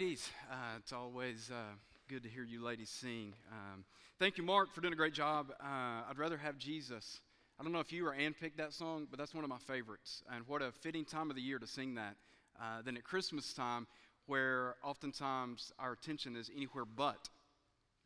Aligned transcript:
Ladies, 0.00 0.30
uh, 0.48 0.76
it's 0.76 0.92
always 0.92 1.50
uh, 1.50 1.74
good 2.06 2.22
to 2.22 2.28
hear 2.28 2.44
you 2.44 2.62
ladies 2.62 2.88
sing. 2.88 3.34
Um, 3.50 3.84
thank 4.20 4.38
you, 4.38 4.44
Mark, 4.44 4.72
for 4.72 4.80
doing 4.80 4.92
a 4.92 4.96
great 4.96 5.12
job. 5.12 5.48
Uh, 5.60 6.06
I'd 6.08 6.18
rather 6.18 6.36
have 6.36 6.56
Jesus. 6.56 7.18
I 7.58 7.64
don't 7.64 7.72
know 7.72 7.80
if 7.80 7.92
you 7.92 8.06
or 8.06 8.14
Ann 8.14 8.32
picked 8.32 8.58
that 8.58 8.72
song, 8.72 9.08
but 9.10 9.18
that's 9.18 9.34
one 9.34 9.42
of 9.42 9.50
my 9.50 9.58
favorites. 9.58 10.22
And 10.32 10.46
what 10.46 10.62
a 10.62 10.70
fitting 10.70 11.04
time 11.04 11.30
of 11.30 11.34
the 11.34 11.42
year 11.42 11.58
to 11.58 11.66
sing 11.66 11.96
that 11.96 12.14
uh, 12.62 12.80
than 12.82 12.96
at 12.96 13.02
Christmas 13.02 13.52
time, 13.52 13.88
where 14.26 14.76
oftentimes 14.84 15.72
our 15.80 15.94
attention 15.94 16.36
is 16.36 16.48
anywhere 16.56 16.84
but 16.84 17.28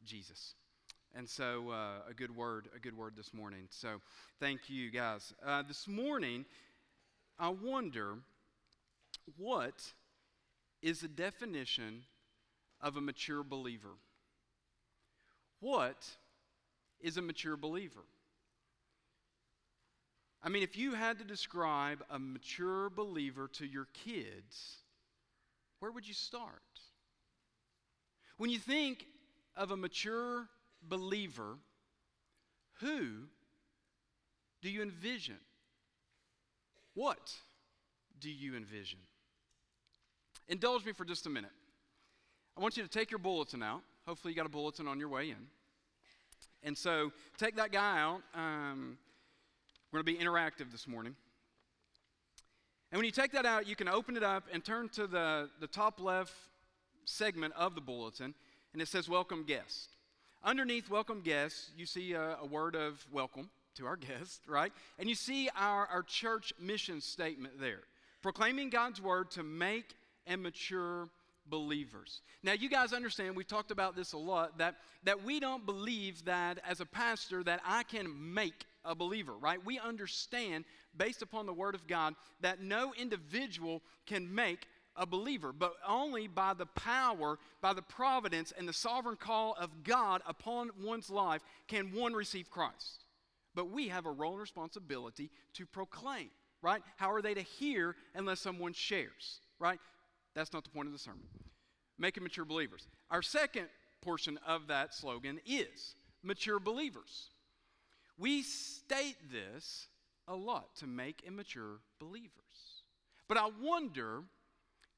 Jesus. 0.02 0.54
And 1.14 1.28
so, 1.28 1.72
uh, 1.72 2.08
a 2.08 2.14
good 2.14 2.34
word, 2.34 2.68
a 2.74 2.78
good 2.78 2.96
word 2.96 3.16
this 3.18 3.34
morning. 3.34 3.66
So, 3.68 4.00
thank 4.40 4.70
you, 4.70 4.90
guys. 4.90 5.34
Uh, 5.46 5.60
this 5.60 5.86
morning, 5.86 6.46
I 7.38 7.50
wonder 7.50 8.14
what 9.36 9.92
is 10.82 11.00
the 11.00 11.08
definition 11.08 12.02
of 12.80 12.96
a 12.96 13.00
mature 13.00 13.44
believer. 13.44 13.96
What 15.60 16.04
is 17.00 17.16
a 17.16 17.22
mature 17.22 17.56
believer? 17.56 18.04
I 20.42 20.48
mean, 20.48 20.64
if 20.64 20.76
you 20.76 20.94
had 20.94 21.18
to 21.18 21.24
describe 21.24 22.02
a 22.10 22.18
mature 22.18 22.90
believer 22.90 23.48
to 23.54 23.66
your 23.66 23.86
kids, 24.04 24.78
where 25.78 25.92
would 25.92 26.06
you 26.06 26.14
start? 26.14 26.62
When 28.38 28.50
you 28.50 28.58
think 28.58 29.06
of 29.56 29.70
a 29.70 29.76
mature 29.76 30.48
believer, 30.82 31.58
who 32.80 33.28
do 34.62 34.68
you 34.68 34.82
envision? 34.82 35.38
What 36.94 37.32
do 38.18 38.30
you 38.30 38.56
envision? 38.56 38.98
Indulge 40.48 40.84
me 40.84 40.92
for 40.92 41.04
just 41.04 41.26
a 41.26 41.30
minute. 41.30 41.50
I 42.56 42.60
want 42.60 42.76
you 42.76 42.82
to 42.82 42.88
take 42.88 43.10
your 43.10 43.18
bulletin 43.18 43.62
out. 43.62 43.80
Hopefully, 44.06 44.32
you 44.32 44.36
got 44.36 44.46
a 44.46 44.50
bulletin 44.50 44.88
on 44.88 44.98
your 44.98 45.08
way 45.08 45.30
in. 45.30 45.46
And 46.62 46.76
so, 46.76 47.12
take 47.38 47.56
that 47.56 47.72
guy 47.72 47.98
out. 48.00 48.22
Um, 48.34 48.98
we're 49.90 50.02
going 50.02 50.16
to 50.16 50.18
be 50.18 50.24
interactive 50.24 50.70
this 50.70 50.86
morning. 50.88 51.14
And 52.90 52.98
when 52.98 53.06
you 53.06 53.10
take 53.10 53.32
that 53.32 53.46
out, 53.46 53.66
you 53.66 53.76
can 53.76 53.88
open 53.88 54.16
it 54.16 54.22
up 54.22 54.44
and 54.52 54.64
turn 54.64 54.88
to 54.90 55.06
the, 55.06 55.48
the 55.60 55.66
top 55.66 56.00
left 56.00 56.34
segment 57.04 57.54
of 57.56 57.74
the 57.74 57.80
bulletin, 57.80 58.34
and 58.72 58.82
it 58.82 58.88
says 58.88 59.08
Welcome 59.08 59.44
Guest. 59.44 59.96
Underneath 60.44 60.90
Welcome 60.90 61.20
Guests, 61.22 61.70
you 61.76 61.86
see 61.86 62.12
a, 62.12 62.36
a 62.42 62.46
word 62.46 62.74
of 62.74 63.06
welcome 63.10 63.48
to 63.76 63.86
our 63.86 63.96
guest, 64.08 64.42
right? 64.46 64.72
And 64.98 65.08
you 65.08 65.14
see 65.14 65.48
our, 65.56 65.86
our 65.86 66.02
church 66.02 66.52
mission 66.60 67.00
statement 67.00 67.60
there 67.60 67.82
proclaiming 68.22 68.70
God's 68.70 69.02
word 69.02 69.30
to 69.32 69.42
make 69.42 69.96
and 70.26 70.42
mature 70.42 71.08
believers. 71.46 72.20
Now 72.42 72.52
you 72.52 72.68
guys 72.68 72.92
understand 72.92 73.34
we've 73.34 73.46
talked 73.46 73.70
about 73.70 73.96
this 73.96 74.12
a 74.12 74.18
lot 74.18 74.58
that 74.58 74.76
that 75.04 75.24
we 75.24 75.40
don't 75.40 75.66
believe 75.66 76.24
that 76.24 76.58
as 76.66 76.80
a 76.80 76.86
pastor 76.86 77.42
that 77.44 77.60
I 77.66 77.82
can 77.82 78.34
make 78.34 78.64
a 78.84 78.94
believer, 78.94 79.32
right? 79.32 79.64
We 79.64 79.78
understand 79.78 80.64
based 80.96 81.22
upon 81.22 81.46
the 81.46 81.52
word 81.52 81.74
of 81.74 81.86
God 81.86 82.14
that 82.40 82.62
no 82.62 82.92
individual 82.96 83.82
can 84.06 84.32
make 84.32 84.66
a 84.94 85.06
believer, 85.06 85.52
but 85.52 85.74
only 85.86 86.28
by 86.28 86.54
the 86.54 86.66
power, 86.66 87.38
by 87.60 87.72
the 87.72 87.82
providence 87.82 88.52
and 88.56 88.68
the 88.68 88.72
sovereign 88.72 89.16
call 89.16 89.56
of 89.58 89.84
God 89.84 90.22
upon 90.26 90.70
one's 90.82 91.10
life 91.10 91.42
can 91.66 91.92
one 91.92 92.12
receive 92.12 92.50
Christ. 92.50 93.04
But 93.54 93.70
we 93.70 93.88
have 93.88 94.06
a 94.06 94.10
role 94.10 94.32
and 94.32 94.40
responsibility 94.40 95.30
to 95.54 95.66
proclaim, 95.66 96.30
right? 96.60 96.82
How 96.96 97.12
are 97.12 97.22
they 97.22 97.34
to 97.34 97.42
hear 97.42 97.96
unless 98.14 98.40
someone 98.40 98.72
shares, 98.72 99.40
right? 99.58 99.78
That's 100.34 100.52
not 100.52 100.64
the 100.64 100.70
point 100.70 100.86
of 100.86 100.92
the 100.92 100.98
sermon. 100.98 101.24
Making 101.98 102.22
mature 102.22 102.44
believers. 102.44 102.86
Our 103.10 103.22
second 103.22 103.66
portion 104.00 104.38
of 104.46 104.66
that 104.68 104.94
slogan 104.94 105.40
is 105.46 105.94
mature 106.22 106.58
believers. 106.58 107.30
We 108.18 108.42
state 108.42 109.16
this 109.30 109.88
a 110.28 110.34
lot 110.34 110.76
to 110.76 110.86
make 110.86 111.22
immature 111.26 111.80
believers. 111.98 112.30
But 113.28 113.38
I 113.38 113.48
wonder 113.60 114.22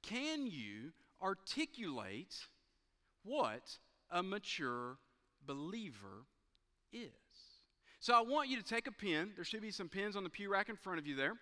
can 0.03 0.47
you 0.47 0.93
articulate 1.23 2.35
what 3.23 3.79
a 4.11 4.23
mature 4.23 4.99
believer 5.47 6.27
is? 6.93 7.11
So 8.01 8.13
I 8.13 8.21
want 8.21 8.51
you 8.51 8.59
to 8.59 8.63
take 8.63 8.87
a 8.87 8.93
pen. 8.93 9.33
There 9.35 9.45
should 9.45 9.63
be 9.63 9.71
some 9.71 9.89
pens 9.89 10.15
on 10.15 10.25
the 10.25 10.29
pew 10.29 10.51
rack 10.51 10.69
in 10.69 10.77
front 10.77 10.99
of 10.99 11.07
you 11.07 11.17
there. 11.17 11.33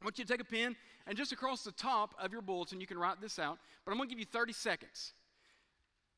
I 0.00 0.04
want 0.04 0.18
you 0.18 0.24
to 0.24 0.32
take 0.32 0.40
a 0.40 0.44
pen 0.44 0.74
and 1.06 1.16
just 1.16 1.32
across 1.32 1.64
the 1.64 1.72
top 1.72 2.14
of 2.18 2.32
your 2.32 2.42
bulletin, 2.42 2.80
you 2.80 2.86
can 2.86 2.98
write 2.98 3.20
this 3.20 3.38
out, 3.38 3.58
but 3.84 3.92
I'm 3.92 3.98
going 3.98 4.08
to 4.08 4.14
give 4.14 4.18
you 4.18 4.26
30 4.26 4.52
seconds. 4.52 5.12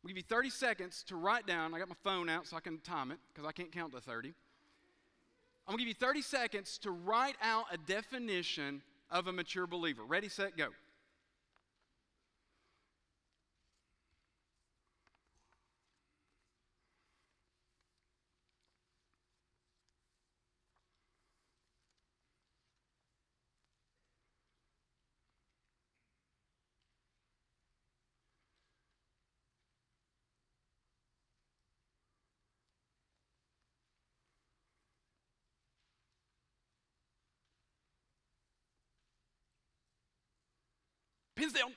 To 0.03 0.09
give 0.09 0.17
you 0.17 0.23
30 0.23 0.51
seconds 0.51 1.05
to 1.09 1.17
write 1.17 1.49
down. 1.49 1.75
I 1.75 1.81
got 1.81 1.89
my 1.89 1.97
phone 2.05 2.29
out 2.29 2.47
so 2.47 2.57
I 2.57 2.61
can 2.61 2.79
time 2.79 3.11
it 3.11 3.19
because 3.33 3.49
I 3.49 3.51
can't 3.51 3.73
count 3.73 3.93
to 3.93 4.01
30. 4.01 4.29
I'm 5.67 5.73
going 5.73 5.79
to 5.79 5.85
give 5.85 5.89
you 5.89 5.95
30 5.95 6.23
seconds 6.23 6.79
to 6.79 6.93
write 6.93 7.35
out 7.43 7.65
a 7.73 7.77
definition 7.77 8.83
of 9.11 9.27
a 9.27 9.33
mature 9.33 9.67
believer. 9.67 10.05
Ready, 10.05 10.29
set, 10.29 10.57
go. 10.57 10.69
Pins 41.37 41.53
down. 41.53 41.73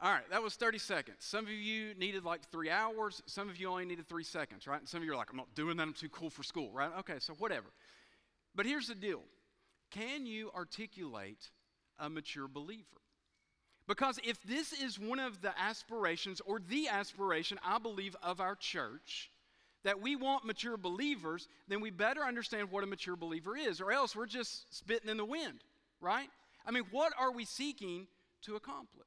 All 0.00 0.10
right, 0.10 0.28
that 0.30 0.42
was 0.42 0.54
30 0.54 0.78
seconds. 0.78 1.16
Some 1.20 1.46
of 1.46 1.50
you 1.50 1.94
needed 1.94 2.24
like 2.24 2.48
three 2.50 2.70
hours. 2.70 3.22
Some 3.26 3.48
of 3.48 3.58
you 3.58 3.68
only 3.68 3.84
needed 3.84 4.08
three 4.08 4.24
seconds, 4.24 4.66
right? 4.66 4.78
And 4.78 4.88
some 4.88 4.98
of 4.98 5.04
you 5.04 5.12
are 5.12 5.16
like, 5.16 5.30
I'm 5.30 5.36
not 5.36 5.54
doing 5.54 5.76
that. 5.76 5.82
I'm 5.82 5.94
too 5.94 6.08
cool 6.10 6.30
for 6.30 6.42
school, 6.42 6.70
right? 6.72 6.90
Okay, 7.00 7.14
so 7.18 7.32
whatever. 7.34 7.66
But 8.54 8.66
here's 8.66 8.88
the 8.88 8.94
deal 8.94 9.22
can 9.90 10.26
you 10.26 10.50
articulate 10.54 11.50
a 11.98 12.08
mature 12.08 12.48
believer? 12.48 12.84
Because 13.86 14.18
if 14.24 14.42
this 14.42 14.72
is 14.72 14.98
one 14.98 15.18
of 15.18 15.42
the 15.42 15.52
aspirations 15.58 16.40
or 16.44 16.58
the 16.58 16.88
aspiration, 16.88 17.58
I 17.64 17.78
believe, 17.78 18.16
of 18.22 18.40
our 18.40 18.54
church, 18.54 19.30
that 19.84 20.00
we 20.00 20.16
want 20.16 20.44
mature 20.44 20.76
believers, 20.76 21.48
then 21.68 21.80
we 21.80 21.90
better 21.90 22.22
understand 22.22 22.70
what 22.70 22.82
a 22.82 22.86
mature 22.86 23.16
believer 23.16 23.56
is, 23.56 23.80
or 23.80 23.92
else 23.92 24.16
we're 24.16 24.26
just 24.26 24.74
spitting 24.74 25.10
in 25.10 25.18
the 25.18 25.24
wind, 25.24 25.60
right? 26.00 26.28
I 26.66 26.70
mean, 26.70 26.84
what 26.90 27.12
are 27.18 27.32
we 27.32 27.44
seeking 27.44 28.06
to 28.42 28.56
accomplish? 28.56 29.06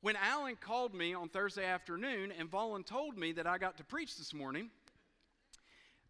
When 0.00 0.16
Alan 0.16 0.56
called 0.56 0.94
me 0.94 1.14
on 1.14 1.28
Thursday 1.28 1.64
afternoon 1.64 2.32
and 2.38 2.48
Vaughn 2.48 2.84
told 2.84 3.16
me 3.16 3.32
that 3.32 3.46
I 3.46 3.58
got 3.58 3.78
to 3.78 3.84
preach 3.84 4.16
this 4.18 4.34
morning, 4.34 4.70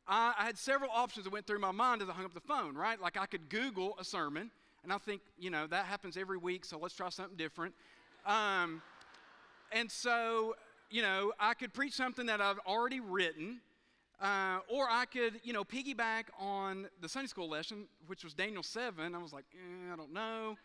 I, 0.07 0.35
I 0.39 0.45
had 0.45 0.59
several 0.59 0.91
options 0.91 1.25
that 1.25 1.33
went 1.33 1.47
through 1.47 1.61
my 1.61 1.71
mind 1.71 2.03
as 2.03 2.09
I 2.09 2.13
hung 2.13 2.25
up 2.25 2.35
the 2.35 2.41
phone, 2.41 2.75
right? 2.75 3.01
Like 3.01 3.17
I 3.17 3.27
could 3.27 3.49
Google 3.49 3.97
a 3.99 4.05
sermon, 4.05 4.51
and 4.83 4.93
I 4.93 4.99
think, 4.99 5.23
you 5.39 5.51
know, 5.51 5.67
that 5.69 5.87
happens 5.87 6.17
every 6.17 6.39
week, 6.39 6.65
so 6.65 6.79
let's 6.79 6.95
try 6.95 7.09
something 7.09 7.37
different. 7.37 7.75
Um, 8.27 8.83
and 9.73 9.91
so, 9.91 10.57
you 10.91 11.03
know, 11.03 11.33
I 11.41 11.55
could 11.55 11.73
preach 11.73 11.95
something 11.95 12.27
that 12.27 12.41
I've 12.41 12.59
already 12.67 13.01
written, 13.01 13.61
uh, 14.21 14.59
or 14.69 14.87
I 14.91 15.05
could, 15.07 15.41
you 15.43 15.53
know, 15.53 15.65
piggyback 15.65 16.25
on 16.39 16.87
the 17.01 17.09
Sunday 17.09 17.29
school 17.29 17.49
lesson, 17.49 17.87
which 18.07 18.25
was 18.25 18.35
Daniel 18.35 18.63
7. 18.63 19.15
I 19.15 19.19
was 19.19 19.33
like, 19.33 19.45
eh, 19.55 19.93
I 19.93 19.97
don't 19.97 20.13
know. 20.13 20.57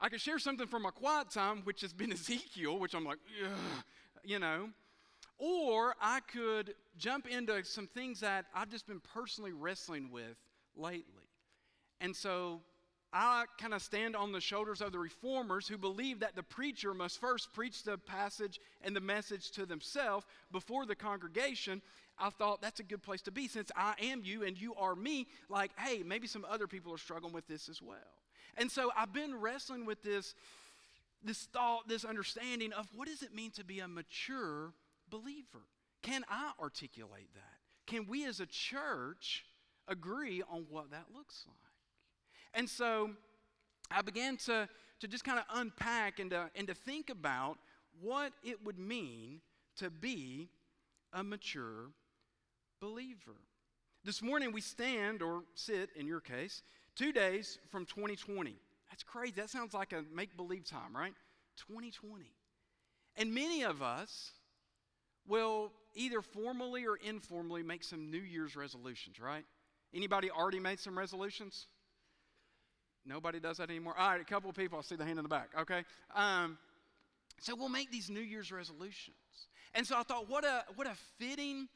I 0.00 0.08
could 0.08 0.20
share 0.20 0.38
something 0.38 0.66
from 0.66 0.82
my 0.82 0.90
quiet 0.90 1.30
time, 1.30 1.60
which 1.64 1.82
has 1.82 1.92
been 1.92 2.12
Ezekiel, 2.12 2.78
which 2.78 2.94
I'm 2.94 3.04
like, 3.04 3.18
you 4.24 4.38
know. 4.38 4.70
Or 5.38 5.94
I 6.00 6.20
could 6.20 6.74
jump 6.98 7.26
into 7.26 7.64
some 7.64 7.86
things 7.86 8.20
that 8.20 8.46
I've 8.54 8.70
just 8.70 8.86
been 8.86 9.00
personally 9.14 9.52
wrestling 9.52 10.10
with 10.10 10.36
lately. 10.76 11.28
And 12.00 12.14
so 12.14 12.60
I 13.12 13.44
kind 13.58 13.74
of 13.74 13.82
stand 13.82 14.14
on 14.14 14.32
the 14.32 14.40
shoulders 14.40 14.80
of 14.80 14.92
the 14.92 14.98
reformers 14.98 15.66
who 15.66 15.76
believe 15.76 16.20
that 16.20 16.36
the 16.36 16.42
preacher 16.42 16.94
must 16.94 17.20
first 17.20 17.52
preach 17.52 17.82
the 17.82 17.98
passage 17.98 18.60
and 18.82 18.94
the 18.94 19.00
message 19.00 19.50
to 19.52 19.66
themselves 19.66 20.26
before 20.52 20.86
the 20.86 20.94
congregation. 20.94 21.82
I 22.20 22.30
thought 22.30 22.60
that's 22.60 22.80
a 22.80 22.84
good 22.84 23.02
place 23.02 23.22
to 23.22 23.30
be 23.30 23.48
since 23.48 23.70
I 23.74 23.94
am 24.02 24.22
you 24.24 24.44
and 24.44 24.60
you 24.60 24.74
are 24.74 24.94
me. 24.94 25.26
Like, 25.48 25.72
hey, 25.78 26.02
maybe 26.04 26.26
some 26.26 26.44
other 26.48 26.66
people 26.66 26.92
are 26.92 26.98
struggling 26.98 27.32
with 27.32 27.48
this 27.48 27.68
as 27.68 27.80
well. 27.80 27.96
And 28.56 28.70
so 28.70 28.90
I've 28.96 29.12
been 29.12 29.40
wrestling 29.40 29.86
with 29.86 30.02
this, 30.02 30.34
this 31.24 31.44
thought, 31.52 31.88
this 31.88 32.04
understanding 32.04 32.72
of 32.72 32.86
what 32.94 33.08
does 33.08 33.22
it 33.22 33.34
mean 33.34 33.50
to 33.52 33.64
be 33.64 33.80
a 33.80 33.88
mature 33.88 34.72
believer? 35.08 35.62
Can 36.02 36.24
I 36.28 36.52
articulate 36.60 37.28
that? 37.34 37.58
Can 37.86 38.06
we 38.06 38.26
as 38.26 38.40
a 38.40 38.46
church 38.46 39.44
agree 39.88 40.42
on 40.50 40.66
what 40.68 40.90
that 40.90 41.06
looks 41.14 41.44
like? 41.46 41.56
And 42.54 42.68
so 42.68 43.10
I 43.90 44.02
began 44.02 44.36
to, 44.38 44.68
to 45.00 45.08
just 45.08 45.24
kind 45.24 45.38
of 45.38 45.44
unpack 45.54 46.18
and 46.18 46.30
to, 46.30 46.50
and 46.54 46.66
to 46.68 46.74
think 46.74 47.10
about 47.10 47.58
what 48.00 48.32
it 48.42 48.64
would 48.64 48.78
mean 48.78 49.40
to 49.76 49.90
be 49.90 50.48
a 51.12 51.22
mature 51.22 51.90
believer. 52.80 53.36
This 54.04 54.22
morning 54.22 54.52
we 54.52 54.60
stand 54.60 55.22
or 55.22 55.42
sit, 55.54 55.90
in 55.94 56.06
your 56.06 56.20
case, 56.20 56.62
two 56.96 57.12
days 57.12 57.58
from 57.70 57.84
2020. 57.84 58.56
That's 58.90 59.02
crazy. 59.02 59.34
That 59.36 59.50
sounds 59.50 59.74
like 59.74 59.92
a 59.92 60.02
make 60.14 60.36
believe 60.36 60.64
time, 60.64 60.96
right? 60.96 61.12
2020. 61.68 62.24
And 63.16 63.34
many 63.34 63.62
of 63.62 63.82
us 63.82 64.32
will 65.26 65.72
either 65.94 66.22
formally 66.22 66.86
or 66.86 66.96
informally 66.96 67.62
make 67.62 67.84
some 67.84 68.10
New 68.10 68.20
Year's 68.20 68.56
resolutions, 68.56 69.20
right? 69.20 69.44
Anybody 69.94 70.30
already 70.30 70.60
made 70.60 70.80
some 70.80 70.96
resolutions? 70.96 71.66
Nobody 73.04 73.40
does 73.40 73.58
that 73.58 73.70
anymore. 73.70 73.94
All 73.98 74.10
right, 74.10 74.20
a 74.20 74.24
couple 74.24 74.48
of 74.48 74.56
people. 74.56 74.78
I 74.78 74.82
see 74.82 74.96
the 74.96 75.04
hand 75.04 75.18
in 75.18 75.22
the 75.22 75.28
back. 75.28 75.50
Okay. 75.58 75.84
Um, 76.14 76.58
so 77.40 77.54
we'll 77.54 77.68
make 77.68 77.90
these 77.90 78.08
New 78.08 78.20
Year's 78.20 78.52
resolutions. 78.52 79.16
And 79.74 79.86
so 79.86 79.96
I 79.96 80.02
thought, 80.02 80.28
what 80.28 80.44
a 80.44 80.64
what 80.76 80.86
a 80.86 80.94
fitting 81.18 81.68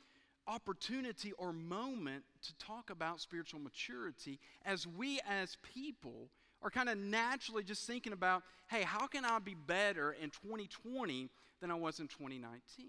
opportunity 0.47 1.33
or 1.33 1.53
moment 1.53 2.25
to 2.43 2.55
talk 2.57 2.91
about 2.91 3.21
spiritual 3.21 3.61
maturity 3.61 4.39
as 4.65 4.87
we 4.87 5.21
as 5.29 5.57
people 5.75 6.29
are 6.63 6.71
kind 6.71 6.89
of 6.89 6.97
naturally 6.99 7.63
just 7.63 7.87
thinking 7.87 8.13
about, 8.13 8.43
hey, 8.69 8.83
how 8.83 9.07
can 9.07 9.25
I 9.25 9.39
be 9.39 9.55
better 9.55 10.13
in 10.13 10.31
2020 10.31 11.29
than 11.61 11.71
I 11.71 11.75
was 11.75 12.01
in 12.01 12.09
2019? 12.09 12.87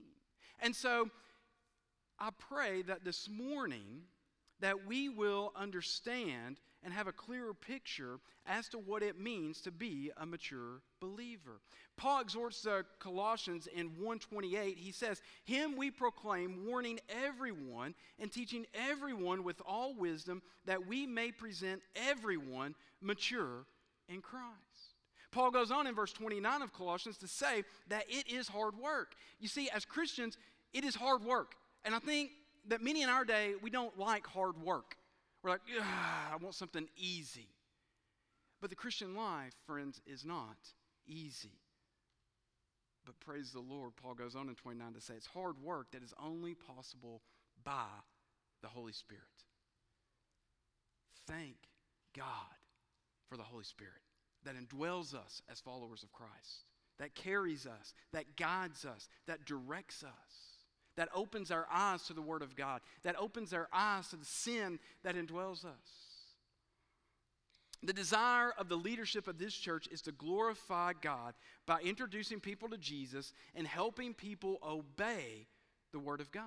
And 0.62 0.76
so 0.76 1.10
I 2.20 2.30
pray 2.38 2.82
that 2.84 3.04
this 3.04 3.30
morning 3.30 4.04
that 4.62 4.88
we 4.88 5.10
will 5.10 5.52
understand 5.56 6.62
and 6.86 6.94
have 6.94 7.08
a 7.08 7.12
clearer 7.12 7.54
picture 7.54 8.20
as 8.46 8.70
to 8.70 8.78
what 8.78 9.02
it 9.02 9.20
means 9.20 9.60
to 9.62 9.72
be 9.72 10.12
a 10.18 10.26
mature 10.26 10.84
believer. 11.02 11.60
Paul 11.98 12.22
exhorts 12.22 12.62
the 12.62 12.86
Colossians 13.00 13.68
in 13.68 13.88
128. 13.98 14.78
He 14.78 14.92
says, 14.92 15.22
"Him 15.44 15.76
we 15.76 15.90
proclaim, 15.90 16.66
warning 16.68 17.00
everyone 17.10 17.96
and 18.20 18.32
teaching 18.32 18.68
everyone 18.74 19.44
with 19.44 19.60
all 19.66 19.96
wisdom 19.96 20.44
that 20.66 20.86
we 20.86 21.08
may 21.08 21.32
present 21.32 21.82
everyone 21.96 22.76
mature 23.02 23.66
in 24.08 24.22
Christ." 24.22 24.96
Paul 25.32 25.52
goes 25.52 25.72
on 25.72 25.88
in 25.88 25.96
verse 25.96 26.14
29 26.14 26.62
of 26.62 26.72
Colossians 26.72 27.18
to 27.18 27.28
say 27.28 27.66
that 27.88 28.10
it 28.10 28.28
is 28.28 28.48
hard 28.48 28.78
work. 28.78 29.16
You 29.40 29.48
see, 29.48 29.70
as 29.72 29.84
Christians, 29.84 30.38
it 30.72 30.86
is 30.86 30.96
hard 30.96 31.24
work. 31.24 31.56
And 31.84 31.96
I 31.96 32.00
think 32.00 32.32
that 32.66 32.82
many 32.82 33.02
in 33.02 33.10
our 33.10 33.26
day, 33.26 33.56
we 33.56 33.70
don't 33.70 33.98
like 33.98 34.28
hard 34.28 34.58
work. 34.58 34.98
We're 35.46 35.52
like, 35.52 35.62
I 35.80 36.36
want 36.38 36.56
something 36.56 36.88
easy. 36.98 37.50
But 38.60 38.72
the 38.72 38.76
Christian 38.76 39.16
life, 39.16 39.54
friends, 39.68 40.02
is 40.08 40.26
not 40.26 40.58
easy. 41.06 41.60
But 43.06 43.20
praise 43.20 43.52
the 43.52 43.60
Lord, 43.60 43.92
Paul 43.96 44.16
goes 44.16 44.36
on 44.36 44.50
in 44.50 44.56
29 44.56 44.94
to 44.94 45.02
say 45.02 45.14
it's 45.14 45.28
hard 45.28 45.62
work 45.62 45.92
that 45.92 46.02
is 46.02 46.16
only 46.20 46.56
possible 46.56 47.22
by 47.64 47.86
the 48.64 48.70
Holy 48.70 48.92
Spirit. 48.92 49.22
Thank 51.28 51.58
God 52.18 52.26
for 53.30 53.38
the 53.38 53.44
Holy 53.44 53.66
Spirit 53.66 54.02
that 54.46 54.56
indwells 54.56 55.14
us 55.14 55.44
as 55.48 55.60
followers 55.60 56.02
of 56.02 56.12
Christ, 56.12 56.66
that 56.98 57.14
carries 57.14 57.68
us, 57.68 57.94
that 58.14 58.36
guides 58.36 58.84
us, 58.84 59.08
that 59.28 59.46
directs 59.46 60.04
us 60.04 60.55
that 60.96 61.10
opens 61.14 61.52
our 61.52 61.68
eyes 61.72 62.04
to 62.04 62.14
the 62.14 62.22
Word 62.22 62.42
of 62.42 62.56
God, 62.56 62.82
that 63.04 63.20
opens 63.20 63.54
our 63.54 63.68
eyes 63.74 64.08
to 64.10 64.16
the 64.16 64.26
sin 64.26 64.80
that 65.04 65.16
indwells 65.16 65.66
us. 65.66 66.06
The 67.84 67.94
desire 67.94 68.52
of 68.58 68.70
the 68.70 68.78
leadership 68.78 69.28
of 69.28 69.38
this 69.38 69.54
church 69.54 69.88
is 69.92 70.02
to 70.04 70.12
glorify 70.12 70.94
God 71.00 71.34
by 71.66 71.82
introducing 71.82 72.40
people 72.40 72.70
to 72.70 72.78
Jesus 72.78 73.34
and 73.54 73.68
helping 73.68 74.14
people 74.14 74.58
obey 74.66 75.48
the 75.92 76.00
Word 76.00 76.22
of 76.22 76.32
God. 76.32 76.44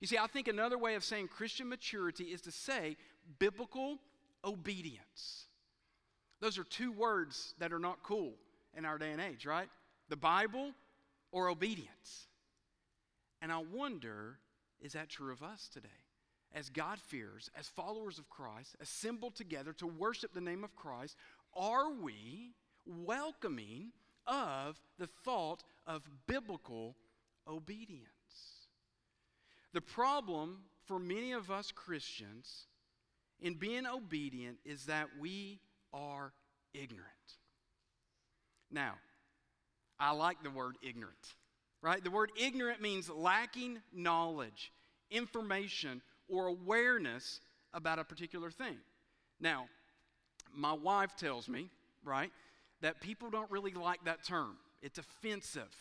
You 0.00 0.06
see, 0.06 0.18
I 0.18 0.26
think 0.26 0.48
another 0.48 0.76
way 0.76 0.94
of 0.96 1.04
saying 1.04 1.28
Christian 1.28 1.68
maturity 1.68 2.24
is 2.24 2.42
to 2.42 2.52
say 2.52 2.96
biblical 3.38 3.98
obedience. 4.44 5.46
Those 6.40 6.58
are 6.58 6.64
two 6.64 6.92
words 6.92 7.54
that 7.58 7.72
are 7.72 7.78
not 7.78 8.02
cool 8.02 8.34
in 8.76 8.84
our 8.84 8.98
day 8.98 9.12
and 9.12 9.20
age, 9.20 9.46
right? 9.46 9.68
The 10.10 10.16
Bible 10.16 10.72
or 11.32 11.48
obedience. 11.48 12.28
And 13.44 13.52
I 13.52 13.58
wonder 13.58 14.38
is 14.80 14.94
that 14.94 15.10
true 15.10 15.30
of 15.30 15.42
us 15.42 15.68
today? 15.68 15.88
As 16.54 16.70
God 16.70 16.98
fears, 16.98 17.50
as 17.58 17.68
followers 17.68 18.18
of 18.18 18.30
Christ, 18.30 18.74
assembled 18.80 19.34
together 19.34 19.74
to 19.74 19.86
worship 19.86 20.32
the 20.32 20.40
name 20.40 20.64
of 20.64 20.74
Christ, 20.74 21.14
are 21.54 21.92
we 21.92 22.54
welcoming 22.86 23.92
of 24.26 24.80
the 24.98 25.08
thought 25.26 25.62
of 25.86 26.08
biblical 26.26 26.96
obedience? 27.46 28.08
The 29.74 29.82
problem 29.82 30.60
for 30.86 30.98
many 30.98 31.32
of 31.32 31.50
us 31.50 31.70
Christians 31.70 32.66
in 33.42 33.56
being 33.56 33.86
obedient 33.86 34.56
is 34.64 34.86
that 34.86 35.08
we 35.20 35.60
are 35.92 36.32
ignorant. 36.72 37.04
Now, 38.70 38.94
I 40.00 40.12
like 40.12 40.42
the 40.42 40.50
word 40.50 40.76
ignorant 40.82 41.34
right? 41.84 42.02
The 42.02 42.10
word 42.10 42.32
ignorant 42.34 42.80
means 42.80 43.10
lacking 43.10 43.78
knowledge, 43.92 44.72
information, 45.10 46.00
or 46.28 46.46
awareness 46.46 47.40
about 47.74 47.98
a 47.98 48.04
particular 48.04 48.50
thing. 48.50 48.78
Now, 49.38 49.66
my 50.56 50.72
wife 50.72 51.14
tells 51.14 51.46
me, 51.46 51.68
right, 52.02 52.30
that 52.80 53.02
people 53.02 53.28
don't 53.28 53.50
really 53.50 53.72
like 53.72 54.02
that 54.06 54.24
term. 54.24 54.56
It's 54.80 54.98
offensive, 54.98 55.74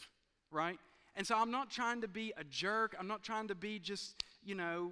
right? 0.51 0.77
And 1.15 1.25
so 1.25 1.37
I'm 1.37 1.51
not 1.51 1.71
trying 1.71 2.01
to 2.01 2.09
be 2.09 2.33
a 2.35 2.43
jerk. 2.43 2.97
I'm 2.99 3.07
not 3.07 3.23
trying 3.23 3.47
to 3.47 3.55
be 3.55 3.79
just, 3.79 4.25
you 4.43 4.55
know, 4.55 4.91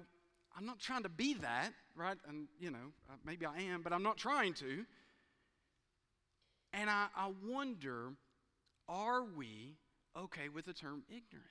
I'm 0.56 0.64
not 0.64 0.80
trying 0.80 1.02
to 1.02 1.10
be 1.10 1.34
that, 1.34 1.72
right? 1.94 2.16
And, 2.26 2.48
you 2.58 2.70
know, 2.70 2.92
uh, 3.10 3.16
maybe 3.22 3.44
I 3.44 3.60
am, 3.60 3.82
but 3.82 3.92
I'm 3.92 4.02
not 4.02 4.16
trying 4.16 4.54
to. 4.54 4.86
And 6.72 6.88
I, 6.88 7.08
I 7.14 7.32
wonder 7.46 8.12
are 8.88 9.24
we 9.24 9.76
okay 10.16 10.48
with 10.48 10.66
the 10.66 10.72
term 10.72 11.02
ignorant. 11.08 11.48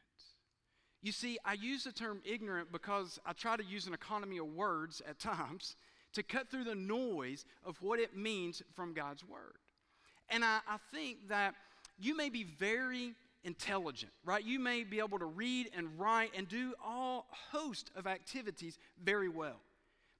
You 1.01 1.11
see, 1.11 1.39
I 1.43 1.53
use 1.53 1.83
the 1.83 1.91
term 1.91 2.21
ignorant 2.23 2.71
because 2.71 3.19
I 3.25 3.33
try 3.33 3.57
to 3.57 3.63
use 3.63 3.87
an 3.87 3.93
economy 3.93 4.37
of 4.37 4.47
words 4.47 5.01
at 5.07 5.19
times 5.19 5.75
to 6.13 6.23
cut 6.23 6.49
through 6.49 6.65
the 6.65 6.75
noise 6.75 7.45
of 7.65 7.81
what 7.81 7.99
it 7.99 8.15
means 8.15 8.61
from 8.75 8.93
God's 8.93 9.23
Word. 9.23 9.57
And 10.29 10.43
I, 10.43 10.59
I 10.67 10.77
think 10.93 11.29
that 11.29 11.55
you 11.97 12.15
may 12.15 12.29
be 12.29 12.43
very 12.43 13.15
intelligent, 13.43 14.11
right? 14.23 14.43
You 14.43 14.59
may 14.59 14.83
be 14.83 14.99
able 14.99 15.19
to 15.19 15.25
read 15.25 15.69
and 15.75 15.87
write 15.97 16.31
and 16.35 16.47
do 16.47 16.73
all 16.83 17.27
host 17.51 17.91
of 17.95 18.07
activities 18.07 18.77
very 19.03 19.29
well. 19.29 19.61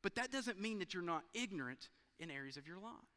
But 0.02 0.16
that 0.16 0.32
doesn't 0.32 0.60
mean 0.60 0.80
that 0.80 0.94
you're 0.94 1.04
not 1.04 1.24
ignorant 1.34 1.90
in 2.20 2.32
areas 2.32 2.58
of 2.58 2.68
your 2.68 2.78
life. 2.78 3.11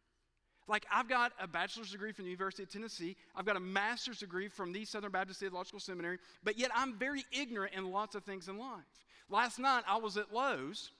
Like, 0.66 0.86
I've 0.90 1.08
got 1.08 1.32
a 1.38 1.46
bachelor's 1.46 1.90
degree 1.90 2.12
from 2.12 2.24
the 2.24 2.30
University 2.30 2.62
of 2.62 2.70
Tennessee. 2.70 3.16
I've 3.36 3.44
got 3.44 3.56
a 3.56 3.60
master's 3.60 4.20
degree 4.20 4.48
from 4.48 4.72
the 4.72 4.84
Southern 4.84 5.10
Baptist 5.10 5.40
Theological 5.40 5.80
Seminary, 5.80 6.18
but 6.42 6.58
yet 6.58 6.70
I'm 6.74 6.94
very 6.94 7.24
ignorant 7.32 7.74
in 7.74 7.90
lots 7.90 8.14
of 8.14 8.24
things 8.24 8.48
in 8.48 8.56
life. 8.56 8.84
Last 9.28 9.58
night, 9.58 9.84
I 9.86 9.98
was 9.98 10.16
at 10.16 10.32
Lowe's, 10.32 10.90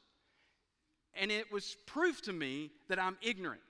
and 1.15 1.31
it 1.31 1.51
was 1.51 1.77
proof 1.87 2.21
to 2.23 2.33
me 2.33 2.71
that 2.89 2.99
I'm 2.99 3.17
ignorant, 3.23 3.63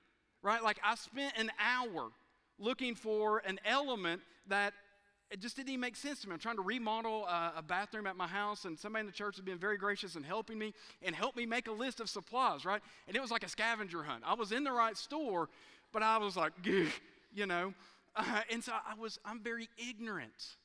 right? 0.42 0.62
Like, 0.62 0.78
I 0.84 0.96
spent 0.96 1.34
an 1.38 1.50
hour 1.60 2.10
looking 2.58 2.94
for 2.94 3.38
an 3.46 3.60
element 3.64 4.20
that 4.48 4.74
it 5.30 5.40
just 5.40 5.56
didn't 5.56 5.70
even 5.70 5.80
make 5.80 5.96
sense 5.96 6.20
to 6.20 6.28
me. 6.28 6.34
I'm 6.34 6.38
trying 6.38 6.56
to 6.56 6.62
remodel 6.62 7.24
a, 7.26 7.54
a, 7.56 7.62
bathroom 7.62 8.06
at 8.06 8.16
my 8.16 8.26
house, 8.26 8.66
and 8.66 8.78
somebody 8.78 9.00
in 9.00 9.06
the 9.06 9.12
church 9.12 9.36
has 9.36 9.44
been 9.44 9.58
very 9.58 9.76
gracious 9.76 10.16
in 10.16 10.22
helping 10.22 10.58
me 10.58 10.72
and 11.02 11.14
helped 11.14 11.36
me 11.36 11.46
make 11.46 11.66
a 11.66 11.72
list 11.72 11.98
of 11.98 12.08
supplies, 12.08 12.64
right? 12.64 12.80
And 13.08 13.16
it 13.16 13.20
was 13.20 13.30
like 13.30 13.42
a 13.42 13.48
scavenger 13.48 14.02
hunt. 14.02 14.22
I 14.24 14.34
was 14.34 14.52
in 14.52 14.64
the 14.64 14.72
right 14.72 14.96
store, 14.96 15.48
but 15.94 16.02
I 16.02 16.18
was 16.18 16.36
like, 16.36 16.52
you 17.32 17.46
know. 17.46 17.72
Uh, 18.14 18.40
and 18.50 18.62
so 18.62 18.72
I 18.72 18.94
was, 19.00 19.18
I'm 19.24 19.40
very 19.40 19.68
ignorant 19.78 20.56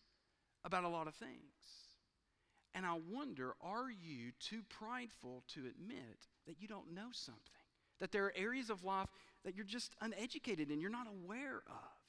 about 0.65 0.83
a 0.83 0.89
lot 0.89 1.07
of 1.07 1.15
things. 1.15 1.31
And 2.75 2.85
I 2.85 2.99
wonder, 3.09 3.53
are 3.61 3.89
you 3.89 4.31
too 4.39 4.61
prideful 4.69 5.43
to 5.53 5.61
admit 5.61 6.27
that 6.47 6.57
you 6.59 6.67
don't 6.67 6.93
know 6.93 7.07
something? 7.11 7.41
That 7.99 8.11
there 8.11 8.25
are 8.25 8.33
areas 8.35 8.69
of 8.69 8.83
life 8.83 9.07
that 9.45 9.55
you're 9.55 9.65
just 9.65 9.95
uneducated 10.01 10.69
in, 10.69 10.81
you're 10.81 10.89
not 10.89 11.07
aware 11.07 11.61
of. 11.67 11.99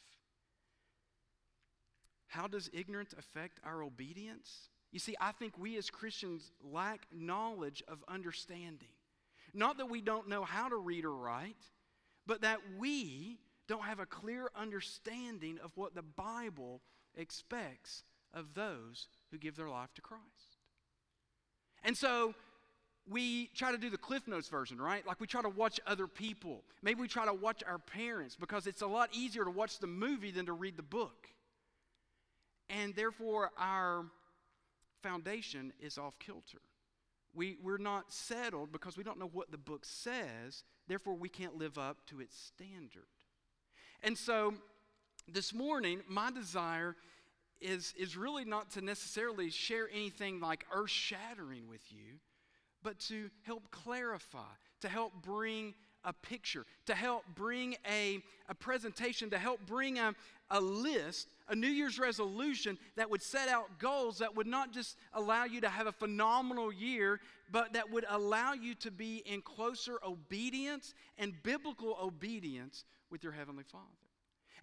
How 2.26 2.46
does 2.46 2.70
ignorance 2.72 3.14
affect 3.18 3.60
our 3.64 3.82
obedience? 3.82 4.68
You 4.92 4.98
see, 4.98 5.14
I 5.20 5.32
think 5.32 5.58
we 5.58 5.76
as 5.76 5.90
Christians 5.90 6.52
lack 6.62 7.06
knowledge 7.12 7.82
of 7.86 8.04
understanding. 8.08 8.88
Not 9.52 9.78
that 9.78 9.90
we 9.90 10.00
don't 10.00 10.28
know 10.28 10.44
how 10.44 10.68
to 10.68 10.76
read 10.76 11.04
or 11.04 11.14
write, 11.14 11.56
but 12.26 12.42
that 12.42 12.58
we 12.78 13.38
don't 13.68 13.84
have 13.84 14.00
a 14.00 14.06
clear 14.06 14.50
understanding 14.56 15.58
of 15.62 15.70
what 15.76 15.94
the 15.94 16.02
Bible 16.02 16.80
expects 17.16 18.04
of 18.34 18.54
those 18.54 19.08
who 19.30 19.38
give 19.38 19.56
their 19.56 19.68
life 19.68 19.92
to 19.94 20.00
Christ. 20.00 20.56
And 21.84 21.96
so 21.96 22.34
we 23.08 23.46
try 23.54 23.72
to 23.72 23.78
do 23.78 23.90
the 23.90 23.98
Cliff 23.98 24.28
Notes 24.28 24.48
version, 24.48 24.80
right? 24.80 25.06
Like 25.06 25.20
we 25.20 25.26
try 25.26 25.42
to 25.42 25.48
watch 25.48 25.80
other 25.86 26.06
people. 26.06 26.62
Maybe 26.82 27.00
we 27.00 27.08
try 27.08 27.24
to 27.24 27.32
watch 27.32 27.62
our 27.66 27.78
parents 27.78 28.36
because 28.36 28.66
it's 28.66 28.82
a 28.82 28.86
lot 28.86 29.10
easier 29.12 29.44
to 29.44 29.50
watch 29.50 29.78
the 29.78 29.86
movie 29.86 30.30
than 30.30 30.46
to 30.46 30.52
read 30.52 30.76
the 30.76 30.82
book. 30.82 31.28
And 32.68 32.94
therefore, 32.94 33.50
our 33.58 34.04
foundation 35.02 35.72
is 35.80 35.98
off 35.98 36.18
kilter. 36.18 36.60
We, 37.34 37.56
we're 37.62 37.78
not 37.78 38.12
settled 38.12 38.72
because 38.72 38.96
we 38.96 39.04
don't 39.04 39.18
know 39.18 39.30
what 39.32 39.50
the 39.50 39.58
book 39.58 39.84
says, 39.84 40.64
therefore, 40.88 41.14
we 41.14 41.28
can't 41.28 41.56
live 41.56 41.78
up 41.78 41.98
to 42.06 42.20
its 42.20 42.36
standard. 42.36 43.06
And 44.02 44.16
so, 44.16 44.54
this 45.28 45.54
morning, 45.54 46.00
my 46.08 46.30
desire 46.30 46.96
is, 47.60 47.94
is 47.96 48.16
really 48.16 48.44
not 48.44 48.70
to 48.72 48.80
necessarily 48.80 49.50
share 49.50 49.88
anything 49.92 50.40
like 50.40 50.64
earth 50.72 50.90
shattering 50.90 51.68
with 51.68 51.92
you, 51.92 52.18
but 52.82 52.98
to 53.00 53.30
help 53.42 53.70
clarify, 53.70 54.52
to 54.80 54.88
help 54.88 55.12
bring 55.22 55.74
a 56.04 56.12
picture, 56.12 56.64
to 56.86 56.94
help 56.94 57.24
bring 57.34 57.76
a, 57.90 58.22
a 58.48 58.54
presentation, 58.54 59.30
to 59.30 59.38
help 59.38 59.60
bring 59.66 59.98
a, 59.98 60.14
a 60.50 60.60
list, 60.60 61.28
a 61.48 61.54
New 61.54 61.68
Year's 61.68 61.98
resolution 61.98 62.78
that 62.96 63.10
would 63.10 63.22
set 63.22 63.48
out 63.48 63.78
goals 63.78 64.18
that 64.18 64.34
would 64.34 64.46
not 64.46 64.72
just 64.72 64.96
allow 65.12 65.44
you 65.44 65.60
to 65.60 65.68
have 65.68 65.86
a 65.86 65.92
phenomenal 65.92 66.72
year, 66.72 67.20
but 67.52 67.72
that 67.72 67.90
would 67.90 68.04
allow 68.08 68.52
you 68.52 68.74
to 68.76 68.90
be 68.90 69.22
in 69.26 69.42
closer 69.42 69.98
obedience 70.06 70.94
and 71.18 71.34
biblical 71.42 71.96
obedience 72.02 72.84
with 73.10 73.22
your 73.22 73.32
Heavenly 73.32 73.64
Father. 73.64 73.84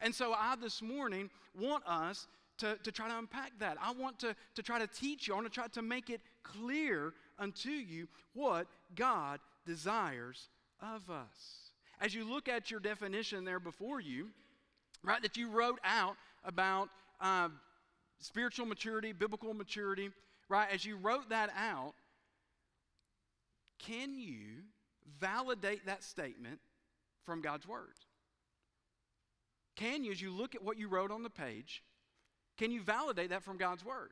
And 0.01 0.13
so 0.13 0.33
I 0.33 0.55
this 0.55 0.81
morning 0.81 1.29
want 1.59 1.83
us 1.87 2.27
to, 2.59 2.77
to 2.83 2.91
try 2.91 3.07
to 3.07 3.17
unpack 3.17 3.51
that. 3.59 3.77
I 3.81 3.91
want 3.91 4.19
to, 4.19 4.35
to 4.55 4.63
try 4.63 4.79
to 4.79 4.87
teach 4.87 5.27
you, 5.27 5.33
I 5.33 5.37
want 5.37 5.47
to 5.47 5.53
try 5.53 5.67
to 5.67 5.81
make 5.81 6.09
it 6.09 6.21
clear 6.43 7.13
unto 7.39 7.69
you 7.69 8.07
what 8.33 8.67
God 8.95 9.39
desires 9.65 10.49
of 10.81 11.09
us. 11.09 11.71
As 11.99 12.13
you 12.13 12.29
look 12.29 12.47
at 12.47 12.69
your 12.69 12.79
definition 12.79 13.43
there 13.43 13.59
before 13.59 13.99
you, 13.99 14.29
right, 15.03 15.21
that 15.21 15.37
you 15.37 15.49
wrote 15.49 15.79
out 15.83 16.15
about 16.43 16.89
uh, 17.19 17.49
spiritual 18.19 18.65
maturity, 18.65 19.13
biblical 19.13 19.53
maturity, 19.53 20.09
right, 20.49 20.67
as 20.71 20.85
you 20.85 20.97
wrote 20.97 21.29
that 21.29 21.49
out, 21.57 21.93
can 23.79 24.13
you 24.13 24.63
validate 25.19 25.85
that 25.85 26.03
statement 26.03 26.59
from 27.25 27.41
God's 27.41 27.67
Word? 27.67 27.93
Can 29.75 30.03
you, 30.03 30.11
as 30.11 30.21
you 30.21 30.31
look 30.31 30.55
at 30.55 30.63
what 30.63 30.77
you 30.77 30.87
wrote 30.87 31.11
on 31.11 31.23
the 31.23 31.29
page, 31.29 31.83
can 32.57 32.71
you 32.71 32.81
validate 32.81 33.29
that 33.29 33.43
from 33.43 33.57
God's 33.57 33.85
Word? 33.85 34.11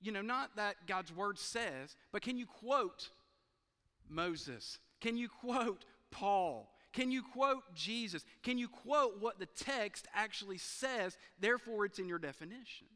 You 0.00 0.12
know, 0.12 0.22
not 0.22 0.54
that 0.56 0.76
God's 0.86 1.12
Word 1.12 1.38
says, 1.38 1.96
but 2.12 2.22
can 2.22 2.38
you 2.38 2.46
quote 2.46 3.10
Moses? 4.10 4.78
Can 5.00 5.16
you 5.16 5.28
quote 5.28 5.84
Paul? 6.10 6.72
Can 6.92 7.10
you 7.10 7.22
quote 7.22 7.74
Jesus? 7.74 8.24
Can 8.42 8.58
you 8.58 8.68
quote 8.68 9.20
what 9.20 9.38
the 9.38 9.46
text 9.46 10.08
actually 10.14 10.58
says? 10.58 11.16
Therefore, 11.38 11.84
it's 11.84 11.98
in 11.98 12.08
your 12.08 12.18
definition. 12.18 12.88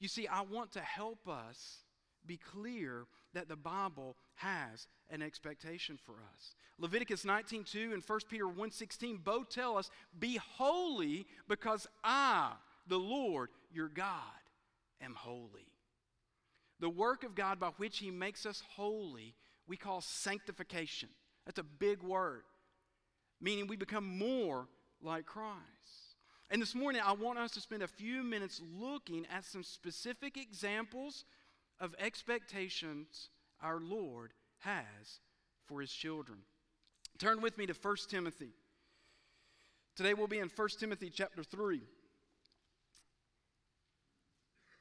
You 0.00 0.08
see, 0.08 0.26
I 0.26 0.42
want 0.42 0.72
to 0.72 0.80
help 0.80 1.28
us 1.28 1.78
be 2.26 2.36
clear 2.36 3.06
that 3.34 3.48
the 3.48 3.56
Bible 3.56 4.16
has 4.36 4.86
an 5.10 5.22
expectation 5.22 5.98
for 6.04 6.14
us. 6.34 6.54
Leviticus 6.78 7.24
19:2 7.24 7.92
and 7.92 8.04
1 8.04 8.28
Peter 8.28 8.46
1:16 8.46 9.18
both 9.18 9.48
tell 9.48 9.76
us, 9.76 9.90
"Be 10.18 10.36
holy 10.36 11.26
because 11.48 11.86
I, 12.04 12.56
the 12.86 12.98
Lord, 12.98 13.50
your 13.70 13.88
God, 13.88 14.40
am 15.00 15.14
holy." 15.14 15.72
The 16.78 16.88
work 16.88 17.24
of 17.24 17.34
God 17.34 17.58
by 17.58 17.70
which 17.70 17.98
he 17.98 18.10
makes 18.10 18.46
us 18.46 18.60
holy, 18.60 19.34
we 19.68 19.76
call 19.76 20.00
sanctification. 20.00 21.10
That's 21.46 21.58
a 21.58 21.64
big 21.64 22.02
word, 22.02 22.42
meaning 23.40 23.66
we 23.66 23.76
become 23.76 24.18
more 24.18 24.66
like 25.02 25.26
Christ. 25.26 25.58
And 26.50 26.62
this 26.62 26.74
morning, 26.74 27.02
I 27.04 27.12
want 27.12 27.38
us 27.38 27.50
to 27.52 27.60
spend 27.60 27.82
a 27.82 27.88
few 27.88 28.22
minutes 28.22 28.60
looking 28.78 29.26
at 29.30 29.44
some 29.44 29.62
specific 29.62 30.38
examples 30.38 31.24
of 31.78 31.94
expectations 31.98 33.28
our 33.62 33.80
Lord 33.80 34.32
has 34.60 35.20
for 35.66 35.80
his 35.80 35.92
children. 35.92 36.38
Turn 37.18 37.42
with 37.42 37.58
me 37.58 37.66
to 37.66 37.74
1 37.74 37.96
Timothy. 38.08 38.50
Today 39.94 40.14
we'll 40.14 40.28
be 40.28 40.38
in 40.38 40.48
1 40.48 40.68
Timothy 40.80 41.10
chapter 41.10 41.42
3. 41.42 41.82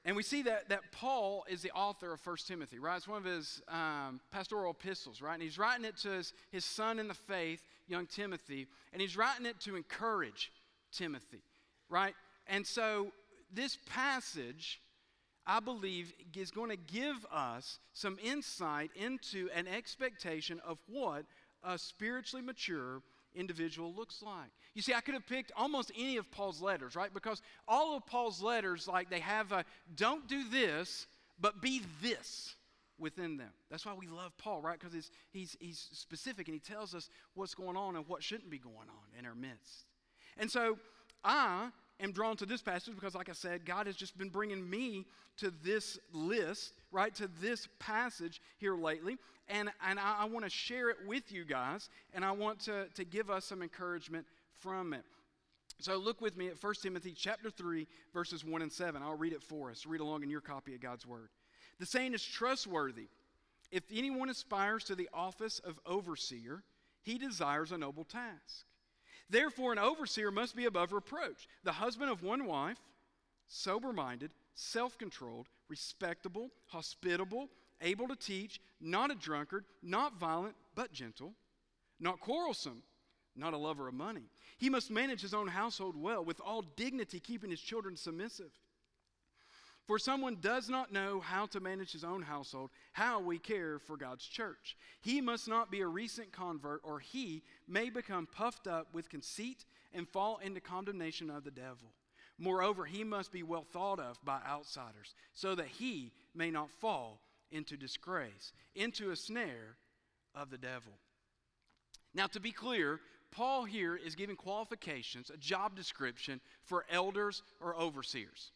And 0.08 0.16
we 0.16 0.24
see 0.24 0.42
that, 0.44 0.70
that 0.70 0.90
Paul 0.94 1.46
is 1.50 1.62
the 1.62 1.72
author 1.72 2.14
of 2.14 2.26
1 2.26 2.38
Timothy, 2.48 2.80
right? 2.80 2.96
It's 2.96 3.10
one 3.10 3.18
of 3.18 3.26
his 3.26 3.62
um, 3.68 4.22
pastoral 4.32 4.72
epistles, 4.72 5.22
right? 5.22 5.34
And 5.34 5.44
he's 5.44 5.60
writing 5.60 5.84
it 5.84 5.98
to 5.98 6.12
his, 6.12 6.34
his 6.50 6.64
son 6.64 6.98
in 6.98 7.10
the 7.10 7.14
faith, 7.14 7.62
young 7.90 8.06
Timothy, 8.06 8.68
and 8.94 9.02
he's 9.02 9.18
writing 9.18 9.46
it 9.46 9.60
to 9.62 9.76
encourage 9.76 10.54
Timothy, 10.94 11.42
right? 11.90 12.16
And 12.48 12.66
so 12.66 13.12
this 13.54 13.78
passage 13.86 14.80
I 15.46 15.60
believe 15.60 16.14
is 16.34 16.52
going 16.52 16.70
to 16.70 16.78
give 16.78 17.26
us 17.30 17.80
some 17.92 18.18
insight 18.24 18.92
into 18.96 19.50
an 19.54 19.68
expectation 19.68 20.62
of 20.66 20.78
what 20.88 21.26
a 21.64 21.78
spiritually 21.78 22.46
mature 22.46 23.02
individual 23.38 23.94
looks 23.94 24.22
like. 24.22 24.50
You 24.74 24.82
see, 24.82 24.94
I 24.94 25.02
could 25.02 25.14
have 25.14 25.28
picked 25.28 25.52
almost 25.56 25.92
any 25.98 26.18
of 26.18 26.30
Paul's 26.32 26.62
letters, 26.62 26.96
right? 26.96 27.14
Because 27.14 27.42
all 27.68 27.96
of 27.96 28.06
Paul's 28.06 28.42
letters, 28.42 28.88
like 28.88 29.10
they 29.10 29.20
have 29.20 29.52
a 29.52 29.64
don't 29.96 30.28
do 30.28 30.50
this, 30.50 31.08
but 31.40 31.62
be 31.62 31.82
this 32.02 32.56
within 33.00 33.38
them. 33.38 33.52
That's 33.70 33.86
why 33.86 33.94
we 33.94 34.08
love 34.08 34.38
Paul, 34.38 34.62
right? 34.62 34.80
Because 34.80 35.10
he's, 35.32 35.56
he's, 35.60 35.88
specific 35.94 36.48
and 36.48 36.56
he 36.56 36.60
tells 36.60 36.96
us 36.96 37.10
what's 37.36 37.54
going 37.54 37.78
on 37.78 37.96
and 37.96 38.08
what 38.08 38.24
shouldn't 38.24 38.50
be 38.50 38.58
going 38.58 38.76
on 38.90 39.20
in 39.20 39.26
our 39.26 39.36
midst. 39.36 39.86
And 40.38 40.50
so 40.50 40.78
I 41.24 41.70
am 42.00 42.12
drawn 42.12 42.38
to 42.38 42.46
this 42.46 42.62
passage 42.62 42.96
because, 42.96 43.16
like 43.16 43.30
I 43.30 43.34
said, 43.34 43.66
God 43.66 43.88
has 43.88 43.96
just 43.96 44.18
been 44.18 44.30
bringing 44.30 44.68
me 44.68 45.06
to 45.38 45.52
this 45.64 46.00
list, 46.12 46.74
right, 46.92 47.14
to 47.16 47.30
this 47.42 47.68
passage 47.80 48.42
here 48.58 48.76
lately. 48.76 49.18
And, 49.50 49.70
and 49.88 50.00
I, 50.00 50.18
I 50.22 50.26
want 50.26 50.46
to 50.46 50.50
share 50.50 50.90
it 50.90 50.98
with 51.06 51.32
you 51.32 51.46
guys, 51.46 51.90
and 52.14 52.26
I 52.26 52.32
want 52.32 52.60
to, 52.62 52.88
to 52.96 53.06
give 53.06 53.30
us 53.30 53.46
some 53.46 53.62
encouragement 53.62 54.26
from 54.60 54.94
it. 54.94 55.04
So 55.80 55.98
look 55.98 56.22
with 56.22 56.36
me 56.36 56.48
at 56.48 56.62
1 56.62 56.74
Timothy 56.82 57.14
chapter 57.16 57.50
3, 57.50 57.88
verses 58.14 58.44
1 58.44 58.62
and 58.62 58.72
7. 58.72 59.02
I'll 59.02 59.16
read 59.16 59.34
it 59.34 59.44
for 59.44 59.70
us. 59.70 59.86
Read 59.86 60.02
along 60.02 60.24
in 60.24 60.30
your 60.30 60.42
copy 60.42 60.74
of 60.74 60.82
God's 60.82 61.06
Word. 61.06 61.30
The 61.80 61.86
saying 61.86 62.14
is 62.14 62.26
trustworthy. 62.26 63.08
If 63.72 63.84
anyone 63.94 64.30
aspires 64.30 64.86
to 64.86 64.96
the 64.96 65.10
office 65.14 65.60
of 65.60 65.80
overseer, 65.86 66.64
he 67.04 67.18
desires 67.18 67.72
a 67.72 67.78
noble 67.78 68.06
task. 68.06 68.66
Therefore, 69.30 69.74
an 69.74 69.80
overseer 69.80 70.32
must 70.32 70.56
be 70.56 70.66
above 70.66 70.94
reproach, 70.94 71.48
the 71.64 71.74
husband 71.74 72.10
of 72.10 72.24
one 72.24 72.46
wife, 72.46 72.80
sober 73.48 73.94
minded, 73.94 74.32
self 74.56 74.98
controlled, 74.98 75.48
respectable, 75.70 76.50
hospitable, 76.68 77.50
able 77.82 78.08
to 78.08 78.16
teach, 78.16 78.60
not 78.80 79.12
a 79.12 79.16
drunkard, 79.16 79.66
not 79.82 80.20
violent, 80.20 80.56
but 80.76 80.92
gentle, 80.92 81.34
not 82.00 82.20
quarrelsome, 82.20 82.84
not 83.36 83.54
a 83.54 83.58
lover 83.58 83.88
of 83.88 83.94
money. 83.94 84.24
He 84.58 84.70
must 84.70 84.90
manage 84.90 85.22
his 85.22 85.34
own 85.34 85.48
household 85.48 85.96
well, 85.96 86.24
with 86.24 86.42
all 86.42 86.64
dignity, 86.76 87.20
keeping 87.20 87.52
his 87.52 87.62
children 87.62 87.96
submissive. 87.96 88.52
For 89.86 89.98
someone 89.98 90.38
does 90.42 90.68
not 90.68 90.92
know 90.92 91.22
how 91.22 91.46
to 91.48 91.62
manage 91.62 91.94
his 91.94 92.04
own 92.04 92.22
household, 92.22 92.72
how 92.92 93.22
we 93.22 93.40
care 93.40 93.80
for 93.80 93.96
God's 93.96 94.26
church. 94.26 94.76
He 95.00 95.22
must 95.22 95.48
not 95.48 95.72
be 95.72 95.80
a 95.80 95.88
recent 95.88 96.34
convert, 96.34 96.82
or 96.84 97.00
he 97.00 97.42
may 97.70 97.90
become 97.90 98.28
puffed 98.28 98.68
up 98.68 98.88
with 98.94 99.10
conceit 99.10 99.64
and 99.94 100.08
fall 100.10 100.40
into 100.44 100.60
condemnation 100.60 101.30
of 101.30 101.46
the 101.46 101.52
devil. 101.52 101.94
Moreover, 102.40 102.86
he 102.86 103.04
must 103.04 103.32
be 103.32 103.44
well 103.44 103.64
thought 103.64 104.00
of 104.00 104.24
by 104.24 104.40
outsiders, 104.48 105.16
so 105.34 105.56
that 105.56 105.68
he 105.68 106.12
may 106.36 106.52
not 106.52 106.70
fall 106.70 107.22
into 107.52 107.78
disgrace, 107.78 108.54
into 108.76 109.12
a 109.12 109.16
snare 109.16 109.78
of 110.36 110.50
the 110.50 110.58
devil. 110.58 110.94
Now, 112.14 112.28
to 112.28 112.40
be 112.40 112.52
clear, 112.52 113.00
Paul 113.32 113.66
here 113.66 113.96
is 113.96 114.16
giving 114.16 114.36
qualifications, 114.36 115.30
a 115.30 115.38
job 115.38 115.76
description 115.76 116.42
for 116.64 116.86
elders 116.92 117.44
or 117.60 117.76
overseers. 117.76 118.52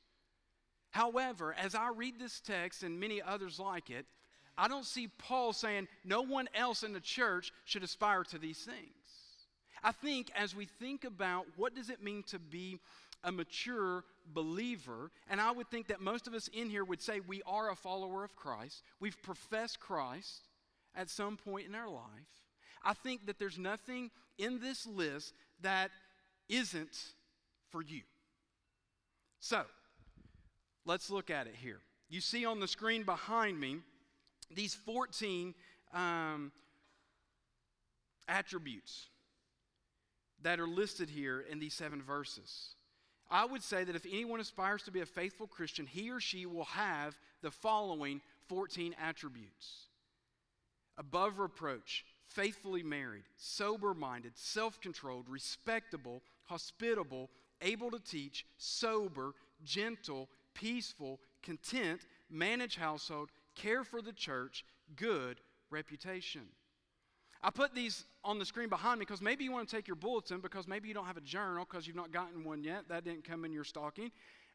However, 0.92 1.56
as 1.58 1.74
I 1.74 1.90
read 1.90 2.20
this 2.20 2.40
text 2.40 2.84
and 2.84 3.00
many 3.00 3.22
others 3.22 3.60
like 3.60 3.90
it, 3.90 4.06
I 4.58 4.68
don't 4.68 4.86
see 4.86 5.08
Paul 5.08 5.54
saying 5.54 5.88
no 6.04 6.22
one 6.22 6.50
else 6.54 6.84
in 6.84 6.94
the 6.94 7.00
church 7.00 7.52
should 7.66 7.84
aspire 7.84 8.24
to 8.26 8.38
these 8.38 8.60
things. 8.60 8.92
I 9.84 9.92
think 9.92 10.30
as 10.36 10.56
we 10.56 10.66
think 10.66 11.06
about 11.06 11.46
what 11.56 11.74
does 11.74 11.90
it 11.90 12.04
mean 12.04 12.24
to 12.24 12.38
be 12.38 12.80
a 13.24 13.32
mature 13.32 14.04
believer, 14.34 15.12
and 15.30 15.40
I 15.42 15.52
would 15.52 15.70
think 15.70 15.88
that 15.88 16.02
most 16.02 16.28
of 16.28 16.34
us 16.34 16.50
in 16.54 16.70
here 16.70 16.84
would 16.84 17.02
say 17.02 17.20
we 17.20 17.42
are 17.46 17.72
a 17.72 17.76
follower 17.76 18.24
of 18.24 18.36
Christ. 18.36 18.84
We've 19.00 19.22
professed 19.22 19.80
Christ 19.80 20.48
at 20.96 21.10
some 21.10 21.38
point 21.38 21.68
in 21.68 21.76
our 21.76 21.90
life. 21.90 22.04
I 22.84 22.94
think 22.94 23.28
that 23.28 23.38
there's 23.38 23.60
nothing 23.60 24.10
in 24.38 24.60
this 24.60 24.88
list 24.88 25.34
that 25.62 25.92
isn't 26.50 26.98
for 27.70 27.82
you. 27.82 28.02
So, 29.40 29.64
Let's 30.86 31.10
look 31.10 31.30
at 31.30 31.48
it 31.48 31.56
here. 31.56 31.80
You 32.10 32.22
see 32.22 32.46
on 32.46 32.60
the 32.60 32.68
screen 32.68 33.04
behind 33.04 33.60
me 33.60 33.78
these 34.54 34.74
14 34.74 35.54
um, 35.94 36.52
attributes 38.28 39.08
that 40.42 40.60
are 40.60 40.68
listed 40.68 41.10
here 41.10 41.40
in 41.40 41.60
these 41.60 41.74
seven 41.74 42.02
verses. 42.02 42.76
I 43.32 43.46
would 43.46 43.64
say 43.64 43.86
that 43.86 43.96
if 43.96 44.06
anyone 44.06 44.42
aspires 44.42 44.84
to 44.84 44.92
be 44.92 45.00
a 45.00 45.06
faithful 45.06 45.48
Christian, 45.48 45.88
he 45.88 46.12
or 46.12 46.20
she 46.20 46.46
will 46.46 46.66
have 46.66 47.18
the 47.42 47.50
following 47.50 48.22
14 48.50 48.94
attributes 49.02 49.88
above 50.98 51.40
reproach, 51.40 52.06
faithfully 52.28 52.84
married, 52.84 53.24
sober 53.38 53.94
minded, 53.94 54.34
self 54.36 54.82
controlled, 54.82 55.30
respectable, 55.30 56.22
hospitable, 56.44 57.30
able 57.62 57.90
to 57.92 58.00
teach, 58.00 58.46
sober, 58.58 59.34
gentle, 59.64 60.28
peaceful, 60.54 61.20
content, 61.42 62.02
manage 62.30 62.76
household, 62.76 63.30
care 63.56 63.84
for 63.84 64.02
the 64.02 64.14
church, 64.14 64.66
good 64.96 65.38
reputation. 65.70 66.44
I 67.44 67.50
put 67.50 67.74
these 67.74 68.06
on 68.24 68.38
the 68.38 68.46
screen 68.46 68.70
behind 68.70 69.00
me 69.00 69.06
because 69.06 69.22
maybe 69.22 69.44
you 69.44 69.52
want 69.52 69.68
to 69.68 69.76
take 69.76 69.88
your 69.88 69.96
bulletin 69.96 70.42
because 70.42 70.68
maybe 70.68 70.88
you 70.88 70.94
don't 70.94 71.08
have 71.08 71.18
a 71.18 71.22
journal 71.22 71.66
because 71.70 71.88
you've 71.88 71.96
not 71.96 72.12
gotten 72.12 72.44
one 72.44 72.64
yet. 72.64 72.88
That 72.90 73.04
didn't 73.04 73.24
come 73.24 73.46
in 73.46 73.52
your 73.52 73.64
stocking. 73.64 74.12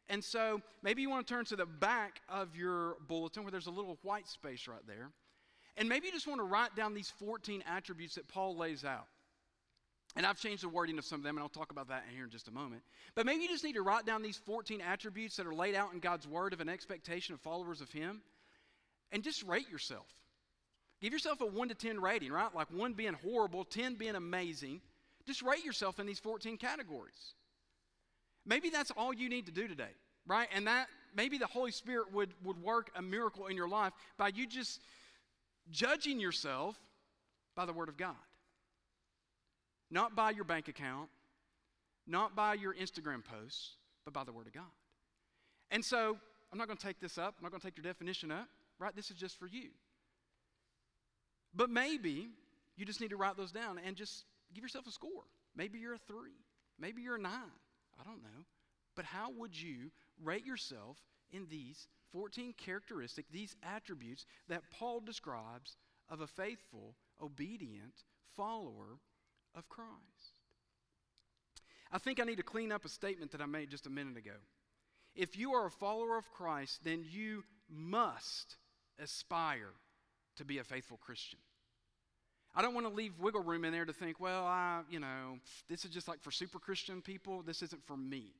And 0.09 0.23
so 0.23 0.61
maybe 0.83 1.01
you 1.01 1.09
want 1.09 1.27
to 1.27 1.33
turn 1.33 1.43
to 1.45 1.57
the 1.57 1.65
back 1.65 2.21
of 2.29 2.55
your 2.55 2.95
bulletin 3.07 3.43
where 3.43 3.51
there's 3.51 3.67
a 3.67 3.71
little 3.71 3.97
white 4.03 4.27
space 4.27 4.67
right 4.67 4.85
there. 4.87 5.09
And 5.75 5.89
maybe 5.89 6.07
you 6.07 6.13
just 6.13 6.27
want 6.27 6.39
to 6.39 6.45
write 6.45 6.75
down 6.75 6.93
these 6.93 7.11
14 7.19 7.63
attributes 7.67 8.15
that 8.15 8.27
Paul 8.27 8.55
lays 8.55 8.85
out. 8.85 9.07
And 10.15 10.25
I've 10.25 10.39
changed 10.39 10.63
the 10.63 10.69
wording 10.69 10.97
of 10.97 11.05
some 11.05 11.19
of 11.19 11.23
them, 11.23 11.35
and 11.35 11.43
I'll 11.43 11.49
talk 11.49 11.71
about 11.71 11.89
that 11.89 12.05
here 12.11 12.23
in 12.23 12.31
just 12.31 12.47
a 12.47 12.51
moment. 12.51 12.81
But 13.13 13.25
maybe 13.25 13.43
you 13.43 13.49
just 13.49 13.63
need 13.63 13.75
to 13.75 13.83
write 13.83 14.05
down 14.05 14.23
these 14.23 14.37
14 14.37 14.81
attributes 14.81 15.35
that 15.35 15.45
are 15.45 15.53
laid 15.53 15.75
out 15.75 15.93
in 15.93 15.99
God's 15.99 16.27
Word 16.27 16.53
of 16.53 16.61
an 16.61 16.69
expectation 16.69 17.35
of 17.35 17.41
followers 17.41 17.81
of 17.81 17.91
Him, 17.91 18.21
and 19.11 19.21
just 19.21 19.43
rate 19.43 19.69
yourself. 19.69 20.07
Give 21.01 21.13
yourself 21.13 21.41
a 21.41 21.45
1 21.45 21.69
to 21.69 21.75
10 21.75 21.99
rating, 21.99 22.31
right? 22.31 22.53
Like 22.55 22.67
1 22.71 22.93
being 22.93 23.13
horrible, 23.13 23.63
10 23.63 23.95
being 23.95 24.15
amazing. 24.15 24.81
Just 25.25 25.41
rate 25.41 25.63
yourself 25.63 25.99
in 25.99 26.07
these 26.07 26.19
14 26.19 26.57
categories. 26.57 27.35
Maybe 28.45 28.69
that's 28.69 28.91
all 28.91 29.13
you 29.13 29.29
need 29.29 29.45
to 29.45 29.51
do 29.51 29.67
today, 29.67 29.91
right? 30.25 30.47
And 30.53 30.65
that 30.67 30.87
maybe 31.15 31.37
the 31.37 31.47
Holy 31.47 31.71
Spirit 31.71 32.11
would, 32.13 32.33
would 32.43 32.61
work 32.61 32.89
a 32.95 33.01
miracle 33.01 33.47
in 33.47 33.57
your 33.57 33.67
life 33.67 33.93
by 34.17 34.29
you 34.29 34.47
just 34.47 34.81
judging 35.69 36.19
yourself 36.19 36.77
by 37.55 37.65
the 37.65 37.73
Word 37.73 37.89
of 37.89 37.97
God. 37.97 38.15
Not 39.91 40.15
by 40.15 40.31
your 40.31 40.45
bank 40.45 40.67
account, 40.67 41.09
not 42.07 42.35
by 42.35 42.53
your 42.53 42.73
Instagram 42.73 43.23
posts, 43.23 43.75
but 44.05 44.13
by 44.13 44.23
the 44.23 44.31
Word 44.31 44.47
of 44.47 44.53
God. 44.53 44.63
And 45.69 45.83
so, 45.83 46.17
I'm 46.51 46.57
not 46.57 46.67
going 46.67 46.77
to 46.77 46.85
take 46.85 46.99
this 46.99 47.17
up. 47.17 47.35
I'm 47.37 47.43
not 47.43 47.51
going 47.51 47.59
to 47.59 47.67
take 47.67 47.77
your 47.77 47.83
definition 47.83 48.31
up, 48.31 48.47
right? 48.79 48.95
This 48.95 49.11
is 49.11 49.17
just 49.17 49.37
for 49.37 49.47
you. 49.47 49.69
But 51.53 51.69
maybe 51.69 52.29
you 52.75 52.85
just 52.85 53.01
need 53.01 53.09
to 53.09 53.17
write 53.17 53.37
those 53.37 53.51
down 53.51 53.79
and 53.83 53.95
just 53.95 54.25
give 54.53 54.63
yourself 54.63 54.87
a 54.87 54.91
score. 54.91 55.23
Maybe 55.55 55.79
you're 55.79 55.95
a 55.95 55.99
three, 55.99 56.37
maybe 56.79 57.01
you're 57.01 57.15
a 57.15 57.21
nine. 57.21 57.59
I 57.99 58.03
don't 58.03 58.21
know. 58.21 58.45
But 58.95 59.05
how 59.05 59.31
would 59.31 59.59
you 59.59 59.91
rate 60.23 60.45
yourself 60.45 60.97
in 61.31 61.47
these 61.49 61.87
14 62.11 62.53
characteristics, 62.53 63.29
these 63.31 63.55
attributes 63.63 64.25
that 64.47 64.63
Paul 64.71 65.01
describes 65.01 65.77
of 66.09 66.21
a 66.21 66.27
faithful, 66.27 66.95
obedient 67.21 68.03
follower 68.35 68.99
of 69.55 69.67
Christ. 69.69 70.39
I 71.91 71.97
think 71.97 72.19
I 72.19 72.23
need 72.23 72.37
to 72.37 72.43
clean 72.43 72.71
up 72.71 72.85
a 72.85 72.89
statement 72.89 73.31
that 73.31 73.41
I 73.41 73.45
made 73.45 73.69
just 73.69 73.87
a 73.87 73.89
minute 73.89 74.17
ago. 74.17 74.35
If 75.15 75.37
you 75.37 75.53
are 75.53 75.65
a 75.65 75.71
follower 75.71 76.17
of 76.17 76.31
Christ, 76.31 76.83
then 76.83 77.03
you 77.07 77.43
must 77.69 78.57
aspire 78.99 79.73
to 80.37 80.45
be 80.45 80.59
a 80.59 80.63
faithful 80.63 80.97
Christian. 80.97 81.39
I 82.55 82.61
don't 82.61 82.73
want 82.73 82.87
to 82.87 82.93
leave 82.93 83.13
wiggle 83.19 83.43
room 83.43 83.65
in 83.65 83.71
there 83.71 83.85
to 83.85 83.93
think, 83.93 84.19
well, 84.19 84.43
I, 84.43 84.81
you 84.89 84.99
know, 84.99 85.37
this 85.69 85.85
is 85.85 85.91
just 85.91 86.07
like 86.07 86.21
for 86.21 86.31
super 86.31 86.57
Christian 86.57 87.01
people. 87.01 87.43
This 87.43 87.61
isn't 87.61 87.85
for 87.85 87.95
me. 87.95 88.33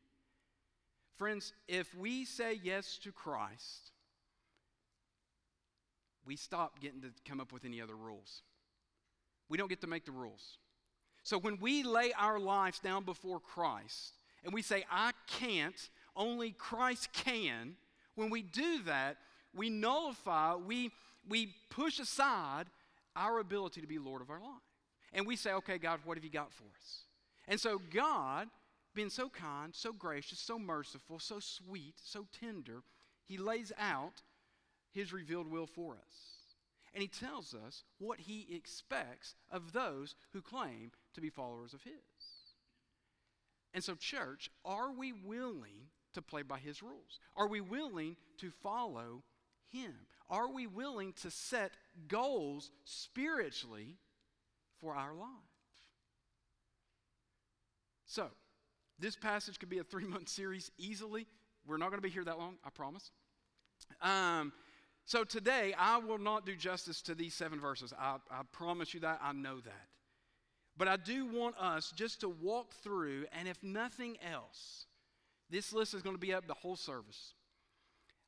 Friends, 1.18 1.54
if 1.68 1.94
we 1.96 2.26
say 2.26 2.60
yes 2.64 2.98
to 3.04 3.12
Christ, 3.12 3.92
we 6.26 6.36
stop 6.36 6.80
getting 6.80 7.02
to 7.02 7.10
come 7.28 7.40
up 7.40 7.52
with 7.52 7.64
any 7.64 7.82
other 7.82 7.96
rules. 7.96 8.42
We 9.50 9.58
don't 9.58 9.70
get 9.70 9.82
to 9.82 9.88
make 9.88 10.06
the 10.06 10.12
rules. 10.12 10.58
So 11.24 11.38
when 11.38 11.60
we 11.60 11.84
lay 11.84 12.14
our 12.18 12.40
lives 12.40 12.80
down 12.80 13.04
before 13.04 13.40
Christ 13.40 14.14
and 14.44 14.54
we 14.54 14.62
say, 14.62 14.86
I 14.92 15.12
can't, 15.28 15.90
only 16.16 16.52
Christ 16.52 17.14
can, 17.14 17.76
when 18.16 18.30
we 18.30 18.42
do 18.42 18.84
that, 18.84 19.18
we 19.56 19.70
nullify, 19.70 20.56
we, 20.56 20.92
we 21.28 21.54
push 21.70 22.00
aside 22.00 22.66
our 23.16 23.40
ability 23.40 23.82
to 23.82 23.88
be 23.88 24.00
Lord 24.00 24.22
of 24.22 24.30
our 24.30 24.40
life. 24.40 24.62
And 25.14 25.26
we 25.26 25.36
say, 25.36 25.52
okay, 25.54 25.78
God, 25.78 26.00
what 26.06 26.18
have 26.18 26.24
you 26.24 26.30
got 26.30 26.52
for 26.52 26.66
us? 26.66 27.02
And 27.48 27.60
so 27.60 27.80
God, 27.94 28.48
being 28.94 29.10
so 29.10 29.30
kind, 29.30 29.74
so 29.74 29.94
gracious, 29.94 30.40
so 30.40 30.60
merciful, 30.60 31.20
so 31.20 31.40
sweet, 31.40 31.96
so 32.04 32.26
tender, 32.40 32.84
he 33.26 33.38
lays 33.38 33.72
out 33.80 34.22
his 34.92 35.14
revealed 35.14 35.50
will 35.50 35.68
for 35.68 35.94
us 35.94 36.38
and 36.98 37.04
he 37.04 37.08
tells 37.08 37.54
us 37.54 37.84
what 38.00 38.20
he 38.22 38.48
expects 38.52 39.36
of 39.52 39.72
those 39.72 40.16
who 40.34 40.42
claim 40.42 40.92
to 41.14 41.22
be 41.22 41.30
followers 41.30 41.76
of 41.76 41.84
his. 41.84 41.94
And 43.72 43.84
so, 43.84 43.94
church, 43.94 44.50
are 44.66 44.92
we 44.92 45.14
willing 45.14 45.92
to 46.16 46.24
play 46.24 46.42
by 46.42 46.58
his 46.58 46.82
rules? 46.82 47.20
Are 47.36 47.48
we 47.48 47.62
willing 47.62 48.16
to 48.40 48.50
follow 48.50 49.22
him? 49.70 49.94
Are 50.30 50.52
we 50.52 50.68
willing 50.68 51.14
to 51.22 51.32
set 51.32 51.72
goals 52.08 52.72
spiritually 52.84 53.96
for 54.80 54.96
our 54.96 55.14
life? 55.14 55.28
So, 58.06 58.28
this 59.00 59.16
passage 59.16 59.60
could 59.60 59.70
be 59.70 59.80
a 59.80 59.84
three 59.84 60.06
month 60.06 60.30
series 60.30 60.72
easily. 60.78 61.28
We're 61.66 61.78
not 61.78 61.90
going 61.90 62.00
to 62.00 62.08
be 62.08 62.10
here 62.10 62.24
that 62.24 62.40
long, 62.40 62.56
I 62.66 62.70
promise. 62.70 63.12
Um, 64.02 64.54
so 65.06 65.24
today, 65.24 65.74
I 65.78 65.98
will 65.98 66.18
not 66.18 66.46
do 66.46 66.56
justice 66.56 67.02
to 67.04 67.16
these 67.16 67.34
seven 67.34 67.60
verses. 67.60 67.94
I, 67.98 68.18
I 68.30 68.42
promise 68.52 68.94
you 68.94 69.02
that. 69.02 69.20
I 69.22 69.34
know 69.34 69.60
that. 69.62 69.88
But 70.78 70.88
I 70.88 70.98
do 70.98 71.26
want 71.26 71.58
us 71.58 71.92
just 71.96 72.22
to 72.22 72.30
walk 72.30 72.74
through, 72.84 73.26
and 73.38 73.48
if 73.48 73.62
nothing 73.64 74.18
else, 74.32 74.86
this 75.50 75.74
list 75.74 75.94
is 75.94 76.02
going 76.02 76.16
to 76.16 76.20
be 76.20 76.34
up 76.34 76.48
the 76.48 76.54
whole 76.54 76.76
service. 76.76 77.34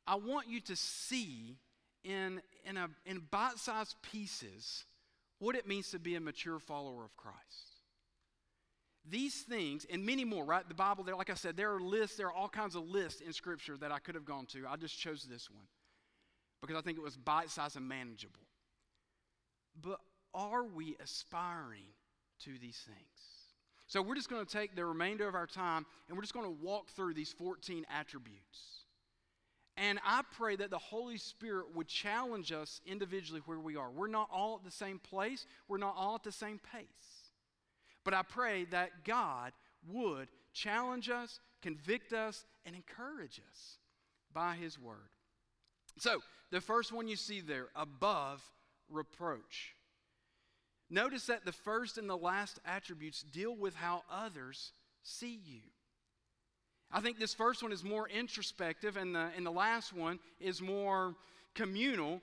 I 0.08 0.16
want 0.16 0.48
you 0.48 0.60
to 0.62 0.76
see 0.76 1.58
in, 2.04 2.42
in, 2.66 2.78
a, 2.78 2.90
in 3.06 3.22
bite 3.32 3.58
sized 3.58 3.96
pieces 4.02 4.86
what 5.40 5.56
it 5.56 5.68
means 5.68 5.90
to 5.92 6.00
be 6.00 6.16
a 6.16 6.20
mature 6.20 6.60
follower 6.60 7.04
of 7.04 7.16
Christ. 7.16 7.38
These 9.10 9.42
things, 9.42 9.86
and 9.90 10.06
many 10.06 10.26
more, 10.26 10.44
right? 10.44 10.68
The 10.68 10.76
Bible, 10.76 11.04
there, 11.04 11.16
like 11.16 11.30
I 11.30 11.36
said, 11.36 11.56
there 11.56 11.74
are 11.74 11.80
lists, 11.80 12.18
there 12.18 12.28
are 12.28 12.34
all 12.34 12.50
kinds 12.50 12.76
of 12.76 12.88
lists 12.88 13.22
in 13.22 13.34
Scripture 13.34 13.78
that 13.78 13.92
I 13.92 14.00
could 14.00 14.16
have 14.16 14.26
gone 14.26 14.46
to. 14.48 14.66
I 14.68 14.76
just 14.76 15.00
chose 15.00 15.24
this 15.24 15.50
one 15.50 15.66
because 16.62 16.76
I 16.76 16.82
think 16.82 16.98
it 16.98 17.04
was 17.04 17.16
bite 17.16 17.50
sized 17.50 17.78
and 17.78 17.88
manageable. 17.88 18.42
But 19.82 20.00
are 20.34 20.66
we 20.66 20.98
aspiring 21.02 21.88
to 22.44 22.52
these 22.60 22.86
things? 22.86 23.40
So 23.88 24.02
we're 24.02 24.16
just 24.16 24.30
going 24.30 24.46
to 24.46 24.52
take 24.52 24.76
the 24.76 24.86
remainder 24.86 25.28
of 25.28 25.34
our 25.34 25.48
time 25.48 25.86
and 26.08 26.18
we're 26.18 26.22
just 26.22 26.34
going 26.34 26.46
to 26.46 26.64
walk 26.64 26.90
through 26.90 27.16
these 27.16 27.34
14 27.34 27.86
attributes. 27.90 28.86
And 29.80 29.98
I 30.06 30.24
pray 30.38 30.58
that 30.58 30.72
the 30.72 30.78
Holy 30.78 31.18
Spirit 31.18 31.74
would 31.74 31.88
challenge 31.88 32.52
us 32.52 32.82
individually 32.86 33.42
where 33.46 33.60
we 33.60 33.78
are. 33.78 33.90
We're 33.90 34.08
not 34.08 34.30
all 34.32 34.58
at 34.58 34.66
the 34.66 34.72
same 34.76 35.00
place, 35.00 35.46
we're 35.70 35.78
not 35.78 35.96
all 35.98 36.16
at 36.16 36.24
the 36.24 36.34
same 36.34 36.60
pace. 36.74 36.84
But 38.04 38.14
I 38.14 38.24
pray 38.24 38.66
that 38.72 39.06
God 39.06 39.54
would 39.88 40.28
challenge 40.54 41.10
us, 41.10 41.40
convict 41.62 42.12
us, 42.12 42.46
and 42.66 42.76
encourage 42.76 43.40
us 43.50 43.78
by 44.34 44.56
His 44.56 44.78
Word. 44.78 45.10
So, 45.98 46.20
the 46.52 46.62
first 46.62 46.92
one 46.92 47.08
you 47.08 47.16
see 47.16 47.40
there, 47.40 47.68
above 47.76 48.44
reproach. 48.90 49.76
Notice 50.90 51.28
that 51.28 51.46
the 51.46 51.52
first 51.52 51.98
and 51.98 52.10
the 52.10 52.18
last 52.18 52.60
attributes 52.66 53.22
deal 53.22 53.56
with 53.56 53.76
how 53.76 54.04
others 54.12 54.74
see 55.04 55.40
you. 55.46 55.62
I 56.92 57.02
think 57.02 57.20
this 57.20 57.34
first 57.34 57.62
one 57.62 57.72
is 57.72 57.84
more 57.84 58.10
introspective, 58.10 58.98
and 58.98 59.16
the, 59.16 59.30
and 59.36 59.46
the 59.46 59.52
last 59.52 59.94
one 59.94 60.20
is 60.40 60.62
more 60.62 61.16
communal. 61.54 62.22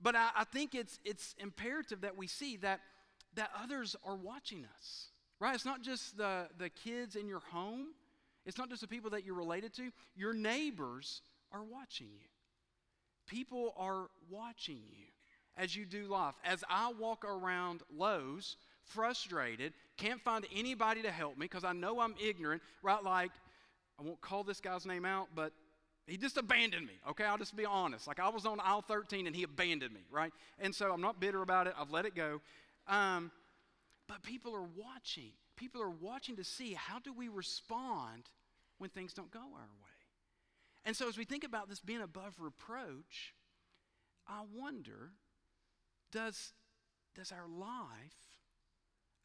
But 0.00 0.14
I, 0.14 0.30
I 0.36 0.44
think 0.44 0.74
it's, 0.74 1.00
it's 1.04 1.34
imperative 1.38 2.02
that 2.02 2.16
we 2.16 2.26
see 2.26 2.56
that, 2.58 2.80
that 3.34 3.50
others 3.60 3.96
are 4.04 4.16
watching 4.16 4.66
us, 4.78 5.08
right? 5.40 5.54
It's 5.54 5.64
not 5.64 5.82
just 5.82 6.16
the, 6.16 6.48
the 6.58 6.68
kids 6.68 7.16
in 7.16 7.26
your 7.26 7.40
home, 7.40 7.88
it's 8.46 8.58
not 8.58 8.68
just 8.68 8.82
the 8.82 8.88
people 8.88 9.10
that 9.10 9.24
you're 9.24 9.34
related 9.34 9.72
to. 9.74 9.90
Your 10.14 10.34
neighbors 10.34 11.22
are 11.50 11.64
watching 11.64 12.08
you. 12.12 12.28
People 13.26 13.72
are 13.78 14.08
watching 14.28 14.82
you 14.90 15.06
as 15.56 15.74
you 15.74 15.86
do 15.86 16.04
life. 16.06 16.34
As 16.44 16.62
I 16.68 16.92
walk 16.98 17.24
around 17.24 17.82
Lowe's, 17.96 18.56
frustrated, 18.84 19.72
can't 19.96 20.20
find 20.20 20.46
anybody 20.54 21.02
to 21.02 21.10
help 21.10 21.38
me 21.38 21.46
because 21.46 21.64
I 21.64 21.72
know 21.72 22.00
I'm 22.00 22.14
ignorant, 22.22 22.62
right? 22.82 23.02
Like, 23.02 23.30
I 23.98 24.02
won't 24.02 24.20
call 24.20 24.44
this 24.44 24.60
guy's 24.60 24.86
name 24.86 25.04
out, 25.04 25.28
but 25.34 25.52
He 26.06 26.16
just 26.16 26.36
abandoned 26.36 26.86
me, 26.86 26.94
okay? 27.10 27.24
I'll 27.24 27.38
just 27.38 27.56
be 27.56 27.64
honest. 27.64 28.06
Like 28.06 28.20
I 28.20 28.28
was 28.28 28.44
on 28.46 28.60
aisle 28.60 28.82
13 28.82 29.26
and 29.26 29.34
he 29.34 29.42
abandoned 29.42 29.92
me, 29.94 30.02
right? 30.10 30.32
And 30.58 30.74
so 30.74 30.92
I'm 30.92 31.00
not 31.00 31.20
bitter 31.20 31.42
about 31.42 31.66
it. 31.66 31.74
I've 31.78 31.90
let 31.90 32.04
it 32.04 32.14
go. 32.14 32.40
Um, 32.86 33.30
but 34.06 34.22
people 34.22 34.54
are 34.54 34.68
watching. 34.76 35.32
People 35.56 35.80
are 35.80 35.90
watching 35.90 36.36
to 36.36 36.44
see 36.44 36.74
how 36.74 36.98
do 36.98 37.12
we 37.12 37.28
respond 37.28 38.24
when 38.78 38.90
things 38.90 39.14
don't 39.14 39.30
go 39.30 39.38
our 39.38 39.44
way. 39.44 39.94
And 40.84 40.96
so 40.96 41.08
as 41.08 41.16
we 41.16 41.24
think 41.24 41.44
about 41.44 41.68
this 41.68 41.80
being 41.80 42.02
above 42.02 42.34
reproach, 42.38 43.34
I 44.26 44.42
wonder 44.54 45.12
does, 46.12 46.52
does 47.14 47.32
our 47.32 47.48
life, 47.48 48.38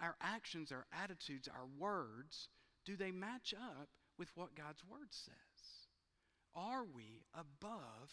our 0.01 0.15
actions, 0.21 0.71
our 0.71 0.85
attitudes, 1.03 1.47
our 1.47 1.65
words, 1.77 2.47
do 2.85 2.95
they 2.95 3.11
match 3.11 3.53
up 3.53 3.89
with 4.19 4.29
what 4.35 4.53
God's 4.53 4.83
word 4.83 5.07
says? 5.09 5.33
Are 6.55 6.83
we 6.83 7.23
above 7.33 8.11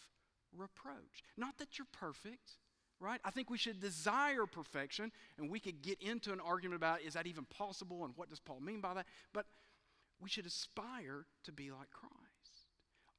reproach? 0.55 1.23
Not 1.35 1.57
that 1.57 1.77
you're 1.77 1.87
perfect, 1.91 2.53
right? 2.99 3.19
I 3.25 3.31
think 3.31 3.49
we 3.49 3.57
should 3.57 3.81
desire 3.81 4.45
perfection, 4.45 5.11
and 5.37 5.51
we 5.51 5.59
could 5.59 5.81
get 5.81 6.01
into 6.01 6.31
an 6.31 6.39
argument 6.39 6.77
about 6.77 7.01
is 7.01 7.13
that 7.13 7.27
even 7.27 7.45
possible 7.45 8.05
and 8.05 8.13
what 8.15 8.29
does 8.29 8.39
Paul 8.39 8.61
mean 8.61 8.79
by 8.79 8.93
that? 8.93 9.05
But 9.33 9.45
we 10.19 10.29
should 10.29 10.45
aspire 10.45 11.25
to 11.43 11.51
be 11.51 11.69
like 11.71 11.91
Christ. 11.91 12.15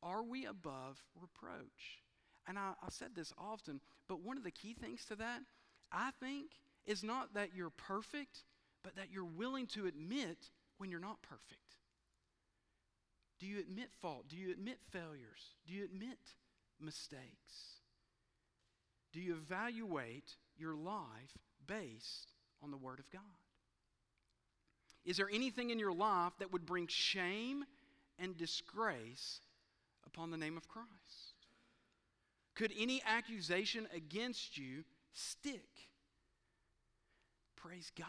Are 0.03 0.23
we 0.23 0.47
above 0.47 1.05
reproach? 1.21 2.03
And 2.47 2.59
I, 2.59 2.73
have 2.83 2.93
said 2.93 3.11
this 3.15 3.33
often, 3.37 3.81
but 4.09 4.23
one 4.23 4.39
of 4.39 4.45
the 4.45 4.51
key 4.51 4.73
things 4.73 5.05
to 5.07 5.17
that, 5.17 5.41
I 5.93 6.11
think, 6.19 6.53
is 6.87 7.05
not 7.05 7.35
that 7.35 7.51
you're 7.55 7.71
perfect, 7.71 8.45
but 8.83 8.97
that 8.97 9.11
you're 9.13 9.25
willing 9.25 9.67
to 9.69 9.87
admit 9.87 10.51
when 10.79 10.91
you're 10.91 11.01
not 11.01 11.21
perfect. 11.21 11.77
Do 13.39 13.47
you 13.47 13.61
admit 13.61 13.91
fault? 14.01 14.25
Do 14.29 14.37
you 14.37 14.51
admit 14.51 14.79
failures? 14.91 15.55
Do 15.67 15.73
you 15.75 15.85
admit 15.85 16.19
mistakes? 16.81 17.81
Do 19.13 19.21
you 19.21 19.35
evaluate 19.35 20.37
your 20.57 20.75
life 20.75 21.37
based 21.67 22.33
on 22.63 22.71
the 22.71 22.77
Word 22.77 22.99
of 22.99 23.11
God? 23.11 23.23
Is 25.05 25.17
there 25.17 25.31
anything 25.33 25.71
in 25.71 25.79
your 25.79 25.93
life 25.93 26.33
that 26.39 26.53
would 26.53 26.67
bring 26.67 26.87
shame 26.87 27.65
and 28.19 28.37
disgrace 28.37 29.41
upon 30.05 30.31
the 30.31 30.37
name 30.37 30.57
of 30.57 30.69
Christ? 30.69 30.89
Could 32.55 32.73
any 32.79 33.01
accusation 33.07 33.87
against 33.95 34.59
you 34.59 34.85
stick? 35.13 35.89
Praise 37.57 37.93
God 37.97 38.07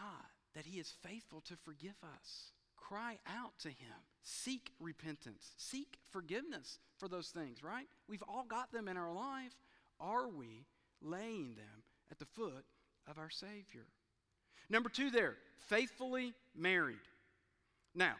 that 0.54 0.66
He 0.66 0.78
is 0.80 0.92
faithful 1.02 1.40
to 1.42 1.56
forgive 1.56 1.96
us. 2.02 2.52
Cry 2.80 3.18
out 3.26 3.52
to 3.60 3.68
Him. 3.68 4.04
Seek 4.22 4.72
repentance. 4.80 5.52
Seek 5.56 5.98
forgiveness 6.10 6.78
for 6.98 7.08
those 7.08 7.28
things, 7.28 7.62
right? 7.62 7.86
We've 8.08 8.24
all 8.28 8.44
got 8.44 8.72
them 8.72 8.88
in 8.88 8.96
our 8.96 9.12
life. 9.12 9.54
Are 10.00 10.28
we 10.28 10.66
laying 11.00 11.54
them 11.54 11.84
at 12.10 12.18
the 12.18 12.26
foot 12.26 12.64
of 13.08 13.18
our 13.18 13.30
Savior? 13.30 13.86
Number 14.68 14.88
two, 14.88 15.10
there, 15.10 15.36
faithfully 15.68 16.32
married. 16.56 16.96
Now, 17.94 18.14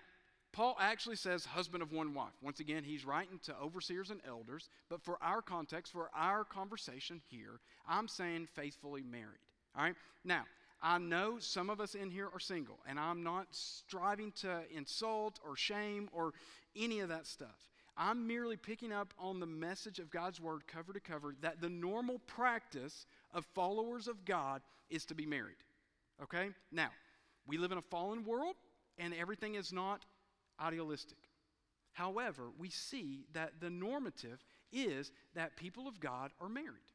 Paul 0.52 0.76
actually 0.80 1.16
says 1.16 1.44
husband 1.44 1.82
of 1.82 1.92
one 1.92 2.12
wife. 2.12 2.32
Once 2.42 2.58
again, 2.60 2.82
he's 2.82 3.04
writing 3.04 3.38
to 3.44 3.54
overseers 3.62 4.10
and 4.10 4.20
elders, 4.26 4.68
but 4.88 5.02
for 5.02 5.16
our 5.22 5.42
context, 5.42 5.92
for 5.92 6.10
our 6.14 6.44
conversation 6.44 7.20
here, 7.30 7.60
I'm 7.88 8.08
saying 8.08 8.48
faithfully 8.54 9.02
married. 9.02 9.38
All 9.76 9.84
right? 9.84 9.94
Now, 10.24 10.42
I 10.82 10.98
know 10.98 11.38
some 11.38 11.68
of 11.68 11.80
us 11.80 11.94
in 11.94 12.10
here 12.10 12.28
are 12.32 12.40
single, 12.40 12.78
and 12.88 12.98
I'm 12.98 13.22
not 13.22 13.48
striving 13.50 14.32
to 14.40 14.62
insult 14.74 15.38
or 15.46 15.56
shame 15.56 16.08
or 16.12 16.32
any 16.74 17.00
of 17.00 17.10
that 17.10 17.26
stuff. 17.26 17.68
I'm 17.96 18.26
merely 18.26 18.56
picking 18.56 18.92
up 18.92 19.12
on 19.18 19.40
the 19.40 19.46
message 19.46 19.98
of 19.98 20.10
God's 20.10 20.40
word 20.40 20.66
cover 20.66 20.94
to 20.94 21.00
cover 21.00 21.34
that 21.42 21.60
the 21.60 21.68
normal 21.68 22.18
practice 22.20 23.04
of 23.34 23.44
followers 23.54 24.08
of 24.08 24.24
God 24.24 24.62
is 24.88 25.04
to 25.06 25.14
be 25.14 25.26
married. 25.26 25.56
Okay? 26.22 26.48
Now, 26.72 26.90
we 27.46 27.58
live 27.58 27.72
in 27.72 27.78
a 27.78 27.82
fallen 27.82 28.24
world, 28.24 28.56
and 28.96 29.12
everything 29.12 29.56
is 29.56 29.72
not 29.72 30.06
idealistic. 30.58 31.18
However, 31.92 32.44
we 32.58 32.70
see 32.70 33.26
that 33.34 33.60
the 33.60 33.70
normative 33.70 34.42
is 34.72 35.12
that 35.34 35.56
people 35.56 35.88
of 35.88 36.00
God 36.00 36.30
are 36.40 36.48
married. 36.48 36.89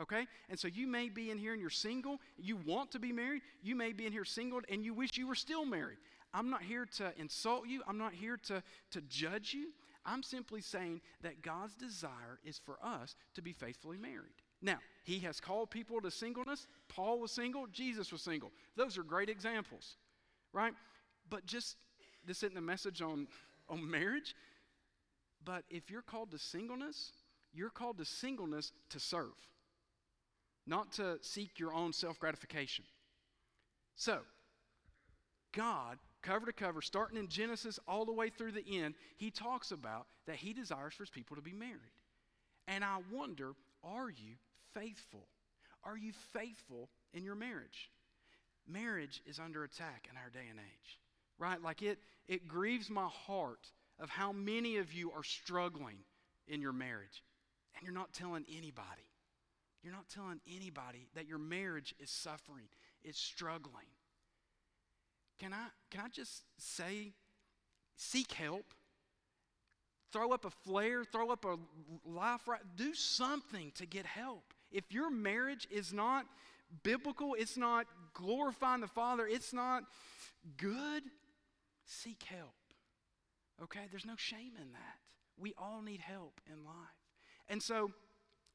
Okay? 0.00 0.26
And 0.48 0.58
so 0.58 0.68
you 0.68 0.86
may 0.86 1.08
be 1.08 1.30
in 1.30 1.38
here 1.38 1.52
and 1.52 1.60
you're 1.60 1.70
single, 1.70 2.20
you 2.36 2.56
want 2.56 2.90
to 2.92 2.98
be 2.98 3.12
married, 3.12 3.42
you 3.62 3.76
may 3.76 3.92
be 3.92 4.06
in 4.06 4.12
here 4.12 4.24
single 4.24 4.60
and 4.68 4.84
you 4.84 4.94
wish 4.94 5.16
you 5.16 5.28
were 5.28 5.34
still 5.34 5.64
married. 5.64 5.98
I'm 6.32 6.50
not 6.50 6.62
here 6.62 6.86
to 6.96 7.12
insult 7.16 7.68
you, 7.68 7.82
I'm 7.86 7.98
not 7.98 8.12
here 8.12 8.36
to, 8.48 8.62
to 8.90 9.00
judge 9.02 9.54
you. 9.54 9.68
I'm 10.04 10.22
simply 10.22 10.60
saying 10.60 11.00
that 11.22 11.42
God's 11.42 11.74
desire 11.74 12.38
is 12.44 12.58
for 12.58 12.76
us 12.82 13.14
to 13.34 13.42
be 13.42 13.52
faithfully 13.52 13.96
married. 13.96 14.34
Now, 14.60 14.78
He 15.04 15.20
has 15.20 15.40
called 15.40 15.70
people 15.70 16.00
to 16.00 16.10
singleness. 16.10 16.66
Paul 16.88 17.20
was 17.20 17.30
single, 17.30 17.66
Jesus 17.68 18.12
was 18.12 18.20
single. 18.20 18.52
Those 18.76 18.98
are 18.98 19.02
great 19.02 19.30
examples, 19.30 19.96
right? 20.52 20.74
But 21.30 21.46
just 21.46 21.76
this 22.26 22.42
isn't 22.42 22.58
a 22.58 22.62
message 22.62 23.00
on, 23.00 23.28
on 23.68 23.88
marriage, 23.88 24.34
but 25.44 25.64
if 25.70 25.90
you're 25.90 26.02
called 26.02 26.32
to 26.32 26.38
singleness, 26.38 27.12
you're 27.52 27.70
called 27.70 27.98
to 27.98 28.04
singleness 28.04 28.72
to 28.90 28.98
serve 28.98 29.34
not 30.66 30.92
to 30.92 31.18
seek 31.20 31.58
your 31.58 31.74
own 31.74 31.92
self 31.92 32.18
gratification. 32.18 32.84
So, 33.96 34.18
God, 35.52 35.98
cover 36.22 36.46
to 36.46 36.52
cover, 36.52 36.82
starting 36.82 37.18
in 37.18 37.28
Genesis 37.28 37.78
all 37.86 38.04
the 38.04 38.12
way 38.12 38.30
through 38.30 38.52
the 38.52 38.78
end, 38.78 38.94
He 39.16 39.30
talks 39.30 39.70
about 39.70 40.06
that 40.26 40.36
He 40.36 40.52
desires 40.52 40.94
for 40.94 41.02
His 41.02 41.10
people 41.10 41.36
to 41.36 41.42
be 41.42 41.52
married. 41.52 41.80
And 42.66 42.82
I 42.82 42.98
wonder, 43.12 43.52
are 43.82 44.10
you 44.10 44.36
faithful? 44.72 45.26
Are 45.84 45.96
you 45.96 46.12
faithful 46.32 46.88
in 47.12 47.24
your 47.24 47.34
marriage? 47.34 47.90
Marriage 48.66 49.22
is 49.26 49.38
under 49.38 49.64
attack 49.64 50.08
in 50.10 50.16
our 50.16 50.30
day 50.30 50.48
and 50.48 50.58
age, 50.58 50.98
right? 51.38 51.62
Like 51.62 51.82
it, 51.82 51.98
it 52.26 52.48
grieves 52.48 52.88
my 52.88 53.06
heart 53.06 53.70
of 54.00 54.08
how 54.08 54.32
many 54.32 54.78
of 54.78 54.92
you 54.92 55.12
are 55.12 55.22
struggling 55.22 55.98
in 56.48 56.62
your 56.62 56.72
marriage 56.72 57.22
and 57.76 57.84
you're 57.84 57.94
not 57.94 58.14
telling 58.14 58.44
anybody. 58.48 59.04
You're 59.84 59.92
not 59.92 60.08
telling 60.08 60.40
anybody 60.50 61.08
that 61.14 61.28
your 61.28 61.38
marriage 61.38 61.94
is 62.00 62.08
suffering, 62.08 62.64
is 63.04 63.18
struggling. 63.18 63.84
Can 65.38 65.52
I, 65.52 65.66
can 65.90 66.00
I 66.00 66.08
just 66.08 66.44
say, 66.56 67.12
seek 67.94 68.32
help? 68.32 68.64
Throw 70.10 70.32
up 70.32 70.46
a 70.46 70.50
flare, 70.50 71.04
throw 71.04 71.30
up 71.30 71.44
a 71.44 71.58
life 72.08 72.48
right, 72.48 72.60
do 72.76 72.94
something 72.94 73.72
to 73.74 73.84
get 73.84 74.06
help. 74.06 74.54
If 74.72 74.90
your 74.90 75.10
marriage 75.10 75.68
is 75.70 75.92
not 75.92 76.24
biblical, 76.82 77.34
it's 77.38 77.58
not 77.58 77.86
glorifying 78.14 78.80
the 78.80 78.88
Father, 78.88 79.26
it's 79.26 79.52
not 79.52 79.84
good, 80.56 81.02
seek 81.84 82.22
help. 82.22 82.54
Okay? 83.62 83.86
There's 83.90 84.06
no 84.06 84.16
shame 84.16 84.52
in 84.58 84.72
that. 84.72 84.98
We 85.36 85.52
all 85.58 85.82
need 85.82 86.00
help 86.00 86.40
in 86.50 86.64
life. 86.64 86.74
And 87.48 87.62
so, 87.62 87.90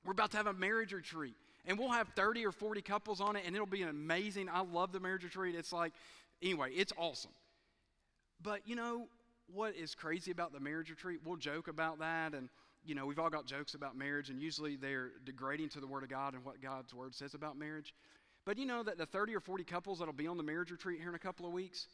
we're 0.05 0.13
about 0.13 0.31
to 0.31 0.38
have 0.38 0.47
a 0.47 0.53
marriage 0.53 0.93
retreat, 0.93 1.35
and 1.65 1.77
we'll 1.77 1.89
have 1.89 2.07
30 2.15 2.45
or 2.45 2.51
40 2.51 2.81
couples 2.81 3.21
on 3.21 3.35
it, 3.35 3.43
and 3.45 3.55
it'll 3.55 3.67
be 3.67 3.83
amazing. 3.83 4.49
I 4.49 4.62
love 4.62 4.91
the 4.91 4.99
marriage 4.99 5.23
retreat. 5.23 5.55
It's 5.55 5.73
like, 5.73 5.93
anyway, 6.41 6.71
it's 6.73 6.93
awesome. 6.97 7.31
But 8.41 8.62
you 8.65 8.75
know 8.75 9.07
what 9.53 9.75
is 9.75 9.95
crazy 9.95 10.31
about 10.31 10.53
the 10.53 10.59
marriage 10.59 10.89
retreat? 10.89 11.19
We'll 11.25 11.38
joke 11.38 11.67
about 11.67 11.99
that, 11.99 12.33
and 12.33 12.49
you 12.85 12.95
know, 12.95 13.05
we've 13.05 13.19
all 13.19 13.29
got 13.29 13.45
jokes 13.45 13.73
about 13.73 13.97
marriage, 13.97 14.29
and 14.29 14.41
usually 14.41 14.75
they're 14.75 15.12
degrading 15.25 15.69
to 15.69 15.79
the 15.79 15.88
Word 15.88 16.03
of 16.03 16.09
God 16.09 16.33
and 16.33 16.43
what 16.45 16.62
God's 16.62 16.93
Word 16.93 17.13
says 17.13 17.33
about 17.33 17.57
marriage. 17.57 17.93
But 18.45 18.57
you 18.57 18.65
know 18.65 18.83
that 18.83 18.97
the 18.97 19.05
30 19.05 19.35
or 19.35 19.39
40 19.39 19.63
couples 19.63 19.99
that'll 19.99 20.13
be 20.13 20.27
on 20.27 20.38
the 20.38 20.43
marriage 20.43 20.71
retreat 20.71 20.99
here 20.99 21.09
in 21.09 21.15
a 21.15 21.19
couple 21.19 21.45
of 21.45 21.51
weeks, 21.51 21.88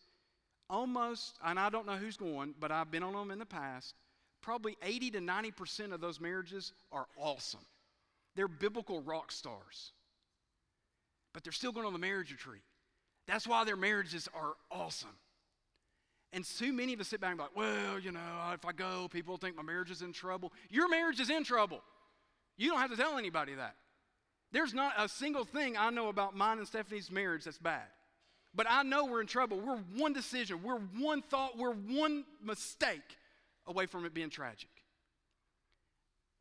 almost, 0.70 1.38
and 1.44 1.60
I 1.60 1.70
don't 1.70 1.86
know 1.86 1.98
who's 1.98 2.18
going, 2.18 2.54
but 2.60 2.72
I've 2.72 2.92
been 2.92 3.04
on 3.04 3.14
them 3.14 3.32
in 3.32 3.40
the 3.40 3.46
past, 3.46 3.96
probably 4.42 4.78
80 4.84 5.12
to 5.12 5.20
90% 5.20 5.92
of 5.92 6.02
those 6.02 6.22
marriages 6.22 6.72
are 6.92 7.08
awesome. 7.18 7.62
They're 8.36 8.48
biblical 8.48 9.02
rock 9.02 9.32
stars. 9.32 9.92
But 11.34 11.44
they're 11.44 11.54
still 11.54 11.72
going 11.72 11.86
on 11.86 11.94
the 11.94 12.00
marriage 12.00 12.32
retreat. 12.32 12.62
That's 13.28 13.48
why 13.48 13.64
their 13.64 13.76
marriages 13.76 14.30
are 14.34 14.54
awesome. 14.72 15.18
And 16.32 16.44
too 16.46 16.74
many 16.74 16.94
of 16.94 17.00
us 17.00 17.08
sit 17.08 17.22
back 17.22 17.32
and 17.32 17.38
be 17.38 17.44
like, 17.44 17.56
well, 17.56 17.98
you 17.98 18.12
know, 18.12 18.52
if 18.54 18.66
I 18.66 18.72
go, 18.72 19.08
people 19.08 19.38
think 19.38 19.56
my 19.56 19.64
marriage 19.64 19.90
is 19.90 20.02
in 20.02 20.12
trouble. 20.12 20.52
Your 20.70 20.90
marriage 20.90 21.20
is 21.20 21.30
in 21.30 21.44
trouble. 21.44 21.82
You 22.58 22.70
don't 22.70 22.80
have 22.80 22.92
to 22.92 22.98
tell 22.98 23.18
anybody 23.18 23.56
that. 23.56 23.76
There's 24.52 24.74
not 24.74 24.94
a 24.98 25.10
single 25.10 25.44
thing 25.44 25.76
I 25.78 25.90
know 25.90 26.10
about 26.10 26.36
mine 26.36 26.60
and 26.60 26.68
Stephanie's 26.68 27.12
marriage 27.12 27.46
that's 27.46 27.58
bad. 27.58 27.88
But 28.54 28.68
I 28.70 28.84
know 28.84 29.06
we're 29.06 29.22
in 29.22 29.28
trouble. 29.28 29.60
We're 29.60 29.80
one 29.98 30.14
decision, 30.14 30.64
we're 30.64 30.80
one 30.80 31.22
thought, 31.22 31.58
we're 31.58 31.74
one 31.74 32.24
mistake 32.42 33.18
away 33.68 33.86
from 33.86 34.06
it 34.06 34.14
being 34.14 34.30
tragic. 34.30 34.70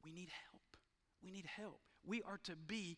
We 0.05 0.13
need 0.13 0.29
help. 0.29 0.63
We 1.23 1.31
need 1.31 1.47
help. 1.47 1.81
We 2.07 2.23
are 2.23 2.39
to 2.45 2.57
be 2.67 2.97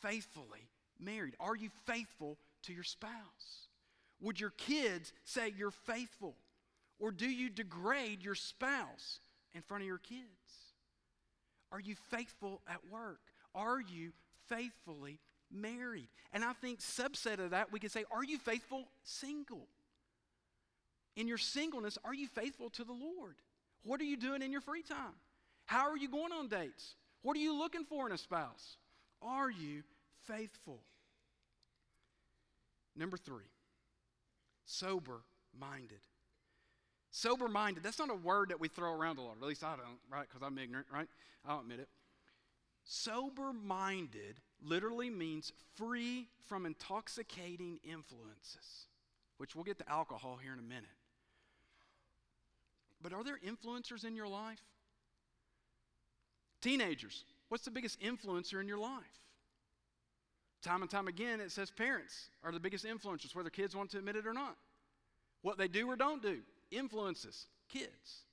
faithfully 0.00 0.68
married. 0.98 1.34
Are 1.40 1.56
you 1.56 1.70
faithful 1.86 2.38
to 2.64 2.72
your 2.72 2.84
spouse? 2.84 3.68
Would 4.20 4.38
your 4.40 4.50
kids 4.50 5.12
say 5.24 5.52
you're 5.56 5.70
faithful? 5.70 6.34
Or 6.98 7.10
do 7.10 7.28
you 7.28 7.48
degrade 7.48 8.22
your 8.22 8.34
spouse 8.34 9.20
in 9.54 9.62
front 9.62 9.82
of 9.82 9.86
your 9.86 9.98
kids? 9.98 10.26
Are 11.72 11.80
you 11.80 11.94
faithful 12.10 12.60
at 12.68 12.80
work? 12.90 13.20
Are 13.54 13.80
you 13.80 14.12
faithfully 14.48 15.18
married? 15.50 16.08
And 16.32 16.44
I 16.44 16.52
think 16.52 16.80
subset 16.80 17.38
of 17.38 17.50
that 17.50 17.72
we 17.72 17.80
could 17.80 17.92
say, 17.92 18.04
are 18.10 18.24
you 18.24 18.38
faithful 18.38 18.88
single? 19.02 19.66
In 21.16 21.26
your 21.26 21.38
singleness, 21.38 21.98
are 22.04 22.14
you 22.14 22.28
faithful 22.28 22.70
to 22.70 22.84
the 22.84 22.92
Lord? 22.92 23.36
What 23.84 24.00
are 24.00 24.04
you 24.04 24.16
doing 24.16 24.42
in 24.42 24.52
your 24.52 24.60
free 24.60 24.82
time? 24.82 25.14
How 25.66 25.88
are 25.88 25.96
you 25.96 26.08
going 26.08 26.32
on 26.32 26.48
dates? 26.48 26.96
What 27.22 27.36
are 27.36 27.40
you 27.40 27.58
looking 27.58 27.84
for 27.84 28.06
in 28.06 28.12
a 28.12 28.18
spouse? 28.18 28.76
Are 29.22 29.50
you 29.50 29.82
faithful? 30.26 30.80
Number 32.96 33.16
three, 33.16 33.50
sober 34.64 35.22
minded. 35.58 36.00
Sober 37.10 37.48
minded, 37.48 37.82
that's 37.82 37.98
not 37.98 38.10
a 38.10 38.14
word 38.14 38.50
that 38.50 38.60
we 38.60 38.68
throw 38.68 38.92
around 38.92 39.18
a 39.18 39.22
lot, 39.22 39.36
at 39.40 39.46
least 39.46 39.64
I 39.64 39.70
don't, 39.70 39.98
right? 40.10 40.26
Because 40.28 40.46
I'm 40.46 40.58
ignorant, 40.58 40.86
right? 40.92 41.08
I'll 41.44 41.60
admit 41.60 41.80
it. 41.80 41.88
Sober 42.84 43.52
minded 43.52 44.40
literally 44.62 45.10
means 45.10 45.52
free 45.76 46.28
from 46.48 46.66
intoxicating 46.66 47.78
influences, 47.84 48.86
which 49.38 49.54
we'll 49.54 49.64
get 49.64 49.78
to 49.78 49.88
alcohol 49.88 50.38
here 50.42 50.52
in 50.52 50.58
a 50.58 50.62
minute. 50.62 50.88
But 53.02 53.12
are 53.12 53.24
there 53.24 53.38
influencers 53.44 54.04
in 54.04 54.14
your 54.14 54.28
life? 54.28 54.60
Teenagers, 56.60 57.24
what's 57.48 57.64
the 57.64 57.70
biggest 57.70 58.00
influencer 58.00 58.60
in 58.60 58.68
your 58.68 58.78
life? 58.78 59.00
Time 60.62 60.82
and 60.82 60.90
time 60.90 61.08
again, 61.08 61.40
it 61.40 61.50
says 61.50 61.70
parents 61.70 62.28
are 62.44 62.52
the 62.52 62.60
biggest 62.60 62.84
influencers, 62.84 63.34
whether 63.34 63.48
kids 63.48 63.74
want 63.74 63.90
to 63.90 63.98
admit 63.98 64.16
it 64.16 64.26
or 64.26 64.34
not. 64.34 64.56
What 65.42 65.56
they 65.56 65.68
do 65.68 65.88
or 65.88 65.96
don't 65.96 66.22
do 66.22 66.40
influences 66.70 67.46
kids. 67.68 68.24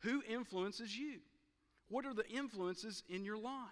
Who 0.00 0.22
influences 0.28 0.96
you? 0.96 1.18
What 1.88 2.06
are 2.06 2.14
the 2.14 2.28
influences 2.28 3.02
in 3.08 3.24
your 3.24 3.38
life? 3.38 3.70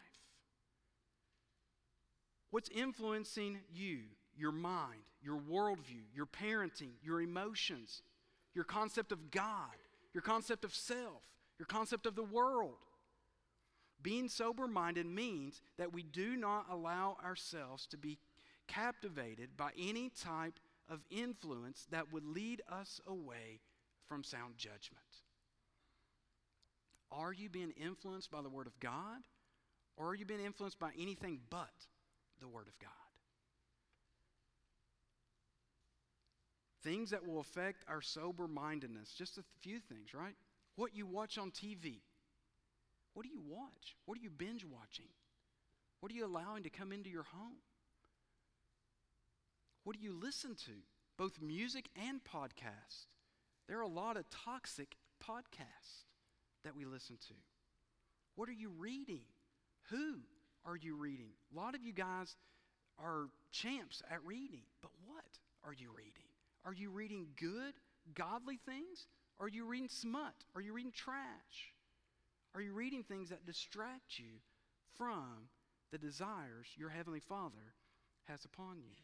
What's 2.50 2.68
influencing 2.70 3.60
you, 3.72 4.00
your 4.36 4.52
mind, 4.52 5.00
your 5.22 5.38
worldview, 5.38 6.04
your 6.14 6.26
parenting, 6.26 6.90
your 7.02 7.20
emotions, 7.20 8.02
your 8.54 8.64
concept 8.64 9.12
of 9.12 9.30
God, 9.30 9.76
your 10.12 10.22
concept 10.22 10.64
of 10.64 10.74
self, 10.74 11.22
your 11.58 11.66
concept 11.66 12.06
of 12.06 12.14
the 12.14 12.22
world? 12.22 12.74
Being 14.02 14.28
sober 14.28 14.66
minded 14.66 15.06
means 15.06 15.60
that 15.78 15.92
we 15.92 16.02
do 16.02 16.36
not 16.36 16.66
allow 16.70 17.16
ourselves 17.24 17.86
to 17.86 17.96
be 17.96 18.18
captivated 18.66 19.56
by 19.56 19.70
any 19.78 20.10
type 20.10 20.58
of 20.88 21.00
influence 21.10 21.86
that 21.90 22.12
would 22.12 22.24
lead 22.24 22.62
us 22.68 23.00
away 23.06 23.60
from 24.08 24.24
sound 24.24 24.56
judgment. 24.56 25.02
Are 27.10 27.32
you 27.32 27.48
being 27.48 27.72
influenced 27.72 28.30
by 28.30 28.42
the 28.42 28.48
Word 28.48 28.66
of 28.66 28.78
God, 28.80 29.20
or 29.96 30.08
are 30.08 30.14
you 30.14 30.24
being 30.24 30.44
influenced 30.44 30.78
by 30.78 30.90
anything 30.98 31.40
but 31.50 31.86
the 32.40 32.48
Word 32.48 32.68
of 32.68 32.78
God? 32.78 32.90
Things 36.82 37.10
that 37.10 37.24
will 37.24 37.38
affect 37.38 37.84
our 37.88 38.00
sober 38.00 38.48
mindedness, 38.48 39.12
just 39.12 39.38
a 39.38 39.44
few 39.60 39.78
things, 39.78 40.14
right? 40.14 40.34
What 40.74 40.96
you 40.96 41.06
watch 41.06 41.38
on 41.38 41.50
TV. 41.50 42.00
What 43.14 43.24
do 43.24 43.28
you 43.30 43.42
watch? 43.46 43.96
What 44.06 44.18
are 44.18 44.22
you 44.22 44.30
binge 44.30 44.64
watching? 44.64 45.08
What 46.00 46.10
are 46.10 46.14
you 46.14 46.26
allowing 46.26 46.62
to 46.64 46.70
come 46.70 46.92
into 46.92 47.10
your 47.10 47.24
home? 47.24 47.58
What 49.84 49.96
do 49.96 50.02
you 50.02 50.12
listen 50.12 50.54
to? 50.66 50.72
Both 51.18 51.40
music 51.40 51.88
and 51.96 52.20
podcast. 52.24 53.06
There 53.68 53.78
are 53.78 53.82
a 53.82 53.88
lot 53.88 54.16
of 54.16 54.24
toxic 54.30 54.96
podcasts 55.22 56.06
that 56.64 56.74
we 56.74 56.84
listen 56.84 57.16
to. 57.28 57.34
What 58.34 58.48
are 58.48 58.52
you 58.52 58.70
reading? 58.78 59.24
Who 59.90 60.16
are 60.64 60.76
you 60.76 60.96
reading? 60.96 61.30
A 61.52 61.60
lot 61.60 61.74
of 61.74 61.82
you 61.82 61.92
guys 61.92 62.36
are 62.98 63.26
champs 63.50 64.02
at 64.10 64.24
reading, 64.24 64.62
but 64.80 64.90
what 65.06 65.24
are 65.64 65.72
you 65.72 65.90
reading? 65.96 66.30
Are 66.64 66.72
you 66.72 66.90
reading 66.90 67.26
good, 67.36 67.74
godly 68.14 68.58
things? 68.64 69.06
Are 69.40 69.48
you 69.48 69.66
reading 69.66 69.88
smut? 69.88 70.34
Are 70.54 70.60
you 70.60 70.72
reading 70.72 70.92
trash? 70.92 71.72
Are 72.54 72.60
you 72.60 72.74
reading 72.74 73.02
things 73.02 73.30
that 73.30 73.46
distract 73.46 74.18
you 74.18 74.40
from 74.96 75.48
the 75.90 75.98
desires 75.98 76.66
your 76.76 76.90
Heavenly 76.90 77.20
Father 77.20 77.74
has 78.24 78.44
upon 78.44 78.78
you? 78.78 78.96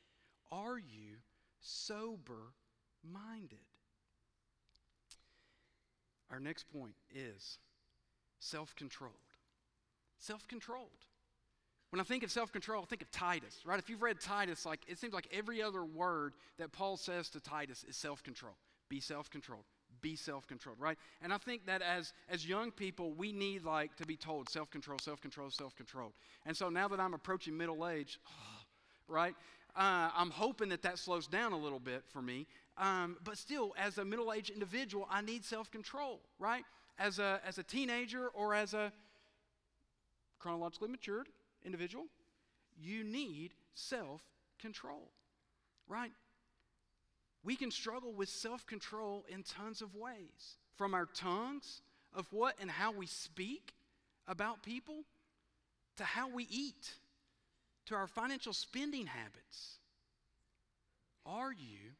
Are 0.50 0.78
you 0.78 1.16
sober 1.60 2.52
minded? 3.02 3.58
Our 6.30 6.40
next 6.40 6.70
point 6.70 6.94
is 7.14 7.58
self 8.38 8.74
controlled. 8.76 9.14
Self 10.18 10.46
controlled. 10.46 11.06
When 11.90 12.00
I 12.00 12.04
think 12.04 12.22
of 12.22 12.30
self 12.30 12.52
control, 12.52 12.82
I 12.82 12.86
think 12.86 13.02
of 13.02 13.10
Titus, 13.10 13.62
right? 13.64 13.78
If 13.78 13.88
you've 13.88 14.02
read 14.02 14.20
Titus, 14.20 14.66
like 14.66 14.80
it 14.86 14.98
seems 14.98 15.14
like 15.14 15.28
every 15.32 15.62
other 15.62 15.84
word 15.84 16.34
that 16.58 16.72
Paul 16.72 16.98
says 16.98 17.30
to 17.30 17.40
Titus 17.40 17.84
is 17.88 17.96
self 17.96 18.22
control. 18.22 18.56
Be 18.90 19.00
self 19.00 19.30
controlled. 19.30 19.64
Be 20.00 20.16
self 20.16 20.46
controlled, 20.46 20.80
right? 20.80 20.98
And 21.22 21.32
I 21.32 21.38
think 21.38 21.66
that 21.66 21.82
as, 21.82 22.12
as 22.28 22.46
young 22.46 22.70
people, 22.70 23.12
we 23.12 23.32
need 23.32 23.64
like 23.64 23.96
to 23.96 24.06
be 24.06 24.16
told 24.16 24.48
self 24.48 24.70
control, 24.70 24.98
self 25.02 25.20
control, 25.20 25.50
self 25.50 25.74
control. 25.76 26.12
And 26.46 26.56
so 26.56 26.68
now 26.68 26.88
that 26.88 27.00
I'm 27.00 27.14
approaching 27.14 27.56
middle 27.56 27.88
age, 27.88 28.20
right, 29.08 29.34
uh, 29.76 30.10
I'm 30.14 30.30
hoping 30.30 30.68
that 30.70 30.82
that 30.82 30.98
slows 30.98 31.26
down 31.26 31.52
a 31.52 31.58
little 31.58 31.80
bit 31.80 32.04
for 32.12 32.20
me. 32.20 32.46
Um, 32.76 33.16
but 33.24 33.36
still, 33.36 33.74
as 33.78 33.98
a 33.98 34.04
middle 34.04 34.32
aged 34.32 34.50
individual, 34.50 35.06
I 35.10 35.20
need 35.20 35.44
self 35.44 35.70
control, 35.70 36.20
right? 36.38 36.64
As 36.98 37.18
a, 37.18 37.40
as 37.46 37.58
a 37.58 37.62
teenager 37.62 38.28
or 38.28 38.54
as 38.54 38.74
a 38.74 38.92
chronologically 40.38 40.88
matured 40.88 41.28
individual, 41.64 42.06
you 42.80 43.04
need 43.04 43.54
self 43.74 44.22
control, 44.58 45.10
right? 45.88 46.12
We 47.44 47.56
can 47.56 47.70
struggle 47.70 48.12
with 48.12 48.28
self 48.28 48.66
control 48.66 49.24
in 49.28 49.42
tons 49.42 49.82
of 49.82 49.94
ways 49.94 50.56
from 50.76 50.94
our 50.94 51.06
tongues, 51.06 51.82
of 52.14 52.26
what 52.32 52.56
and 52.60 52.70
how 52.70 52.92
we 52.92 53.06
speak 53.06 53.74
about 54.26 54.62
people, 54.62 55.04
to 55.96 56.04
how 56.04 56.28
we 56.28 56.46
eat, 56.50 56.94
to 57.86 57.94
our 57.94 58.06
financial 58.06 58.52
spending 58.52 59.06
habits. 59.06 59.78
Are 61.26 61.52
you 61.52 61.94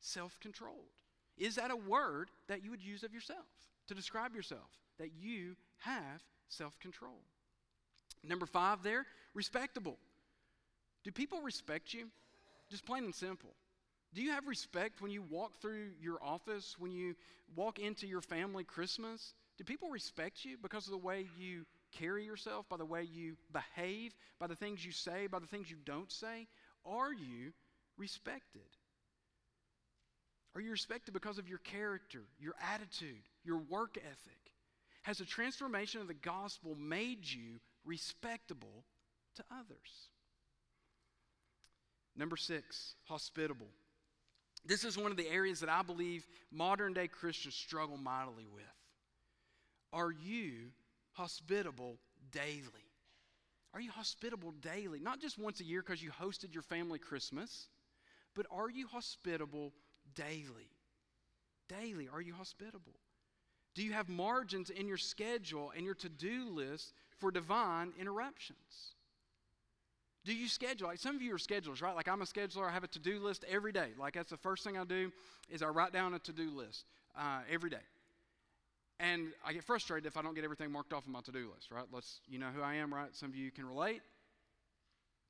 self 0.00 0.38
controlled? 0.40 0.76
Is 1.36 1.56
that 1.56 1.70
a 1.70 1.76
word 1.76 2.30
that 2.48 2.62
you 2.62 2.70
would 2.70 2.82
use 2.82 3.02
of 3.02 3.14
yourself 3.14 3.46
to 3.88 3.94
describe 3.94 4.34
yourself? 4.34 4.70
That 4.98 5.10
you 5.18 5.56
have 5.78 6.22
self 6.48 6.78
control. 6.78 7.22
Number 8.22 8.46
five, 8.46 8.82
there, 8.82 9.06
respectable. 9.34 9.96
Do 11.04 11.10
people 11.10 11.40
respect 11.40 11.94
you? 11.94 12.08
Just 12.70 12.84
plain 12.84 13.04
and 13.04 13.14
simple. 13.14 13.54
Do 14.14 14.22
you 14.22 14.32
have 14.32 14.46
respect 14.46 15.00
when 15.00 15.12
you 15.12 15.22
walk 15.22 15.60
through 15.60 15.90
your 16.00 16.18
office, 16.22 16.76
when 16.78 16.90
you 16.90 17.14
walk 17.54 17.78
into 17.78 18.06
your 18.06 18.20
family 18.20 18.64
Christmas? 18.64 19.34
Do 19.56 19.64
people 19.64 19.88
respect 19.88 20.44
you 20.44 20.56
because 20.60 20.86
of 20.86 20.92
the 20.92 20.98
way 20.98 21.26
you 21.38 21.64
carry 21.96 22.24
yourself, 22.24 22.68
by 22.68 22.76
the 22.76 22.84
way 22.84 23.02
you 23.02 23.36
behave, 23.52 24.14
by 24.38 24.46
the 24.46 24.56
things 24.56 24.84
you 24.84 24.92
say, 24.92 25.26
by 25.26 25.38
the 25.38 25.46
things 25.46 25.70
you 25.70 25.76
don't 25.84 26.10
say? 26.10 26.48
Are 26.84 27.12
you 27.12 27.52
respected? 27.96 28.62
Are 30.54 30.60
you 30.60 30.72
respected 30.72 31.12
because 31.12 31.38
of 31.38 31.48
your 31.48 31.58
character, 31.58 32.22
your 32.40 32.54
attitude, 32.74 33.22
your 33.44 33.58
work 33.58 33.96
ethic? 33.96 34.52
Has 35.02 35.18
the 35.18 35.24
transformation 35.24 36.00
of 36.00 36.08
the 36.08 36.14
gospel 36.14 36.74
made 36.74 37.20
you 37.24 37.60
respectable 37.84 38.84
to 39.36 39.44
others? 39.52 40.08
Number 42.16 42.36
six, 42.36 42.94
hospitable. 43.04 43.68
This 44.64 44.84
is 44.84 44.98
one 44.98 45.10
of 45.10 45.16
the 45.16 45.28
areas 45.28 45.60
that 45.60 45.68
I 45.68 45.82
believe 45.82 46.26
modern 46.50 46.92
day 46.92 47.08
Christians 47.08 47.54
struggle 47.54 47.96
mightily 47.96 48.46
with. 48.52 48.64
Are 49.92 50.12
you 50.12 50.72
hospitable 51.12 51.96
daily? 52.30 52.86
Are 53.72 53.80
you 53.80 53.90
hospitable 53.90 54.52
daily? 54.60 55.00
Not 55.00 55.20
just 55.20 55.38
once 55.38 55.60
a 55.60 55.64
year 55.64 55.82
because 55.82 56.02
you 56.02 56.10
hosted 56.10 56.52
your 56.52 56.62
family 56.62 56.98
Christmas, 56.98 57.68
but 58.34 58.46
are 58.50 58.70
you 58.70 58.86
hospitable 58.86 59.72
daily? 60.14 60.70
Daily, 61.68 62.08
are 62.12 62.20
you 62.20 62.34
hospitable? 62.34 62.94
Do 63.74 63.84
you 63.84 63.92
have 63.92 64.08
margins 64.08 64.70
in 64.70 64.88
your 64.88 64.96
schedule 64.98 65.72
and 65.76 65.84
your 65.84 65.94
to 65.96 66.08
do 66.08 66.50
list 66.50 66.92
for 67.18 67.30
divine 67.30 67.92
interruptions? 67.98 68.94
Do 70.24 70.34
you 70.34 70.48
schedule? 70.48 70.88
Like 70.88 70.98
some 70.98 71.16
of 71.16 71.22
you 71.22 71.34
are 71.34 71.38
schedulers, 71.38 71.80
right? 71.80 71.96
Like 71.96 72.08
I'm 72.08 72.20
a 72.20 72.26
scheduler. 72.26 72.68
I 72.68 72.72
have 72.72 72.84
a 72.84 72.88
to-do 72.88 73.20
list 73.20 73.44
every 73.50 73.72
day. 73.72 73.88
Like 73.98 74.14
that's 74.14 74.30
the 74.30 74.36
first 74.36 74.64
thing 74.64 74.76
I 74.76 74.84
do 74.84 75.10
is 75.48 75.62
I 75.62 75.68
write 75.68 75.92
down 75.92 76.14
a 76.14 76.18
to-do 76.18 76.50
list 76.50 76.84
uh, 77.18 77.40
every 77.50 77.70
day. 77.70 77.84
And 78.98 79.28
I 79.44 79.54
get 79.54 79.64
frustrated 79.64 80.06
if 80.06 80.18
I 80.18 80.22
don't 80.22 80.34
get 80.34 80.44
everything 80.44 80.70
marked 80.70 80.92
off 80.92 81.04
on 81.06 81.12
my 81.12 81.22
to-do 81.22 81.50
list, 81.54 81.70
right? 81.70 81.86
Let's, 81.90 82.20
you 82.28 82.38
know 82.38 82.48
who 82.54 82.60
I 82.60 82.74
am, 82.74 82.92
right? 82.92 83.08
Some 83.16 83.30
of 83.30 83.34
you 83.34 83.50
can 83.50 83.66
relate. 83.66 84.02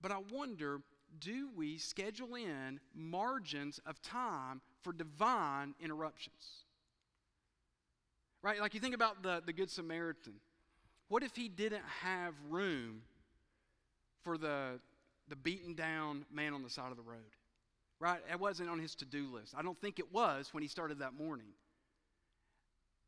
But 0.03 0.11
I 0.11 0.18
wonder, 0.33 0.81
do 1.20 1.50
we 1.55 1.79
schedule 1.79 2.35
in 2.35 2.81
margins 2.94 3.79
of 3.87 4.03
time 4.03 4.61
for 4.83 4.92
divine 4.92 5.74
interruptions? 5.79 6.64
Right? 8.42 8.61
Like 8.61 8.74
you 8.74 8.81
think 8.81 8.94
about 8.94 9.22
the, 9.22 9.40
the 9.44 9.53
Good 9.53 9.70
Samaritan 9.70 10.35
What 11.09 11.22
if 11.22 11.37
he 11.37 11.48
didn't 11.48 11.85
have 12.03 12.35
room 12.48 13.03
for 14.22 14.38
the, 14.38 14.80
the 15.28 15.37
beaten 15.37 15.74
down 15.74 16.24
man 16.33 16.54
on 16.54 16.62
the 16.62 16.70
side 16.70 16.90
of 16.90 16.96
the 16.96 17.02
road? 17.02 17.37
Right? 17.98 18.20
It 18.30 18.40
wasn't 18.40 18.70
on 18.70 18.78
his 18.78 18.94
to 18.96 19.04
do 19.04 19.28
list. 19.33 19.54
I 19.56 19.62
don't 19.62 19.78
think 19.80 19.98
it 19.98 20.12
was 20.12 20.54
when 20.54 20.62
he 20.62 20.68
started 20.68 21.00
that 21.00 21.12
morning. 21.12 21.48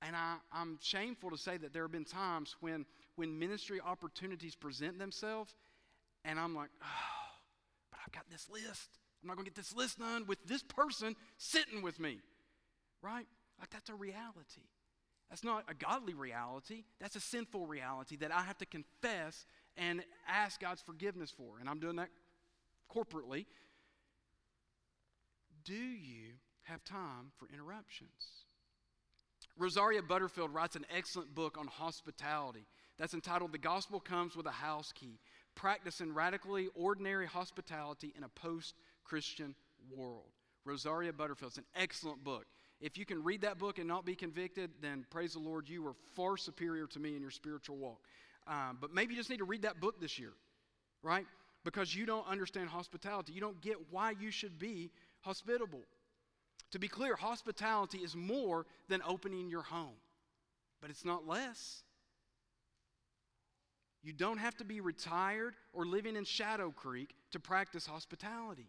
And 0.03 0.17
I, 0.17 0.37
I'm 0.53 0.79
shameful 0.83 1.31
to 1.31 1.39
say 1.39 1.57
that 1.57 1.73
there 1.73 1.83
have 1.83 1.93
been 1.93 2.05
times 2.05 2.57
when, 2.61 2.85
when 3.17 3.39
ministry 3.39 3.81
opportunities 3.81 4.55
present 4.55 4.99
themselves, 4.99 5.55
and 6.25 6.39
I'm 6.39 6.55
like, 6.55 6.71
oh, 6.83 7.39
but 7.91 8.01
I've 8.05 8.13
got 8.13 8.29
this 8.31 8.49
list. 8.51 8.99
I'm 9.23 9.29
not 9.29 9.37
going 9.37 9.45
to 9.45 9.51
get 9.51 9.57
this 9.57 9.75
list 9.75 10.01
done 10.01 10.27
with 10.27 10.45
this 10.45 10.63
person 10.63 11.15
sitting 11.39 11.83
with 11.83 12.01
me. 12.01 12.19
Right? 13.01 13.27
Like, 13.61 13.71
that's 13.71 13.89
a 13.89 13.95
reality. 13.95 14.67
That's 15.31 15.45
not 15.45 15.65
a 15.69 15.75
godly 15.75 16.15
reality. 16.15 16.85
That's 17.01 17.17
a 17.17 17.21
sinful 17.21 17.67
reality 17.67 18.17
that 18.17 18.33
I 18.33 18.43
have 18.43 18.59
to 18.59 18.67
confess 18.67 19.47
and 19.77 20.03
ask 20.29 20.61
God's 20.61 20.83
forgiveness 20.83 21.31
for. 21.31 21.59
And 21.61 21.69
I'm 21.69 21.81
doing 21.81 21.97
that 21.97 22.09
corporately. 22.95 23.47
Do 25.65 25.75
you 25.75 26.33
have 26.63 26.85
time 26.85 27.33
for 27.37 27.49
interruptions? 27.53 28.11
Rosaria 29.59 30.03
Butterfield 30.03 30.53
writes 30.53 30.77
an 30.77 30.87
excellent 30.95 31.35
book 31.35 31.57
on 31.59 31.67
hospitality 31.67 32.67
that's 32.99 33.15
entitled 33.15 33.53
The 33.53 33.59
Gospel 33.59 34.01
Comes 34.01 34.37
with 34.37 34.47
a 34.47 34.51
House 34.51 34.93
Key 34.93 35.19
Practicing 35.55 36.15
Radically 36.15 36.69
Ordinary 36.75 37.27
Hospitality 37.27 38.13
in 38.17 38.25
a 38.25 38.29
Post 38.29 38.75
Christian 39.05 39.55
World. 39.95 40.31
Rosaria 40.65 41.13
Butterfield. 41.13 41.51
It's 41.51 41.59
an 41.59 41.65
excellent 41.75 42.23
book. 42.25 42.47
If 42.81 42.97
you 42.97 43.05
can 43.05 43.23
read 43.23 43.43
that 43.43 43.59
book 43.59 43.79
and 43.79 43.87
not 43.87 44.05
be 44.05 44.15
convicted, 44.15 44.71
then 44.81 45.05
praise 45.11 45.35
the 45.35 45.39
Lord, 45.39 45.69
you 45.69 45.87
are 45.87 45.95
far 46.17 46.37
superior 46.37 46.87
to 46.89 46.99
me 46.99 47.15
in 47.15 47.23
your 47.23 47.31
spiritual 47.31 47.77
walk. 47.77 48.01
Um, 48.47 48.79
but 48.81 48.93
maybe 48.93 49.15
you 49.15 49.21
just 49.21 49.31
need 49.31 49.39
to 49.39 49.45
read 49.45 49.63
that 49.63 49.81
book 49.81 50.01
this 50.01 50.19
year, 50.19 50.33
right? 51.03 51.27
Because 51.65 51.95
you 51.95 52.07
don't 52.07 52.27
understand 52.27 52.69
hospitality. 52.69 53.33
You 53.33 53.41
don't 53.41 53.61
get 53.61 53.77
why 53.91 54.15
you 54.19 54.31
should 54.31 54.59
be 54.59 54.91
hospitable. 55.21 55.83
To 56.73 56.79
be 56.79 56.89
clear, 56.89 57.15
hospitality 57.15 57.99
is 57.99 58.17
more 58.17 58.67
than 58.89 59.01
opening 59.07 59.49
your 59.49 59.63
home, 59.63 59.95
but 60.81 60.91
it's 60.91 61.05
not 61.05 61.27
less. 61.27 61.83
You 64.03 64.13
don't 64.13 64.39
have 64.39 64.57
to 64.57 64.65
be 64.65 64.81
retired 64.81 65.55
or 65.73 65.87
living 65.87 66.17
in 66.17 66.25
Shadow 66.25 66.73
Creek 66.73 67.15
to 67.31 67.39
practice 67.39 67.87
hospitality. 67.87 68.67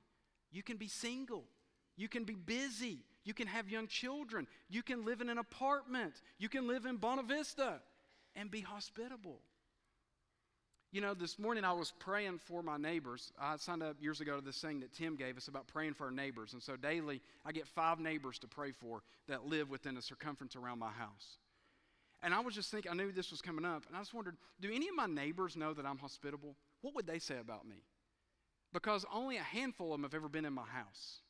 You 0.52 0.62
can 0.62 0.78
be 0.78 0.88
single. 0.88 1.46
You 1.96 2.08
can 2.08 2.24
be 2.24 2.36
busy. 2.36 3.00
You 3.24 3.34
can 3.34 3.48
have 3.48 3.70
young 3.70 3.88
children. 3.88 4.48
You 4.70 4.84
can 4.84 5.06
live 5.06 5.22
in 5.22 5.30
an 5.30 5.40
apartment. 5.40 6.14
You 6.38 6.50
can 6.50 6.68
live 6.68 6.86
in 6.86 6.98
Bonavista 6.98 7.80
and 8.36 8.52
be 8.52 8.62
hospitable. 8.62 9.40
You 10.93 11.01
know, 11.01 11.15
this 11.15 11.39
morning 11.39 11.65
I 11.65 11.73
was 11.73 11.91
praying 11.97 12.38
for 12.38 12.62
my 12.62 12.77
neighbors. 12.77 13.32
I 13.41 13.58
signed 13.58 13.82
up 13.82 13.95
years 13.99 14.21
ago 14.21 14.36
to 14.36 14.45
this 14.45 14.62
thing 14.62 14.79
that 14.82 14.93
Tim 14.93 15.15
gave 15.15 15.38
us 15.38 15.47
about 15.47 15.65
praying 15.65 15.95
for 15.95 16.06
our 16.06 16.12
neighbors. 16.12 16.53
And 16.53 16.62
so 16.62 16.75
daily 16.75 17.19
I 17.43 17.51
get 17.51 17.67
five 17.67 17.99
neighbors 17.99 18.38
to 18.39 18.47
pray 18.47 18.73
for 18.73 19.01
that 19.27 19.43
live 19.43 19.71
within 19.71 19.97
a 19.97 20.03
circumference 20.03 20.56
around 20.56 20.77
my 20.77 20.91
house. 20.91 21.39
And 22.21 22.32
I 22.32 22.41
was 22.41 22.53
just 22.53 22.69
thinking, 22.69 22.91
I 22.91 22.93
knew 22.93 23.12
this 23.12 23.32
was 23.32 23.41
coming 23.41 23.65
up, 23.65 23.86
and 23.88 23.97
I 23.97 24.01
just 24.01 24.13
wondered 24.13 24.38
do 24.62 24.69
any 24.71 24.88
of 24.88 24.93
my 24.93 25.08
neighbors 25.08 25.58
know 25.58 25.73
that 25.73 25.84
I'm 25.84 25.97
hospitable? 25.97 26.56
What 26.82 26.93
would 26.93 27.08
they 27.08 27.17
say 27.17 27.39
about 27.39 27.67
me? 27.67 27.77
Because 28.71 29.03
only 29.12 29.38
a 29.38 29.41
handful 29.41 29.88
of 29.88 29.93
them 29.93 30.03
have 30.03 30.13
ever 30.13 30.29
been 30.29 30.45
in 30.45 30.53
my 30.53 30.62
house. 30.62 31.23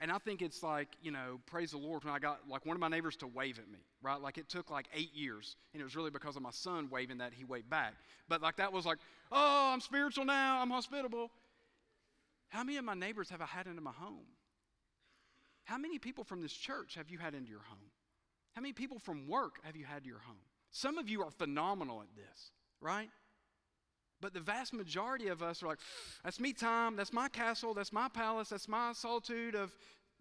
And 0.00 0.10
I 0.10 0.18
think 0.18 0.42
it's 0.42 0.62
like, 0.62 0.88
you 1.00 1.10
know, 1.10 1.40
praise 1.46 1.70
the 1.70 1.78
Lord 1.78 2.04
when 2.04 2.12
I 2.12 2.18
got 2.18 2.40
like 2.48 2.66
one 2.66 2.76
of 2.76 2.80
my 2.80 2.88
neighbors 2.88 3.16
to 3.16 3.26
wave 3.26 3.58
at 3.58 3.70
me, 3.70 3.78
right? 4.02 4.20
Like 4.20 4.38
it 4.38 4.48
took 4.48 4.70
like 4.70 4.86
eight 4.94 5.14
years. 5.14 5.56
And 5.72 5.80
it 5.80 5.84
was 5.84 5.96
really 5.96 6.10
because 6.10 6.36
of 6.36 6.42
my 6.42 6.50
son 6.50 6.88
waving 6.90 7.18
that 7.18 7.32
he 7.32 7.44
waved 7.44 7.70
back. 7.70 7.94
But 8.28 8.42
like 8.42 8.56
that 8.56 8.72
was 8.72 8.84
like, 8.84 8.98
oh, 9.30 9.70
I'm 9.72 9.80
spiritual 9.80 10.24
now, 10.24 10.60
I'm 10.60 10.70
hospitable. 10.70 11.30
How 12.48 12.64
many 12.64 12.76
of 12.76 12.84
my 12.84 12.94
neighbors 12.94 13.30
have 13.30 13.40
I 13.40 13.46
had 13.46 13.66
into 13.66 13.80
my 13.80 13.92
home? 13.92 14.26
How 15.64 15.78
many 15.78 15.98
people 15.98 16.24
from 16.24 16.42
this 16.42 16.52
church 16.52 16.94
have 16.96 17.08
you 17.08 17.18
had 17.18 17.34
into 17.34 17.50
your 17.50 17.62
home? 17.62 17.90
How 18.54 18.60
many 18.60 18.72
people 18.72 18.98
from 18.98 19.26
work 19.26 19.56
have 19.64 19.76
you 19.76 19.84
had 19.84 20.02
to 20.02 20.08
your 20.08 20.20
home? 20.20 20.36
Some 20.70 20.98
of 20.98 21.08
you 21.08 21.22
are 21.22 21.30
phenomenal 21.30 22.02
at 22.02 22.14
this, 22.14 22.50
right? 22.80 23.08
But 24.24 24.32
the 24.32 24.40
vast 24.40 24.72
majority 24.72 25.28
of 25.28 25.42
us 25.42 25.62
are 25.62 25.66
like, 25.66 25.80
that's 26.24 26.40
me 26.40 26.54
time, 26.54 26.96
that's 26.96 27.12
my 27.12 27.28
castle, 27.28 27.74
that's 27.74 27.92
my 27.92 28.08
palace, 28.08 28.48
that's 28.48 28.68
my 28.68 28.94
solitude 28.94 29.54
of 29.54 29.70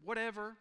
whatever. 0.04 0.58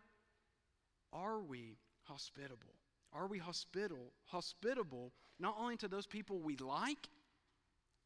Are 1.12 1.40
we 1.40 1.76
hospitable? 2.05 2.76
Are 3.12 3.26
we 3.26 3.38
hospitable, 3.38 4.12
hospitable 4.26 5.12
not 5.40 5.57
only 5.59 5.76
to 5.78 5.88
those 5.88 6.07
people 6.07 6.38
we 6.38 6.57
like, 6.57 7.09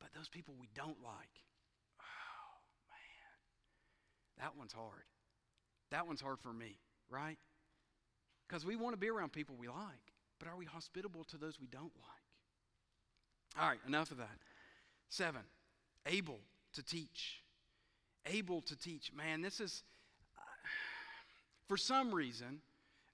but 0.01 0.09
those 0.15 0.31
people 0.31 0.55
we 0.59 0.71
don't 0.75 0.97
like? 1.05 1.43
Oh, 2.01 2.57
man. 2.89 4.39
That 4.39 4.57
one's 4.57 4.73
hard. 4.73 5.05
That 5.91 6.07
one's 6.07 6.23
hard 6.23 6.41
for 6.41 6.55
me, 6.55 6.79
right? 7.11 7.37
Because 8.49 8.65
we 8.65 8.75
want 8.75 8.95
to 8.95 8.99
be 8.99 9.11
around 9.11 9.35
people 9.35 9.55
we 9.59 9.69
like, 9.69 10.15
but 10.39 10.49
are 10.49 10.57
we 10.57 10.65
hospitable 10.65 11.25
to 11.25 11.37
those 11.37 11.61
we 11.61 11.67
don't 11.67 11.93
like? 11.95 12.25
All 13.61 13.69
right, 13.69 13.81
enough 13.87 14.11
of 14.11 14.17
that. 14.17 14.39
Seven, 15.09 15.43
able 16.07 16.39
to 16.75 16.83
teach. 16.83 17.43
Able 18.27 18.61
to 18.63 18.77
teach. 18.77 19.13
Man, 19.13 19.41
this 19.41 19.61
is, 19.61 19.83
uh, 20.37 20.41
for 21.69 21.77
some 21.77 22.15
reason, 22.15 22.61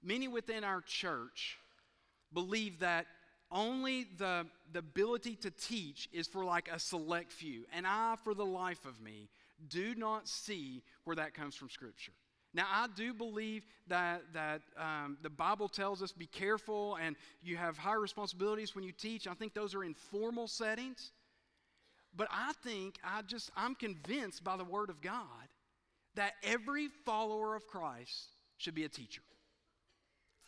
many 0.03 0.29
within 0.29 0.65
our 0.65 0.81
church 0.81 1.59
believe 2.33 2.81
that 2.81 3.07
only 3.51 4.07
the, 4.17 4.47
the 4.73 4.79
ability 4.79 5.37
to 5.37 5.51
teach 5.51 6.09
is 6.13 6.27
for 6.27 6.45
like 6.45 6.71
a 6.73 6.79
select 6.79 7.33
few. 7.33 7.65
And 7.73 7.87
I, 7.87 8.17
for 8.25 8.35
the 8.35 8.47
life 8.47 8.85
of 8.87 9.01
me, 9.01 9.29
do 9.69 9.95
not 9.95 10.27
see 10.27 10.83
where 11.05 11.17
that 11.17 11.35
comes 11.35 11.55
from 11.55 11.69
Scripture. 11.69 12.13
Now, 12.55 12.67
I 12.71 12.87
do 12.95 13.15
believe 13.15 13.65
that, 13.89 14.23
that 14.35 14.61
um, 14.77 15.17
the 15.23 15.31
Bible 15.31 15.69
tells 15.69 16.03
us 16.03 16.13
be 16.13 16.27
careful 16.27 16.99
and 17.03 17.17
you 17.43 17.57
have 17.57 17.79
high 17.79 17.95
responsibilities 17.95 18.75
when 18.75 18.85
you 18.85 18.93
teach. 18.93 19.27
I 19.27 19.35
think 19.35 19.55
those 19.55 19.75
are 19.75 19.85
in 19.85 19.95
formal 19.95 20.49
settings. 20.49 21.13
But 22.14 22.29
I 22.31 22.53
think 22.62 22.98
I 23.05 23.22
just, 23.22 23.51
I'm 23.57 23.75
convinced 23.75 24.44
by 24.44 24.57
the 24.57 24.64
Word 24.64 24.90
of 24.90 25.01
God 25.01 25.48
that 26.14 26.35
every 26.42 26.88
follower 26.88 27.55
of 27.55 27.66
Christ 27.66 28.29
should 28.59 28.75
be 28.75 28.85
a 28.85 28.88
teacher. 28.88 29.22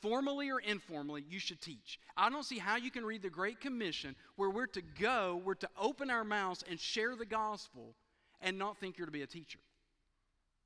Formally 0.03 0.51
or 0.51 0.61
informally, 0.61 1.25
you 1.27 1.39
should 1.39 1.63
teach. 1.63 1.99
I 2.15 2.29
don't 2.29 2.45
see 2.45 2.59
how 2.59 2.77
you 2.77 2.91
can 2.91 3.07
read 3.07 3.23
the 3.23 3.31
Great 3.31 3.61
Commission 3.61 4.15
where 4.37 4.51
we're 4.51 4.67
to 4.67 4.83
go, 5.01 5.41
we're 5.43 5.55
to 5.55 5.69
open 5.81 6.11
our 6.11 6.25
mouths 6.25 6.63
and 6.69 6.79
share 6.79 7.17
the 7.17 7.25
gospel 7.25 7.95
and 8.43 8.59
not 8.59 8.77
think 8.77 8.99
you're 8.99 9.07
to 9.07 9.13
be 9.13 9.23
a 9.23 9.27
teacher. 9.27 9.61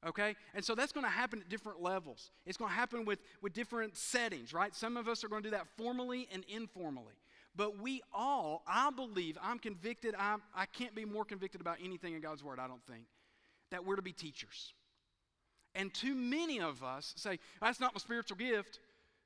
Okay? 0.04 0.34
And 0.54 0.64
so 0.64 0.74
that's 0.74 0.90
going 0.90 1.06
to 1.06 1.10
happen 1.10 1.40
at 1.40 1.48
different 1.48 1.80
levels. 1.80 2.32
It's 2.46 2.56
going 2.56 2.70
to 2.70 2.76
happen 2.76 3.04
with, 3.04 3.20
with 3.40 3.52
different 3.52 3.96
settings, 3.96 4.52
right? 4.52 4.74
Some 4.74 4.96
of 4.96 5.06
us 5.06 5.22
are 5.22 5.28
going 5.28 5.42
to 5.44 5.50
do 5.50 5.56
that 5.56 5.68
formally 5.76 6.28
and 6.32 6.44
informally. 6.48 7.14
But 7.58 7.82
we 7.82 8.02
all, 8.14 8.62
I 8.68 8.90
believe, 8.90 9.36
I'm 9.42 9.58
convicted, 9.58 10.14
I, 10.16 10.36
I 10.54 10.66
can't 10.66 10.94
be 10.94 11.04
more 11.04 11.24
convicted 11.24 11.60
about 11.60 11.78
anything 11.82 12.14
in 12.14 12.20
God's 12.20 12.44
Word, 12.44 12.60
I 12.60 12.68
don't 12.68 12.84
think, 12.86 13.02
that 13.72 13.84
we're 13.84 13.96
to 13.96 14.02
be 14.02 14.12
teachers. 14.12 14.74
And 15.74 15.92
too 15.92 16.14
many 16.14 16.60
of 16.60 16.84
us 16.84 17.12
say, 17.16 17.40
that's 17.60 17.80
not 17.80 17.94
my 17.94 17.98
spiritual 17.98 18.36
gift 18.36 18.78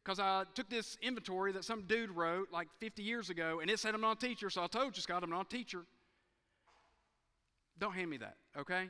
because 0.03 0.18
I 0.18 0.45
took 0.55 0.71
this 0.71 0.97
inventory 1.03 1.53
that 1.53 1.64
some 1.66 1.83
dude 1.83 2.11
wrote 2.11 2.49
like 2.51 2.68
50 2.81 3.03
years 3.03 3.29
ago 3.29 3.61
and 3.61 3.71
it 3.71 3.79
said 3.79 3.95
I'm 3.95 4.01
not 4.01 4.16
a 4.23 4.27
teacher, 4.27 4.49
so 4.49 4.64
I 4.64 4.66
told 4.66 4.97
you, 4.97 5.03
Scott, 5.03 5.23
I'm 5.23 5.31
not 5.31 5.47
a 5.47 5.49
teacher. 5.55 5.85
Don't 7.79 7.92
hand 7.92 8.09
me 8.09 8.16
that, 8.16 8.37
okay? 8.59 8.88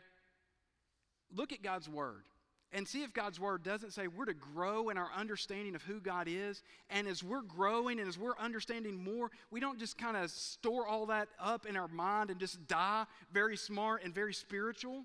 Look 1.34 1.52
at 1.52 1.64
God's 1.64 1.88
Word 1.88 2.22
and 2.72 2.88
see 2.88 3.02
if 3.02 3.12
God's 3.12 3.38
word 3.38 3.62
doesn't 3.62 3.92
say 3.92 4.06
we're 4.08 4.24
to 4.24 4.34
grow 4.34 4.88
in 4.88 4.96
our 4.96 5.10
understanding 5.16 5.74
of 5.74 5.82
who 5.82 6.00
God 6.00 6.26
is. 6.28 6.62
And 6.88 7.06
as 7.06 7.22
we're 7.22 7.42
growing 7.42 8.00
and 8.00 8.08
as 8.08 8.18
we're 8.18 8.36
understanding 8.38 9.02
more, 9.02 9.30
we 9.50 9.60
don't 9.60 9.78
just 9.78 9.98
kind 9.98 10.16
of 10.16 10.30
store 10.30 10.86
all 10.86 11.06
that 11.06 11.28
up 11.38 11.66
in 11.66 11.76
our 11.76 11.88
mind 11.88 12.30
and 12.30 12.40
just 12.40 12.66
die 12.66 13.04
very 13.32 13.56
smart 13.56 14.02
and 14.04 14.14
very 14.14 14.32
spiritual. 14.32 15.04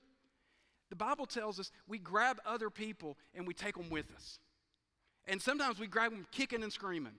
The 0.90 0.96
Bible 0.96 1.26
tells 1.26 1.60
us 1.60 1.72
we 1.88 1.98
grab 2.00 2.40
other 2.46 2.70
people 2.70 3.18
and 3.36 3.46
we 3.46 3.54
take 3.54 3.76
them 3.76 3.90
with 3.90 4.06
us. 4.16 4.40
And 5.28 5.42
sometimes 5.42 5.78
we 5.78 5.88
grab 5.88 6.12
them 6.12 6.26
kicking 6.32 6.64
and 6.64 6.72
screaming. 6.72 7.16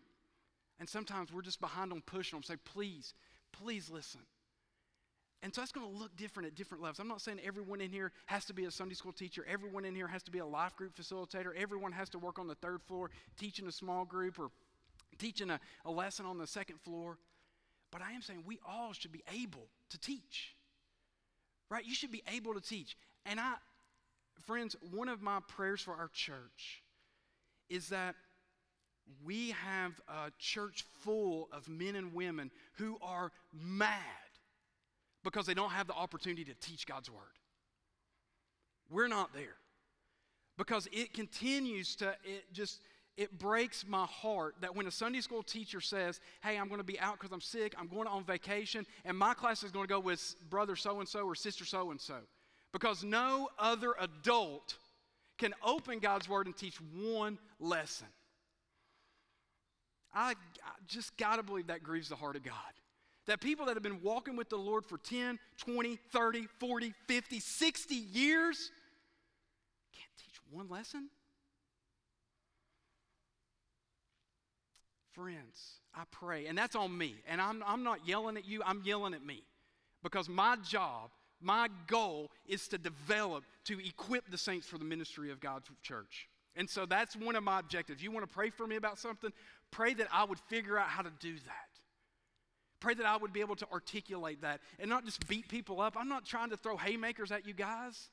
And 0.81 0.89
sometimes 0.89 1.33
we're 1.33 1.43
just 1.43 1.61
behind 1.61 1.91
them, 1.91 2.03
pushing 2.07 2.39
them, 2.39 2.43
say, 2.43 2.55
please, 2.65 3.13
please 3.53 3.91
listen. 3.91 4.21
And 5.43 5.55
so 5.55 5.61
that's 5.61 5.71
going 5.71 5.91
to 5.91 5.99
look 5.99 6.17
different 6.17 6.49
at 6.49 6.57
different 6.57 6.83
levels. 6.83 6.99
I'm 6.99 7.07
not 7.07 7.21
saying 7.21 7.39
everyone 7.45 7.81
in 7.81 7.93
here 7.93 8.13
has 8.27 8.45
to 8.47 8.53
be 8.53 8.65
a 8.65 8.71
Sunday 8.71 8.95
school 8.95 9.13
teacher, 9.13 9.47
everyone 9.49 9.85
in 9.85 9.95
here 9.95 10.09
has 10.09 10.23
to 10.25 10.31
be 10.31 10.39
a 10.39 10.47
life 10.47 10.75
group 10.75 10.97
facilitator, 10.97 11.55
everyone 11.57 11.93
has 11.93 12.09
to 12.11 12.19
work 12.19 12.39
on 12.39 12.49
the 12.49 12.57
third 12.57 12.83
floor 12.83 13.11
teaching 13.39 13.67
a 13.69 13.73
small 13.73 14.05
group 14.05 14.39
or 14.39 14.51
teaching 15.19 15.51
a, 15.51 15.61
a 15.85 15.91
lesson 15.91 16.27
on 16.27 16.39
the 16.39 16.47
second 16.47 16.81
floor. 16.81 17.19
But 17.93 18.03
I 18.03 18.13
am 18.13 18.23
saying 18.23 18.43
we 18.47 18.59
all 18.69 18.93
should 18.93 19.13
be 19.13 19.23
able 19.33 19.69
to 19.91 19.99
teach. 19.99 20.57
Right? 21.71 21.85
You 21.85 21.95
should 21.95 22.13
be 22.13 22.23
able 22.35 22.55
to 22.55 22.61
teach. 22.61 22.97
And 23.25 23.39
I, 23.39 23.55
friends, 24.45 24.75
one 24.93 25.09
of 25.09 25.23
my 25.23 25.39
prayers 25.47 25.81
for 25.81 25.95
our 25.95 26.11
church 26.13 26.83
is 27.69 27.91
that 27.91 28.17
we 29.25 29.51
have 29.51 29.93
a 30.09 30.31
church 30.39 30.85
full 31.01 31.49
of 31.53 31.69
men 31.69 31.95
and 31.95 32.13
women 32.13 32.51
who 32.75 32.99
are 33.03 33.33
mad 33.53 34.28
because 35.25 35.47
they 35.47 35.55
don't 35.55 35.71
have 35.71 35.87
the 35.87 35.95
opportunity 35.95 36.45
to 36.45 36.55
teach 36.55 36.87
God's 36.87 37.11
word. 37.11 37.21
We're 38.91 39.09
not 39.09 39.35
there 39.35 39.57
because 40.57 40.89
it 40.93 41.13
continues 41.13 41.95
to, 41.97 42.11
it 42.25 42.53
just, 42.53 42.81
it 43.17 43.39
breaks 43.39 43.85
my 43.87 44.07
heart 44.07 44.57
that 44.61 44.75
when 44.75 44.87
a 44.87 44.91
Sunday 44.91 45.21
school 45.21 45.43
teacher 45.43 45.81
says, 45.81 46.21
Hey, 46.43 46.57
I'm 46.57 46.69
going 46.69 46.81
to 46.81 46.85
be 46.85 46.99
out 47.01 47.19
because 47.19 47.33
I'm 47.33 47.41
sick, 47.41 47.75
I'm 47.79 47.89
going 47.89 48.09
on 48.09 48.25
vacation, 48.25 48.87
and 49.05 49.17
my 49.17 49.35
class 49.35 49.63
is 49.63 49.71
going 49.71 49.87
to 49.87 49.93
go 49.93 50.01
with 50.01 50.37
brother 50.49 50.77
so 50.77 51.01
and 51.01 51.09
so 51.09 51.21
or 51.21 51.35
sister 51.35 51.65
so 51.65 51.91
and 51.91 52.01
so. 52.01 52.17
Because 52.73 53.03
no 53.03 53.49
other 53.59 53.95
adult 53.99 54.77
can 55.39 55.55
open 55.65 56.01
God's 56.01 56.29
Word 56.29 56.47
and 56.47 56.57
teach 56.57 56.77
one 56.95 57.39
lesson. 57.61 58.09
I, 60.13 60.31
I 60.31 60.35
just 60.87 61.17
got 61.17 61.37
to 61.37 61.43
believe 61.43 61.69
that 61.69 61.83
grieves 61.83 62.09
the 62.09 62.17
heart 62.17 62.37
of 62.37 62.43
God. 62.43 62.55
That 63.29 63.43
people 63.43 63.67
that 63.67 63.77
have 63.77 63.83
been 63.83 64.01
walking 64.03 64.37
with 64.37 64.49
the 64.49 64.57
Lord 64.57 64.87
for 64.87 64.97
10, 64.97 65.39
20, 65.59 65.99
30, 66.13 66.47
40, 66.59 66.95
50, 67.07 67.41
60 67.41 67.95
years 67.95 68.71
can't 69.95 70.11
teach 70.17 70.41
one 70.51 70.67
lesson? 70.71 71.11
Friends, 75.13 75.81
I 75.95 76.05
pray, 76.11 76.47
and 76.47 76.57
that's 76.57 76.75
on 76.75 76.97
me. 76.97 77.17
And 77.29 77.39
I'm, 77.39 77.63
I'm 77.67 77.85
not 77.85 78.09
yelling 78.09 78.39
at 78.39 78.47
you, 78.47 78.63
I'm 78.65 78.81
yelling 78.83 79.13
at 79.13 79.23
me. 79.23 79.43
Because 80.03 80.31
my 80.31 80.57
job, 80.67 81.11
my 81.39 81.69
goal 81.87 82.31
is 82.47 82.67
to 82.69 82.79
develop, 82.79 83.45
to 83.65 83.79
equip 83.87 84.31
the 84.31 84.39
saints 84.39 84.67
for 84.67 84.79
the 84.79 84.87
ministry 84.87 85.31
of 85.31 85.39
God's 85.39 85.69
church. 85.83 86.29
And 86.57 86.69
so 86.71 86.87
that's 86.87 87.15
one 87.15 87.37
of 87.37 87.45
my 87.45 87.59
objectives. 87.59 88.03
You 88.03 88.11
want 88.11 88.27
to 88.27 88.35
pray 88.35 88.49
for 88.49 88.67
me 88.67 88.77
about 88.77 88.99
something? 88.99 89.33
Pray 89.71 89.93
that 89.95 90.09
I 90.11 90.25
would 90.25 90.39
figure 90.49 90.79
out 90.79 90.89
how 90.89 91.03
to 91.03 91.13
do 91.21 91.35
that. 91.35 91.68
Pray 92.81 92.95
that 92.95 93.07
I 93.07 93.17
would 93.17 93.33
be 93.33 93.41
able 93.41 93.57
to 93.57 93.67
articulate 93.73 94.43
that 94.43 94.61
and 94.79 94.89
not 94.89 95.05
just 95.05 95.27
beat 95.29 95.49
people 95.49 95.81
up. 95.81 95.97
I'm 95.99 96.09
not 96.09 96.25
trying 96.25 96.51
to 96.51 96.57
throw 96.57 96.77
haymakers 96.77 97.33
at 97.33 97.47
you 97.47 97.55
guys. 97.55 98.11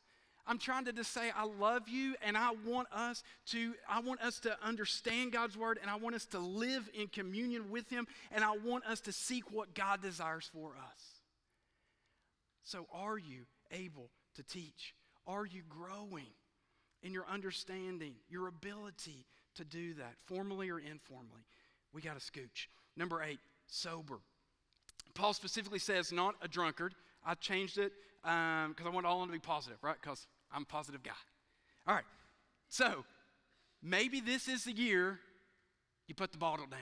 I'm 0.47 0.59
trying 0.59 0.85
to 0.85 0.93
just 0.93 1.11
say 1.11 1.31
I 1.35 1.45
love 1.45 1.87
you 1.89 2.15
and 2.23 2.37
I 2.37 2.51
want 2.65 2.87
us 2.91 3.23
to 3.47 3.73
I 3.89 3.99
want 3.99 4.21
us 4.21 4.39
to 4.41 4.55
understand 4.63 5.31
God's 5.31 5.57
word 5.57 5.79
and 5.81 5.89
I 5.89 5.95
want 5.95 6.15
us 6.15 6.25
to 6.27 6.39
live 6.39 6.87
in 6.93 7.07
communion 7.07 7.71
with 7.71 7.89
him 7.89 8.07
and 8.31 8.43
I 8.43 8.55
want 8.57 8.85
us 8.85 9.01
to 9.01 9.11
seek 9.11 9.51
what 9.51 9.73
God 9.73 10.01
desires 10.01 10.49
for 10.53 10.73
us. 10.77 11.01
So 12.63 12.87
are 12.93 13.17
you 13.17 13.45
able 13.71 14.09
to 14.35 14.43
teach? 14.43 14.93
Are 15.27 15.45
you 15.45 15.63
growing 15.67 16.33
in 17.01 17.11
your 17.11 17.25
understanding, 17.27 18.13
your 18.29 18.47
ability 18.47 19.25
to 19.55 19.63
do 19.63 19.95
that, 19.95 20.13
formally 20.25 20.69
or 20.69 20.79
informally? 20.79 21.45
We 21.93 22.01
got 22.01 22.19
to 22.19 22.31
scooch. 22.31 22.67
Number 22.95 23.23
8, 23.23 23.39
sober. 23.67 24.19
Paul 25.15 25.33
specifically 25.33 25.79
says 25.79 26.11
not 26.11 26.35
a 26.41 26.47
drunkard. 26.47 26.93
I 27.25 27.33
changed 27.33 27.77
it 27.77 27.93
because 28.21 28.85
um, 28.85 28.87
I 28.87 28.89
want 28.89 29.05
all 29.05 29.21
of 29.21 29.21
them 29.21 29.29
to 29.29 29.41
be 29.41 29.45
positive, 29.45 29.77
right? 29.81 29.95
Because 29.99 30.27
I'm 30.53 30.63
a 30.63 30.65
positive 30.65 31.01
guy. 31.01 31.11
All 31.87 31.95
right. 31.95 32.03
So 32.69 33.05
maybe 33.81 34.19
this 34.19 34.47
is 34.47 34.65
the 34.65 34.73
year 34.73 35.19
you 36.07 36.15
put 36.15 36.31
the 36.31 36.37
bottle 36.37 36.65
down. 36.69 36.79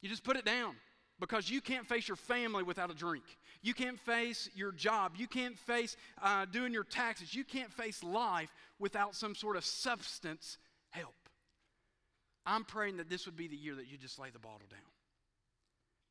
You 0.00 0.08
just 0.08 0.24
put 0.24 0.36
it 0.36 0.44
down 0.44 0.74
because 1.18 1.50
you 1.50 1.60
can't 1.60 1.86
face 1.86 2.08
your 2.08 2.16
family 2.16 2.62
without 2.62 2.90
a 2.90 2.94
drink. 2.94 3.24
You 3.62 3.74
can't 3.74 3.98
face 4.00 4.48
your 4.54 4.72
job. 4.72 5.12
You 5.16 5.26
can't 5.26 5.58
face 5.58 5.96
uh, 6.22 6.46
doing 6.46 6.72
your 6.72 6.84
taxes. 6.84 7.34
You 7.34 7.44
can't 7.44 7.72
face 7.72 8.02
life 8.02 8.52
without 8.78 9.14
some 9.14 9.34
sort 9.34 9.56
of 9.56 9.64
substance 9.64 10.58
help. 10.90 11.14
I'm 12.44 12.64
praying 12.64 12.98
that 12.98 13.08
this 13.08 13.26
would 13.26 13.36
be 13.36 13.48
the 13.48 13.56
year 13.56 13.74
that 13.74 13.88
you 13.90 13.96
just 13.96 14.18
lay 14.18 14.30
the 14.30 14.38
bottle 14.38 14.68
down. 14.70 14.80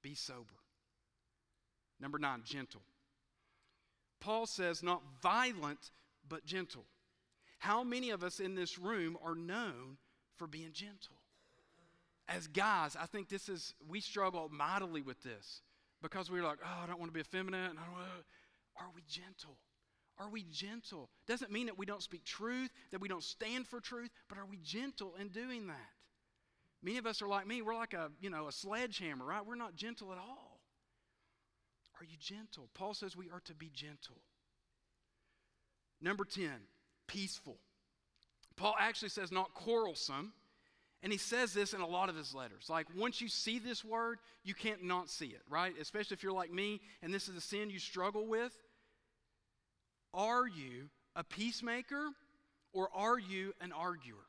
Be 0.05 0.13
sober. 0.13 0.61
Number 1.99 2.19
nine, 2.19 2.43
gentle. 2.45 2.83
Paul 4.19 4.45
says, 4.45 4.83
not 4.83 5.01
violent, 5.23 5.89
but 6.29 6.45
gentle. 6.45 6.85
How 7.57 7.83
many 7.83 8.11
of 8.11 8.21
us 8.21 8.39
in 8.39 8.53
this 8.53 8.77
room 8.77 9.17
are 9.25 9.33
known 9.33 9.97
for 10.35 10.45
being 10.45 10.73
gentle? 10.73 11.15
As 12.29 12.45
guys, 12.45 12.95
I 12.95 13.07
think 13.07 13.29
this 13.29 13.49
is, 13.49 13.73
we 13.89 13.99
struggle 13.99 14.47
mightily 14.53 15.01
with 15.01 15.23
this 15.23 15.63
because 16.03 16.29
we're 16.29 16.43
like, 16.43 16.59
oh, 16.63 16.83
I 16.83 16.85
don't 16.85 16.99
want 16.99 17.11
to 17.11 17.13
be 17.15 17.21
effeminate. 17.21 17.71
And 17.71 17.79
I 17.79 17.85
don't 17.85 17.95
Are 18.79 18.91
we 18.93 19.01
gentle? 19.09 19.57
Are 20.19 20.29
we 20.29 20.43
gentle? 20.51 21.09
Doesn't 21.27 21.51
mean 21.51 21.65
that 21.65 21.79
we 21.79 21.87
don't 21.87 22.03
speak 22.03 22.23
truth, 22.25 22.69
that 22.91 23.01
we 23.01 23.07
don't 23.07 23.23
stand 23.23 23.65
for 23.67 23.79
truth, 23.79 24.11
but 24.29 24.37
are 24.37 24.45
we 24.45 24.57
gentle 24.57 25.15
in 25.19 25.29
doing 25.29 25.65
that? 25.65 25.94
Many 26.85 26.99
of 26.99 27.07
us 27.07 27.23
are 27.23 27.27
like 27.27 27.47
me. 27.47 27.63
We're 27.63 27.73
like 27.73 27.95
a, 27.95 28.11
you 28.21 28.29
know, 28.29 28.47
a 28.47 28.51
sledgehammer, 28.51 29.25
right? 29.25 29.43
We're 29.43 29.55
not 29.55 29.75
gentle 29.75 30.11
at 30.11 30.19
all. 30.19 30.59
Are 31.99 32.05
you 32.05 32.15
gentle? 32.19 32.69
Paul 32.75 32.93
says 32.93 33.17
we 33.17 33.31
are 33.31 33.39
to 33.45 33.55
be 33.55 33.71
gentle. 33.73 34.17
Number 35.99 36.25
10, 36.25 36.47
peaceful. 37.07 37.57
Paul 38.55 38.75
actually 38.79 39.09
says 39.09 39.31
not 39.31 39.55
quarrelsome. 39.55 40.33
And 41.01 41.11
he 41.11 41.17
says 41.17 41.53
this 41.53 41.73
in 41.73 41.81
a 41.81 41.87
lot 41.87 42.09
of 42.09 42.15
his 42.15 42.33
letters. 42.33 42.67
Like, 42.67 42.87
once 42.95 43.21
you 43.21 43.29
see 43.29 43.59
this 43.59 43.83
word, 43.83 44.19
you 44.43 44.53
can't 44.53 44.83
not 44.83 45.09
see 45.09 45.27
it, 45.27 45.41
right? 45.49 45.73
Especially 45.79 46.15
if 46.15 46.23
you're 46.23 46.33
like 46.33 46.51
me 46.51 46.81
and 47.01 47.13
this 47.13 47.27
is 47.27 47.35
a 47.35 47.41
sin 47.41 47.69
you 47.69 47.79
struggle 47.79 48.27
with. 48.27 48.53
Are 50.13 50.47
you 50.47 50.89
a 51.15 51.23
peacemaker 51.23 52.09
or 52.73 52.89
are 52.93 53.19
you 53.19 53.53
an 53.61 53.71
arguer? 53.71 54.25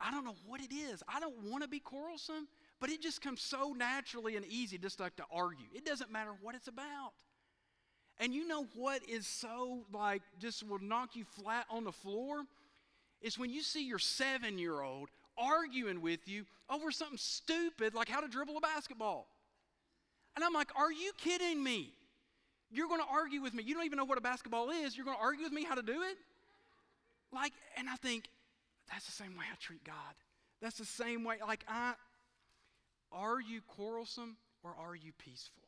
I 0.00 0.10
don't 0.10 0.24
know 0.24 0.36
what 0.46 0.60
it 0.60 0.72
is. 0.72 1.02
I 1.08 1.20
don't 1.20 1.36
want 1.50 1.62
to 1.62 1.68
be 1.68 1.78
quarrelsome, 1.78 2.48
but 2.80 2.90
it 2.90 3.02
just 3.02 3.20
comes 3.20 3.42
so 3.42 3.74
naturally 3.76 4.36
and 4.36 4.46
easy 4.46 4.78
just 4.78 4.98
like 5.00 5.16
to 5.16 5.24
argue. 5.32 5.66
It 5.74 5.84
doesn't 5.84 6.10
matter 6.10 6.30
what 6.40 6.54
it's 6.54 6.68
about. 6.68 7.12
And 8.18 8.34
you 8.34 8.46
know 8.46 8.66
what 8.74 9.02
is 9.08 9.26
so 9.26 9.80
like 9.92 10.22
just 10.38 10.66
will 10.66 10.78
knock 10.78 11.16
you 11.16 11.24
flat 11.24 11.66
on 11.70 11.84
the 11.84 11.92
floor? 11.92 12.44
Is 13.22 13.38
when 13.38 13.50
you 13.50 13.62
see 13.62 13.86
your 13.86 13.98
seven 13.98 14.58
year 14.58 14.80
old 14.80 15.10
arguing 15.36 16.00
with 16.00 16.26
you 16.26 16.44
over 16.68 16.90
something 16.90 17.18
stupid 17.18 17.94
like 17.94 18.08
how 18.08 18.20
to 18.20 18.28
dribble 18.28 18.56
a 18.56 18.60
basketball. 18.60 19.26
And 20.36 20.44
I'm 20.44 20.52
like, 20.52 20.68
are 20.76 20.92
you 20.92 21.12
kidding 21.18 21.62
me? 21.62 21.92
You're 22.70 22.88
going 22.88 23.00
to 23.00 23.06
argue 23.10 23.42
with 23.42 23.52
me. 23.52 23.64
You 23.64 23.74
don't 23.74 23.84
even 23.84 23.96
know 23.96 24.04
what 24.04 24.18
a 24.18 24.22
basketball 24.22 24.70
is. 24.70 24.96
You're 24.96 25.04
going 25.04 25.16
to 25.16 25.22
argue 25.22 25.44
with 25.44 25.52
me 25.52 25.64
how 25.64 25.74
to 25.74 25.82
do 25.82 26.02
it? 26.02 26.16
Like, 27.32 27.52
and 27.76 27.88
I 27.88 27.96
think 27.96 28.24
that's 28.90 29.06
the 29.06 29.12
same 29.12 29.36
way 29.36 29.44
I 29.50 29.56
treat 29.60 29.84
God. 29.84 30.14
That's 30.60 30.78
the 30.78 30.84
same 30.84 31.24
way. 31.24 31.36
Like, 31.46 31.64
I, 31.68 31.94
are 33.12 33.40
you 33.40 33.60
quarrelsome 33.62 34.36
or 34.62 34.74
are 34.78 34.94
you 34.94 35.12
peaceful? 35.18 35.62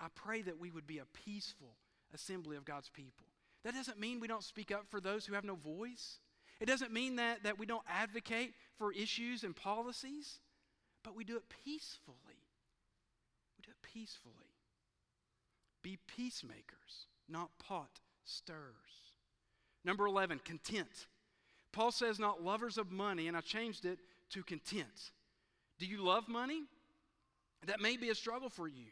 I 0.00 0.06
pray 0.14 0.42
that 0.42 0.58
we 0.58 0.70
would 0.70 0.86
be 0.86 0.98
a 0.98 1.04
peaceful 1.24 1.76
assembly 2.14 2.56
of 2.56 2.64
God's 2.64 2.88
people. 2.88 3.26
That 3.64 3.74
doesn't 3.74 4.00
mean 4.00 4.18
we 4.18 4.26
don't 4.26 4.42
speak 4.42 4.72
up 4.72 4.86
for 4.90 5.00
those 5.00 5.24
who 5.24 5.34
have 5.34 5.44
no 5.44 5.54
voice. 5.54 6.18
It 6.60 6.66
doesn't 6.66 6.92
mean 6.92 7.16
that, 7.16 7.44
that 7.44 7.58
we 7.58 7.66
don't 7.66 7.84
advocate 7.88 8.54
for 8.76 8.92
issues 8.92 9.44
and 9.44 9.54
policies, 9.54 10.40
but 11.04 11.14
we 11.16 11.24
do 11.24 11.36
it 11.36 11.44
peacefully. 11.64 12.16
We 13.56 13.62
do 13.62 13.70
it 13.70 13.82
peacefully. 13.82 14.34
Be 15.82 15.98
peacemakers, 16.16 17.06
not 17.28 17.50
pot 17.58 18.00
stirrers. 18.24 19.12
Number 19.84 20.06
11, 20.06 20.40
content. 20.44 21.06
Paul 21.72 21.90
says, 21.90 22.18
not 22.18 22.42
lovers 22.42 22.78
of 22.78 22.92
money, 22.92 23.28
and 23.28 23.36
I 23.36 23.40
changed 23.40 23.84
it 23.84 23.98
to 24.30 24.42
content. 24.42 25.10
Do 25.78 25.86
you 25.86 26.02
love 26.02 26.28
money? 26.28 26.62
That 27.66 27.80
may 27.80 27.96
be 27.96 28.10
a 28.10 28.14
struggle 28.14 28.48
for 28.48 28.68
you. 28.68 28.86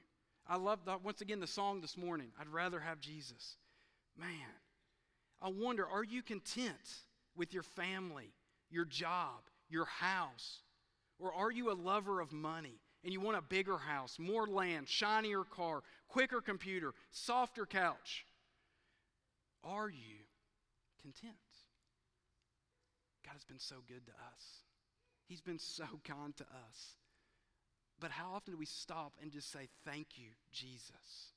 I 0.49 0.57
love, 0.57 0.81
once 1.05 1.20
again, 1.20 1.41
the 1.41 1.47
song 1.47 1.81
this 1.81 1.97
morning. 1.97 2.28
I'd 2.41 2.49
rather 2.49 2.81
have 2.81 3.01
Jesus. 3.01 3.57
Man, 4.18 4.28
I 5.41 5.49
wonder, 5.49 5.87
are 5.87 6.05
you 6.05 6.22
content 6.22 6.74
with 7.37 7.55
your 7.55 7.62
family, 7.62 8.33
your 8.70 8.85
job, 8.85 9.43
your 9.68 9.85
house? 9.85 10.61
Or 11.18 11.33
are 11.35 11.51
you 11.51 11.70
a 11.70 11.74
lover 11.74 12.20
of 12.20 12.33
money 12.33 12.81
and 13.05 13.12
you 13.12 13.20
want 13.20 13.37
a 13.37 13.43
bigger 13.43 13.78
house, 13.78 14.18
more 14.18 14.47
land, 14.47 14.89
shinier 14.89 15.45
car, 15.45 15.83
quicker 16.09 16.41
computer, 16.41 16.95
softer 17.11 17.66
couch? 17.66 18.24
Are 19.62 19.89
you 19.91 20.16
content? 21.03 21.35
God 23.25 23.33
has 23.33 23.45
been 23.45 23.59
so 23.59 23.77
good 23.87 24.07
to 24.07 24.12
us. 24.12 24.64
He's 25.27 25.41
been 25.41 25.59
so 25.59 25.85
kind 26.05 26.37
to 26.37 26.45
us. 26.45 26.97
But 28.01 28.11
how 28.11 28.33
often 28.35 28.55
do 28.55 28.59
we 28.59 28.66
stop 28.66 29.12
and 29.21 29.31
just 29.31 29.53
say, 29.53 29.68
Thank 29.85 30.16
you, 30.16 30.31
Jesus? 30.53 31.35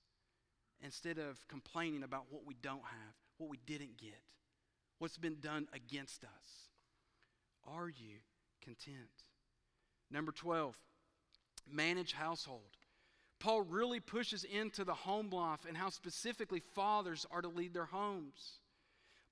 Instead 0.82 1.18
of 1.18 1.48
complaining 1.48 2.04
about 2.04 2.26
what 2.30 2.46
we 2.46 2.56
don't 2.62 2.84
have, 2.84 3.16
what 3.38 3.50
we 3.50 3.60
didn't 3.66 3.98
get, 3.98 4.22
what's 5.00 5.18
been 5.18 5.40
done 5.40 5.68
against 5.74 6.24
us. 6.24 6.70
Are 7.66 7.90
you 7.90 8.18
content? 8.62 9.24
Number 10.12 10.32
12, 10.32 10.76
manage 11.70 12.14
household. 12.14 12.78
Paul 13.40 13.62
really 13.62 14.00
pushes 14.00 14.46
into 14.46 14.84
the 14.84 14.94
home 14.94 15.30
life 15.30 15.62
and 15.68 15.76
how 15.76 15.90
specifically 15.90 16.62
fathers 16.74 17.26
are 17.32 17.42
to 17.42 17.48
lead 17.48 17.74
their 17.74 17.86
homes. 17.86 18.60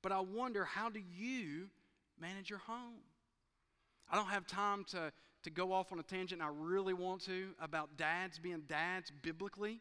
But 0.01 0.11
I 0.11 0.19
wonder, 0.19 0.65
how 0.65 0.89
do 0.89 0.99
you 0.99 1.69
manage 2.21 2.49
your 2.49 2.59
home? 2.59 3.01
I 4.09 4.15
don't 4.15 4.27
have 4.27 4.45
time 4.45 4.85
to, 4.91 5.11
to 5.43 5.49
go 5.49 5.73
off 5.73 5.91
on 5.91 5.99
a 5.99 6.03
tangent, 6.03 6.41
I 6.41 6.49
really 6.53 6.93
want 6.93 7.25
to, 7.25 7.49
about 7.59 7.97
dads 7.97 8.39
being 8.39 8.63
dads 8.67 9.11
biblically. 9.21 9.79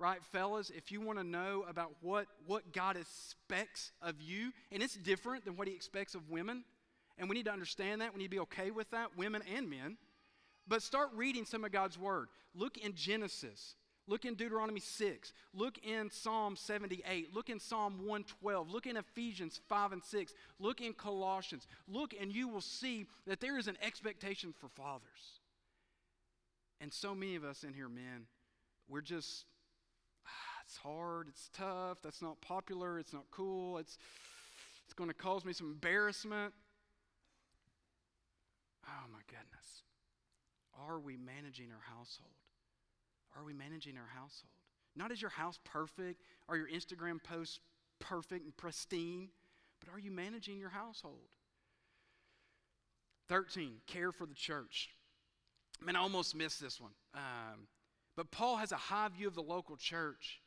Right, 0.00 0.22
fellas, 0.22 0.70
if 0.70 0.92
you 0.92 1.00
want 1.00 1.18
to 1.18 1.24
know 1.24 1.64
about 1.68 1.90
what, 2.02 2.26
what 2.46 2.72
God 2.72 2.96
expects 2.96 3.90
of 4.00 4.20
you, 4.20 4.52
and 4.70 4.80
it's 4.80 4.94
different 4.94 5.44
than 5.44 5.56
what 5.56 5.66
He 5.66 5.74
expects 5.74 6.14
of 6.14 6.30
women, 6.30 6.62
and 7.18 7.28
we 7.28 7.34
need 7.34 7.46
to 7.46 7.52
understand 7.52 8.00
that. 8.00 8.14
We 8.14 8.18
need 8.18 8.26
to 8.26 8.30
be 8.30 8.38
okay 8.40 8.70
with 8.70 8.88
that, 8.92 9.16
women 9.16 9.42
and 9.52 9.68
men. 9.68 9.96
But 10.68 10.82
start 10.82 11.08
reading 11.16 11.44
some 11.44 11.64
of 11.64 11.72
God's 11.72 11.98
Word. 11.98 12.28
Look 12.54 12.78
in 12.78 12.94
Genesis. 12.94 13.74
Look 14.08 14.24
in 14.24 14.34
Deuteronomy 14.34 14.80
6. 14.80 15.32
Look 15.54 15.78
in 15.86 16.10
Psalm 16.10 16.56
78. 16.56 17.34
Look 17.34 17.50
in 17.50 17.60
Psalm 17.60 17.98
112. 17.98 18.70
Look 18.70 18.86
in 18.86 18.96
Ephesians 18.96 19.60
5 19.68 19.92
and 19.92 20.02
6. 20.02 20.32
Look 20.58 20.80
in 20.80 20.94
Colossians. 20.94 21.66
Look, 21.86 22.14
and 22.18 22.32
you 22.32 22.48
will 22.48 22.62
see 22.62 23.06
that 23.26 23.40
there 23.40 23.58
is 23.58 23.68
an 23.68 23.76
expectation 23.82 24.54
for 24.58 24.68
fathers. 24.68 25.40
And 26.80 26.92
so 26.92 27.14
many 27.14 27.36
of 27.36 27.44
us 27.44 27.64
in 27.64 27.74
here, 27.74 27.88
men, 27.88 28.26
we're 28.88 29.02
just, 29.02 29.44
ah, 30.26 30.62
it's 30.64 30.78
hard, 30.78 31.28
it's 31.28 31.50
tough, 31.52 31.98
that's 32.02 32.22
not 32.22 32.40
popular, 32.40 32.98
it's 32.98 33.12
not 33.12 33.24
cool, 33.30 33.76
it's, 33.76 33.98
it's 34.86 34.94
going 34.94 35.10
to 35.10 35.14
cause 35.14 35.44
me 35.44 35.52
some 35.52 35.66
embarrassment. 35.66 36.54
Oh 38.86 39.06
my 39.12 39.20
goodness. 39.26 39.82
Are 40.88 40.98
we 40.98 41.16
managing 41.18 41.66
our 41.72 41.94
household? 41.94 42.30
Are 43.36 43.44
we 43.44 43.52
managing 43.52 43.96
our 43.96 44.08
household? 44.14 44.50
Not 44.96 45.12
is 45.12 45.22
your 45.22 45.30
house 45.30 45.58
perfect? 45.64 46.22
Are 46.48 46.56
your 46.56 46.68
Instagram 46.68 47.22
posts 47.22 47.60
perfect 48.00 48.44
and 48.44 48.56
pristine? 48.56 49.28
But 49.80 49.94
are 49.94 49.98
you 49.98 50.10
managing 50.10 50.58
your 50.58 50.70
household? 50.70 51.28
13, 53.28 53.74
care 53.86 54.10
for 54.10 54.26
the 54.26 54.34
church. 54.34 54.90
Man, 55.84 55.94
I 55.94 56.00
almost 56.00 56.34
missed 56.34 56.60
this 56.60 56.80
one. 56.80 56.92
Um, 57.14 57.68
but 58.16 58.30
Paul 58.30 58.56
has 58.56 58.72
a 58.72 58.76
high 58.76 59.08
view 59.08 59.28
of 59.28 59.34
the 59.34 59.42
local 59.42 59.76
church. 59.76 60.40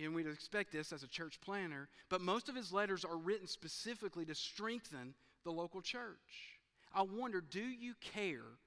And 0.00 0.14
we'd 0.14 0.28
expect 0.28 0.70
this 0.70 0.92
as 0.92 1.02
a 1.02 1.08
church 1.08 1.40
planter. 1.40 1.88
But 2.08 2.20
most 2.20 2.48
of 2.48 2.54
his 2.54 2.72
letters 2.72 3.04
are 3.04 3.16
written 3.16 3.48
specifically 3.48 4.24
to 4.26 4.34
strengthen 4.34 5.14
the 5.44 5.50
local 5.50 5.82
church. 5.82 6.60
I 6.94 7.02
wonder 7.02 7.40
do 7.40 7.62
you 7.62 7.94
care 8.00 8.58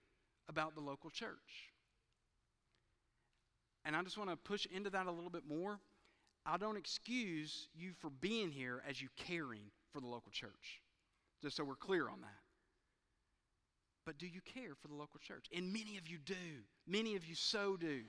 about 0.49 0.75
the 0.75 0.81
local 0.81 1.09
church? 1.09 1.72
And 3.85 3.95
I 3.95 4.01
just 4.01 4.17
want 4.17 4.29
to 4.29 4.35
push 4.35 4.65
into 4.73 4.89
that 4.91 5.07
a 5.07 5.11
little 5.11 5.29
bit 5.29 5.43
more. 5.47 5.79
I 6.45 6.57
don't 6.57 6.77
excuse 6.77 7.67
you 7.75 7.91
for 7.99 8.09
being 8.09 8.51
here 8.51 8.81
as 8.87 9.01
you 9.01 9.09
caring 9.15 9.71
for 9.91 10.01
the 10.01 10.07
local 10.07 10.31
church, 10.31 10.81
just 11.41 11.55
so 11.55 11.63
we're 11.63 11.75
clear 11.75 12.09
on 12.09 12.21
that. 12.21 12.43
But 14.05 14.17
do 14.17 14.27
you 14.27 14.41
care 14.41 14.75
for 14.81 14.87
the 14.89 14.95
local 14.95 15.19
church? 15.19 15.45
And 15.55 15.71
many 15.71 15.97
of 15.97 16.07
you 16.07 16.17
do. 16.17 16.35
Many 16.85 17.15
of 17.15 17.25
you 17.25 17.35
so 17.35 17.77
do. 17.77 18.01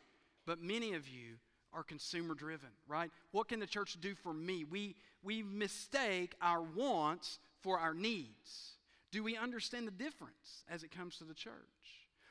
But 0.47 0.61
many 0.61 0.95
of 0.95 1.09
you 1.09 1.37
are 1.73 1.83
consumer 1.83 2.35
driven, 2.35 2.71
right? 2.89 3.11
What 3.33 3.49
can 3.49 3.61
the 3.61 3.67
church 3.67 3.97
do 4.01 4.15
for 4.15 4.33
me? 4.33 4.65
We, 4.65 4.97
we 5.23 5.43
mistake 5.43 6.35
our 6.41 6.63
wants 6.63 7.39
for 7.63 7.79
our 7.79 7.95
needs. 7.95 8.75
Do 9.13 9.23
we 9.23 9.37
understand 9.37 9.87
the 9.87 9.93
difference 9.93 10.65
as 10.69 10.83
it 10.83 10.91
comes 10.91 11.19
to 11.19 11.25
the 11.25 11.35
church? 11.35 11.53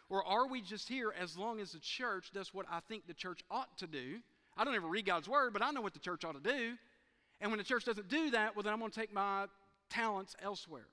Or 0.10 0.24
are 0.24 0.47
we 0.47 0.62
just 0.62 0.88
here 0.88 1.14
as 1.20 1.38
long 1.38 1.60
as 1.60 1.72
the 1.72 1.80
church 1.80 2.32
does 2.34 2.54
what 2.54 2.66
I 2.70 2.80
think 2.88 3.08
the 3.08 3.14
church 3.14 3.41
ought 3.49 3.78
to 3.80 3.88
do? 3.88 4.20
I 4.56 4.64
don't 4.64 4.76
ever 4.76 4.88
read 4.88 5.06
God's 5.06 5.28
word, 5.28 5.54
but 5.54 5.64
I 5.64 5.72
know 5.72 5.82
what 5.82 5.93
the 5.93 5.99
church 5.99 6.24
ought 6.24 6.41
to 6.43 6.51
do. 6.51 6.76
And 7.41 7.51
when 7.51 7.58
the 7.58 7.64
church 7.64 7.86
doesn't 7.86 8.10
do 8.10 8.32
that, 8.32 8.56
well, 8.56 8.64
then 8.64 8.74
I'm 8.74 8.80
going 8.80 8.91
to 8.91 8.99
take 8.99 9.14
my 9.14 9.45
talents 9.89 10.36
elsewhere. 10.41 10.88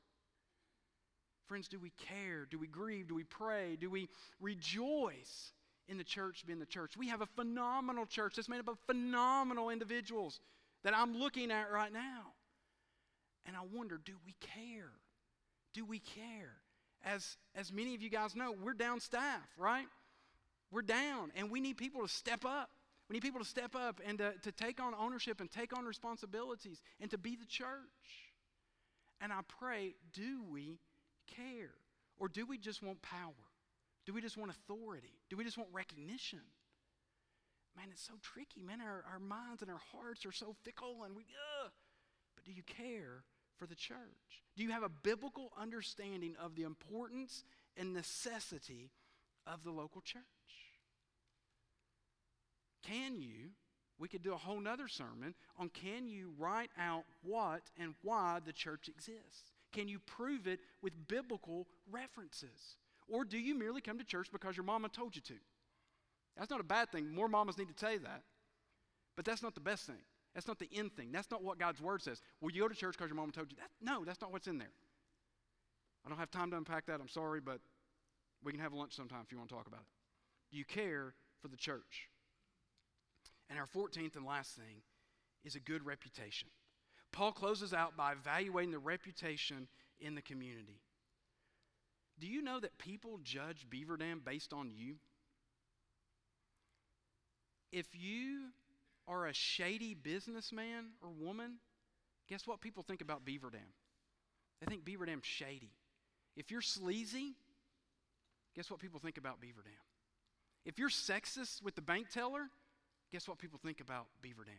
Friends, 1.47 1.69
do 1.69 1.79
we 1.79 1.91
care? 2.09 2.47
Do 2.51 2.59
we 2.59 2.69
grieve? 2.69 3.09
Do 3.09 3.15
we 3.15 3.25
pray? 3.25 3.77
Do 3.79 3.91
we 3.91 4.09
rejoice 4.41 5.53
in 5.89 5.99
the 5.99 6.05
church 6.05 6.45
being 6.47 6.61
the 6.61 6.67
church? 6.67 6.97
We 6.97 7.09
have 7.09 7.21
a 7.21 7.27
phenomenal 7.27 8.07
church 8.07 8.37
that's 8.37 8.49
made 8.49 8.61
up 8.61 8.69
of 8.69 8.79
phenomenal 8.87 9.71
individuals 9.71 10.41
that 10.85 10.97
I'm 10.97 11.17
looking 11.17 11.51
at 11.51 11.71
right 11.73 11.93
now. 11.93 12.33
And 13.47 13.57
I 13.57 13.61
wonder, 13.73 14.01
do 14.05 14.13
we 14.25 14.35
care? 14.41 14.93
Do 15.75 15.85
we 15.85 15.99
care? 15.99 16.57
As, 17.05 17.37
as 17.55 17.73
many 17.73 17.95
of 17.95 18.03
you 18.03 18.11
guys 18.11 18.37
know, 18.37 18.53
we're 18.53 18.75
down 18.75 19.01
staff, 19.01 19.49
right? 19.59 19.87
We're 20.71 20.83
down, 20.83 21.33
and 21.35 21.51
we 21.51 21.61
need 21.61 21.77
people 21.77 22.03
to 22.03 22.09
step 22.09 22.45
up. 22.45 22.71
We 23.09 23.15
need 23.15 23.23
people 23.23 23.41
to 23.41 23.47
step 23.47 23.75
up 23.75 24.01
and 24.07 24.19
to, 24.19 24.35
to 24.43 24.53
take 24.53 24.81
on 24.81 24.95
ownership 24.95 25.41
and 25.41 25.51
take 25.51 25.77
on 25.77 25.85
responsibilities 25.85 26.81
and 27.01 27.11
to 27.11 27.19
be 27.19 27.35
the 27.35 27.47
church. 27.47 27.67
And 29.21 29.33
I 29.33 29.41
pray, 29.49 29.95
do 30.13 30.45
we 30.49 30.79
care? 31.27 31.75
Or 32.19 32.29
do 32.29 32.47
we 32.47 32.57
just 32.57 32.83
want 32.83 33.03
power? 33.03 33.33
Do 34.07 34.13
we 34.13 34.21
just 34.21 34.37
want 34.37 34.53
authority? 34.53 35.19
Do 35.29 35.37
we 35.37 35.45
just 35.45 35.59
want 35.59 35.71
recognition? 35.73 36.41
Man, 37.77 37.87
it's 37.91 38.07
so 38.07 38.15
tricky, 38.23 38.63
man. 38.63 38.81
Our, 38.81 39.05
our 39.11 39.19
minds 39.19 39.63
and 39.63 39.71
our 39.71 39.81
hearts 39.93 40.25
are 40.25 40.33
so 40.33 40.55
fickle, 40.63 41.03
and 41.05 41.17
we, 41.17 41.25
ugh. 41.65 41.71
But 42.35 42.45
do 42.45 42.53
you 42.53 42.63
care 42.63 43.25
for 43.61 43.67
the 43.67 43.75
church? 43.75 44.43
Do 44.57 44.65
you 44.65 44.71
have 44.71 44.83
a 44.83 44.89
biblical 44.89 45.53
understanding 45.61 46.35
of 46.43 46.57
the 46.57 46.63
importance 46.63 47.45
and 47.77 47.93
necessity 47.93 48.91
of 49.47 49.63
the 49.63 49.71
local 49.71 50.01
church? 50.01 50.23
Can 52.83 53.21
you, 53.21 53.51
we 53.99 54.09
could 54.09 54.23
do 54.23 54.33
a 54.33 54.39
whole 54.39 54.59
nother 54.59 54.89
sermon 54.89 55.35
on 55.59 55.69
can 55.69 56.09
you 56.09 56.33
write 56.39 56.71
out 56.79 57.05
what 57.23 57.61
and 57.79 57.95
why 58.03 58.39
the 58.45 58.53
church 58.53 58.89
exists? 58.89 59.53
Can 59.73 59.87
you 59.87 59.99
prove 60.01 60.47
it 60.47 60.61
with 60.83 61.07
biblical 61.07 61.69
references? 61.93 62.77
Or 63.09 63.25
do 63.25 63.39
you 63.39 63.55
merely 63.55 63.83
come 63.83 63.99
to 63.99 64.05
church 64.05 64.29
because 64.33 64.57
your 64.57 64.65
mama 64.65 64.89
told 64.89 65.15
you 65.15 65.23
to? 65.23 65.35
That's 66.37 66.51
not 66.51 66.61
a 66.61 66.65
bad 66.65 66.91
thing. 66.91 67.13
More 67.13 67.29
mamas 67.29 67.59
need 67.59 67.69
to 67.69 67.75
tell 67.75 67.93
you 67.93 67.99
that. 68.01 68.23
But 69.17 69.27
that's 69.27 69.43
not 69.43 69.55
the 69.55 69.61
best 69.61 69.87
thing. 69.87 70.01
That's 70.35 70.47
not 70.47 70.59
the 70.59 70.69
end 70.73 70.93
thing. 70.95 71.11
That's 71.13 71.31
not 71.31 71.43
what 71.43 71.59
God's 71.59 71.81
word 71.81 72.03
says. 72.03 72.21
Will 72.41 72.53
you 72.53 72.63
go 72.63 72.69
to 72.69 72.75
church 72.75 72.97
because 72.97 73.09
your 73.09 73.17
mom 73.17 73.33
told 73.33 73.51
you 73.51 73.57
that? 73.57 73.71
No, 73.81 74.05
that's 74.05 74.21
not 74.21 74.33
what's 74.33 74.47
in 74.47 74.59
there. 74.59 74.73
I 76.05 76.09
don't 76.09 76.19
have 76.19 76.31
time 76.31 76.51
to 76.53 76.57
unpack 76.57 76.87
that. 76.87 77.01
I'm 77.01 77.09
sorry, 77.09 77.41
but 77.41 77.61
we 78.43 78.53
can 78.53 78.61
have 78.61 78.73
lunch 78.73 78.95
sometime 78.95 79.21
if 79.25 79.33
you 79.33 79.39
want 79.39 79.51
to 79.51 79.57
talk 79.57 79.67
about 79.67 79.81
it. 79.81 79.87
Do 80.53 80.59
you 80.59 80.65
care 80.65 81.15
for 81.43 81.49
the 81.49 81.57
church? 81.57 82.09
And 83.49 83.59
our 83.59 83.67
14th 83.67 84.17
and 84.17 84.25
last 84.25 84.55
thing 84.55 84.83
is 85.45 85.57
a 85.57 85.61
good 85.61 85.85
reputation. 85.85 86.49
Paul 87.13 87.33
closes 87.33 87.75
out 87.75 87.97
by 87.97 88.13
evaluating 88.13 88.71
the 88.71 88.79
reputation 88.79 89.69
in 89.99 90.15
the 90.15 90.23
community. 90.23 90.81
Do 92.21 92.27
you 92.27 92.43
know 92.43 92.61
that 92.61 92.79
people 92.79 93.19
judge 93.23 93.67
Beaver 93.69 93.97
Dam 93.97 94.23
based 94.25 94.53
on 94.53 94.71
you? 94.71 94.97
If 97.73 97.87
you 97.95 98.51
are 99.11 99.27
a 99.27 99.35
shady 99.35 99.95
businessman 99.95 100.91
or 101.03 101.11
woman, 101.11 101.55
guess 102.29 102.47
what 102.47 102.61
people 102.61 102.83
think 102.83 103.01
about 103.01 103.25
Beaver 103.25 103.51
Dam? 103.51 103.61
They 104.61 104.67
think 104.67 104.85
Beaver 104.85 105.07
Dam's 105.07 105.27
shady. 105.27 105.73
If 106.37 106.51
you're 106.51 106.63
sleazy, 106.63 107.35
guess 108.55 108.71
what 108.71 108.79
people 108.79 109.01
think 109.01 109.19
about 109.19 109.41
Beaver 109.41 109.63
Dam? 109.63 109.73
If 110.65 110.79
you're 110.79 110.91
sexist 110.91 111.63
with 111.63 111.75
the 111.75 111.83
bank 111.83 112.09
teller, 112.11 112.51
guess 113.13 113.27
what 113.27 113.39
people 113.39 113.59
think 113.63 113.81
about 113.81 114.07
Beaver 114.23 114.45
Dam? 114.45 114.55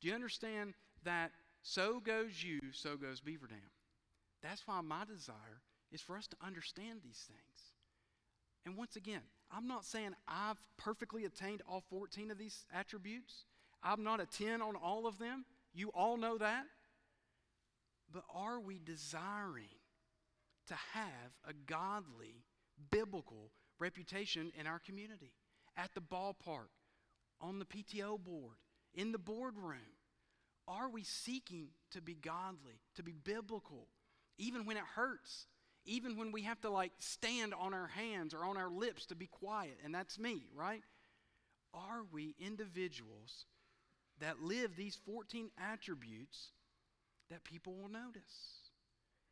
Do 0.00 0.08
you 0.08 0.14
understand 0.14 0.74
that 1.04 1.30
so 1.62 2.00
goes 2.00 2.42
you, 2.42 2.58
so 2.72 2.96
goes 2.96 3.20
Beaver 3.20 3.46
Dam? 3.46 3.70
That's 4.42 4.66
why 4.66 4.80
my 4.80 5.04
desire 5.04 5.62
is 5.92 6.00
for 6.00 6.16
us 6.16 6.26
to 6.26 6.36
understand 6.44 7.00
these 7.04 7.24
things. 7.28 7.72
And 8.66 8.76
once 8.76 8.96
again, 8.96 9.22
I'm 9.54 9.66
not 9.66 9.84
saying 9.84 10.14
I've 10.26 10.62
perfectly 10.78 11.24
attained 11.24 11.62
all 11.68 11.82
14 11.90 12.30
of 12.30 12.38
these 12.38 12.64
attributes. 12.72 13.44
I'm 13.82 14.02
not 14.02 14.20
a 14.20 14.26
10 14.26 14.62
on 14.62 14.76
all 14.76 15.06
of 15.06 15.18
them. 15.18 15.44
You 15.74 15.90
all 15.94 16.16
know 16.16 16.38
that. 16.38 16.64
But 18.10 18.24
are 18.34 18.60
we 18.60 18.78
desiring 18.78 19.68
to 20.68 20.74
have 20.74 21.32
a 21.46 21.52
godly, 21.66 22.44
biblical 22.90 23.50
reputation 23.78 24.52
in 24.58 24.66
our 24.66 24.78
community? 24.78 25.32
At 25.76 25.90
the 25.94 26.00
ballpark, 26.00 26.68
on 27.40 27.58
the 27.58 27.64
PTO 27.64 28.18
board, 28.22 28.56
in 28.94 29.12
the 29.12 29.18
boardroom? 29.18 29.78
Are 30.68 30.88
we 30.88 31.02
seeking 31.02 31.68
to 31.90 32.00
be 32.00 32.14
godly, 32.14 32.80
to 32.94 33.02
be 33.02 33.12
biblical, 33.12 33.88
even 34.38 34.64
when 34.64 34.76
it 34.76 34.84
hurts? 34.94 35.46
Even 35.84 36.16
when 36.16 36.32
we 36.32 36.42
have 36.42 36.60
to 36.62 36.70
like 36.70 36.92
stand 36.98 37.54
on 37.54 37.74
our 37.74 37.88
hands 37.88 38.34
or 38.34 38.44
on 38.44 38.56
our 38.56 38.70
lips 38.70 39.06
to 39.06 39.14
be 39.14 39.26
quiet, 39.26 39.78
and 39.84 39.94
that's 39.94 40.18
me, 40.18 40.44
right? 40.54 40.82
Are 41.74 42.02
we 42.12 42.34
individuals 42.38 43.46
that 44.20 44.42
live 44.42 44.76
these 44.76 44.98
14 45.06 45.50
attributes 45.72 46.52
that 47.30 47.44
people 47.44 47.74
will 47.74 47.88
notice? 47.88 48.60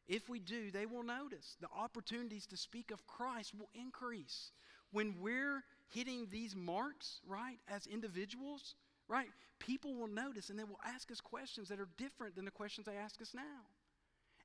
If 0.08 0.28
we 0.28 0.40
do, 0.40 0.70
they 0.72 0.86
will 0.86 1.04
notice. 1.04 1.56
The 1.60 1.68
opportunities 1.76 2.46
to 2.46 2.56
speak 2.56 2.90
of 2.90 3.06
Christ 3.06 3.52
will 3.56 3.68
increase. 3.74 4.50
When 4.90 5.14
we're 5.20 5.62
hitting 5.94 6.26
these 6.30 6.56
marks, 6.56 7.20
right, 7.28 7.58
as 7.68 7.86
individuals, 7.86 8.74
right, 9.06 9.28
people 9.60 9.94
will 9.94 10.08
notice 10.08 10.50
and 10.50 10.58
they 10.58 10.64
will 10.64 10.80
ask 10.84 11.12
us 11.12 11.20
questions 11.20 11.68
that 11.68 11.78
are 11.78 11.88
different 11.96 12.34
than 12.34 12.44
the 12.44 12.50
questions 12.50 12.86
they 12.86 12.96
ask 12.96 13.20
us 13.22 13.34
now 13.34 13.62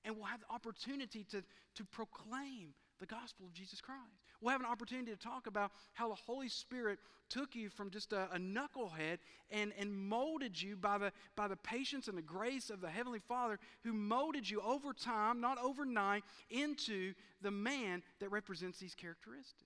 and 0.05 0.15
we'll 0.15 0.25
have 0.25 0.39
the 0.39 0.53
opportunity 0.53 1.25
to, 1.31 1.43
to 1.75 1.83
proclaim 1.85 2.73
the 2.99 3.05
gospel 3.05 3.45
of 3.45 3.53
Jesus 3.53 3.81
Christ. 3.81 4.21
We'll 4.39 4.51
have 4.51 4.61
an 4.61 4.67
opportunity 4.67 5.11
to 5.11 5.17
talk 5.17 5.47
about 5.47 5.71
how 5.93 6.09
the 6.09 6.15
Holy 6.15 6.47
Spirit 6.47 6.99
took 7.29 7.55
you 7.55 7.69
from 7.69 7.89
just 7.89 8.13
a, 8.13 8.29
a, 8.31 8.37
knucklehead 8.37 9.17
and, 9.49 9.73
and 9.77 9.93
molded 9.93 10.61
you 10.61 10.75
by 10.77 10.97
the, 10.97 11.11
by 11.35 11.47
the 11.47 11.55
patience 11.55 12.07
and 12.07 12.17
the 12.17 12.21
grace 12.21 12.69
of 12.69 12.81
the 12.81 12.89
Heavenly 12.89 13.19
Father 13.19 13.59
who 13.83 13.93
molded 13.93 14.49
you 14.49 14.61
over 14.61 14.93
time, 14.93 15.41
not 15.41 15.57
overnight, 15.61 16.23
into 16.49 17.13
the 17.41 17.51
man 17.51 18.03
that 18.19 18.31
represents 18.31 18.79
these 18.79 18.95
characteristics. 18.95 19.65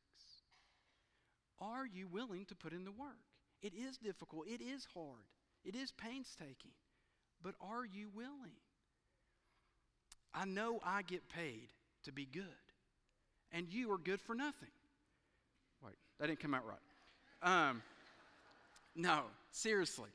Are 1.60 1.86
you 1.86 2.08
willing 2.08 2.46
to 2.46 2.56
put 2.56 2.74
in 2.74 2.86
the 2.86 2.92
work? 2.92 3.18
It 3.62 3.74
is 3.74 3.98
difficult, 3.98 4.48
it 4.48 4.62
is 4.62 4.88
hard, 4.94 5.26
it 5.66 5.76
is 5.76 5.92
painstaking, 5.92 6.72
but 7.44 7.56
are 7.60 7.86
you 7.86 8.10
willing? 8.16 8.56
I 10.34 10.46
know 10.46 10.80
I 10.84 11.02
get 11.02 11.28
paid 11.30 11.70
to 12.04 12.12
be 12.12 12.26
good 12.26 12.44
and 13.52 13.68
you 13.72 13.92
are 13.92 13.98
good 13.98 14.22
for 14.22 14.36
nothing. 14.36 14.70
Wait, 15.84 15.96
that 16.20 16.28
didn't 16.28 16.40
come 16.40 16.54
out 16.54 16.64
right. 16.66 17.70
Um, 17.70 17.82
no, 18.96 19.22
seriously. 19.52 20.10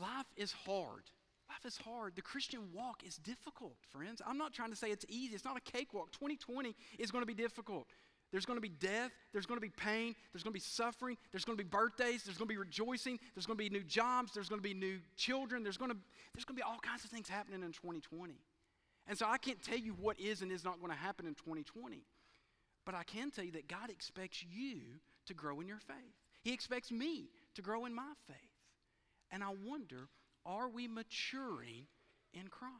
Life 0.00 0.26
is 0.36 0.52
hard. 0.52 1.02
Life 1.48 1.66
is 1.66 1.76
hard. 1.76 2.16
The 2.16 2.22
Christian 2.22 2.60
walk 2.72 3.02
is 3.06 3.16
difficult, 3.18 3.74
friends. 3.90 4.22
I'm 4.26 4.38
not 4.38 4.54
trying 4.54 4.70
to 4.70 4.76
say 4.76 4.88
it's 4.88 5.04
easy. 5.08 5.34
It's 5.34 5.44
not 5.44 5.56
a 5.56 5.60
cakewalk. 5.60 6.12
2020 6.12 6.74
is 6.98 7.10
going 7.10 7.22
to 7.22 7.26
be 7.26 7.34
difficult. 7.34 7.86
There's 8.30 8.46
going 8.46 8.56
to 8.56 8.62
be 8.62 8.70
death. 8.70 9.10
There's 9.32 9.44
going 9.44 9.58
to 9.58 9.66
be 9.66 9.68
pain. 9.68 10.14
There's 10.32 10.42
going 10.42 10.52
to 10.52 10.58
be 10.58 10.60
suffering. 10.60 11.18
There's 11.30 11.44
going 11.44 11.58
to 11.58 11.62
be 11.62 11.68
birthdays. 11.68 12.22
There's 12.22 12.38
going 12.38 12.48
to 12.48 12.54
be 12.54 12.56
rejoicing. 12.56 13.18
There's 13.34 13.44
going 13.44 13.58
to 13.58 13.62
be 13.62 13.68
new 13.68 13.84
jobs. 13.84 14.32
There's 14.32 14.48
going 14.48 14.60
to 14.60 14.66
be 14.66 14.72
new 14.72 15.00
children. 15.16 15.62
There's 15.62 15.76
going 15.76 15.90
to, 15.90 15.96
there's 16.34 16.46
going 16.46 16.56
to 16.56 16.60
be 16.60 16.66
all 16.66 16.78
kinds 16.78 17.04
of 17.04 17.10
things 17.10 17.28
happening 17.28 17.62
in 17.62 17.72
2020. 17.72 18.32
And 19.08 19.18
so 19.18 19.26
I 19.28 19.38
can't 19.38 19.62
tell 19.62 19.78
you 19.78 19.92
what 19.92 20.18
is 20.20 20.42
and 20.42 20.52
is 20.52 20.64
not 20.64 20.80
going 20.80 20.92
to 20.92 20.98
happen 20.98 21.26
in 21.26 21.34
2020. 21.34 22.04
But 22.84 22.94
I 22.94 23.02
can 23.04 23.30
tell 23.30 23.44
you 23.44 23.52
that 23.52 23.68
God 23.68 23.90
expects 23.90 24.44
you 24.50 24.80
to 25.26 25.34
grow 25.34 25.60
in 25.60 25.68
your 25.68 25.78
faith. 25.78 26.16
He 26.42 26.52
expects 26.52 26.90
me 26.90 27.30
to 27.54 27.62
grow 27.62 27.84
in 27.84 27.94
my 27.94 28.12
faith. 28.26 28.36
And 29.30 29.42
I 29.42 29.50
wonder 29.64 30.08
are 30.44 30.68
we 30.68 30.88
maturing 30.88 31.86
in 32.34 32.48
Christ? 32.48 32.72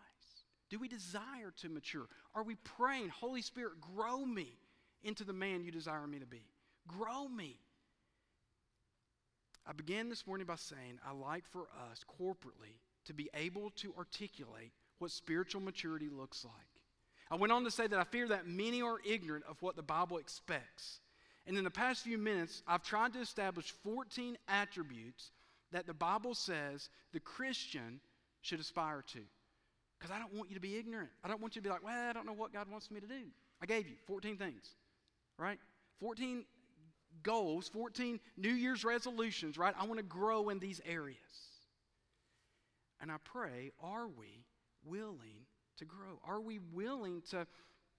Do 0.68 0.78
we 0.78 0.88
desire 0.88 1.52
to 1.58 1.68
mature? 1.68 2.06
Are 2.34 2.42
we 2.42 2.56
praying, 2.56 3.10
Holy 3.10 3.42
Spirit, 3.42 3.74
grow 3.94 4.24
me 4.24 4.48
into 5.04 5.22
the 5.22 5.32
man 5.32 5.64
you 5.64 5.70
desire 5.70 6.06
me 6.06 6.18
to 6.18 6.26
be? 6.26 6.42
Grow 6.88 7.28
me. 7.28 7.60
I 9.66 9.72
began 9.72 10.08
this 10.08 10.26
morning 10.26 10.46
by 10.46 10.56
saying 10.56 10.98
I 11.06 11.12
like 11.12 11.46
for 11.46 11.68
us 11.90 12.04
corporately 12.20 12.80
to 13.04 13.14
be 13.14 13.30
able 13.34 13.70
to 13.76 13.94
articulate 13.96 14.72
what 15.02 15.10
spiritual 15.10 15.60
maturity 15.60 16.08
looks 16.08 16.44
like. 16.44 16.54
I 17.28 17.34
went 17.34 17.52
on 17.52 17.64
to 17.64 17.70
say 17.70 17.88
that 17.88 17.98
I 17.98 18.04
fear 18.04 18.28
that 18.28 18.46
many 18.46 18.82
are 18.82 18.98
ignorant 19.04 19.44
of 19.48 19.60
what 19.60 19.74
the 19.74 19.82
Bible 19.82 20.18
expects. 20.18 21.00
And 21.44 21.58
in 21.58 21.64
the 21.64 21.70
past 21.70 22.04
few 22.04 22.18
minutes, 22.18 22.62
I've 22.68 22.84
tried 22.84 23.14
to 23.14 23.20
establish 23.20 23.74
14 23.82 24.38
attributes 24.46 25.32
that 25.72 25.86
the 25.86 25.94
Bible 25.94 26.34
says 26.34 26.88
the 27.12 27.18
Christian 27.20 28.00
should 28.42 28.60
aspire 28.60 29.02
to. 29.12 29.20
Because 29.98 30.14
I 30.14 30.20
don't 30.20 30.34
want 30.34 30.50
you 30.50 30.54
to 30.54 30.60
be 30.60 30.76
ignorant. 30.76 31.10
I 31.24 31.28
don't 31.28 31.40
want 31.40 31.56
you 31.56 31.62
to 31.62 31.68
be 31.68 31.72
like, 31.72 31.82
well, 31.82 32.08
I 32.08 32.12
don't 32.12 32.26
know 32.26 32.32
what 32.32 32.52
God 32.52 32.70
wants 32.70 32.90
me 32.90 33.00
to 33.00 33.06
do. 33.06 33.24
I 33.60 33.66
gave 33.66 33.88
you 33.88 33.96
14 34.06 34.36
things, 34.36 34.76
right? 35.36 35.58
14 35.98 36.44
goals, 37.22 37.68
14 37.68 38.20
New 38.36 38.52
Year's 38.52 38.84
resolutions, 38.84 39.58
right? 39.58 39.74
I 39.78 39.84
want 39.84 39.98
to 39.98 40.04
grow 40.04 40.48
in 40.50 40.60
these 40.60 40.80
areas. 40.86 41.16
And 43.00 43.10
I 43.10 43.16
pray, 43.24 43.72
are 43.82 44.06
we 44.06 44.44
willing 44.84 45.46
to 45.78 45.84
grow? 45.84 46.20
Are 46.24 46.40
we 46.40 46.58
willing 46.72 47.22
to, 47.30 47.46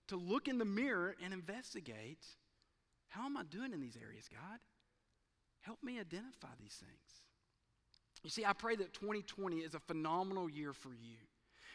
to 0.07 0.15
look 0.15 0.47
in 0.47 0.57
the 0.57 0.65
mirror 0.65 1.15
and 1.23 1.33
investigate 1.33 2.25
how 3.13 3.25
am 3.25 3.37
I 3.37 3.43
doing 3.43 3.73
in 3.73 3.79
these 3.79 3.97
areas, 4.01 4.27
God? 4.27 4.59
Help 5.61 5.83
me 5.83 5.99
identify 5.99 6.47
these 6.59 6.73
things. 6.73 7.21
You 8.23 8.31
see, 8.31 8.43
I 8.43 8.53
pray 8.53 8.75
that 8.75 8.93
2020 8.93 9.57
is 9.57 9.75
a 9.75 9.79
phenomenal 9.79 10.49
year 10.49 10.73
for 10.73 10.89
you. 10.89 11.17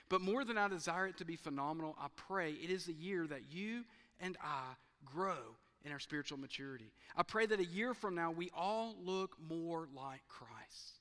But 0.08 0.20
more 0.20 0.44
than 0.44 0.58
I 0.58 0.66
desire 0.66 1.06
it 1.06 1.18
to 1.18 1.24
be 1.24 1.36
phenomenal, 1.36 1.94
I 2.00 2.08
pray 2.16 2.52
it 2.52 2.70
is 2.70 2.86
the 2.86 2.92
year 2.92 3.26
that 3.28 3.52
you 3.52 3.84
and 4.18 4.36
I 4.42 4.74
grow 5.04 5.56
in 5.84 5.92
our 5.92 6.00
spiritual 6.00 6.38
maturity. 6.38 6.92
I 7.16 7.22
pray 7.22 7.46
that 7.46 7.60
a 7.60 7.64
year 7.64 7.94
from 7.94 8.16
now 8.16 8.32
we 8.32 8.50
all 8.56 8.96
look 9.00 9.36
more 9.40 9.86
like 9.94 10.22
Christ. 10.26 11.00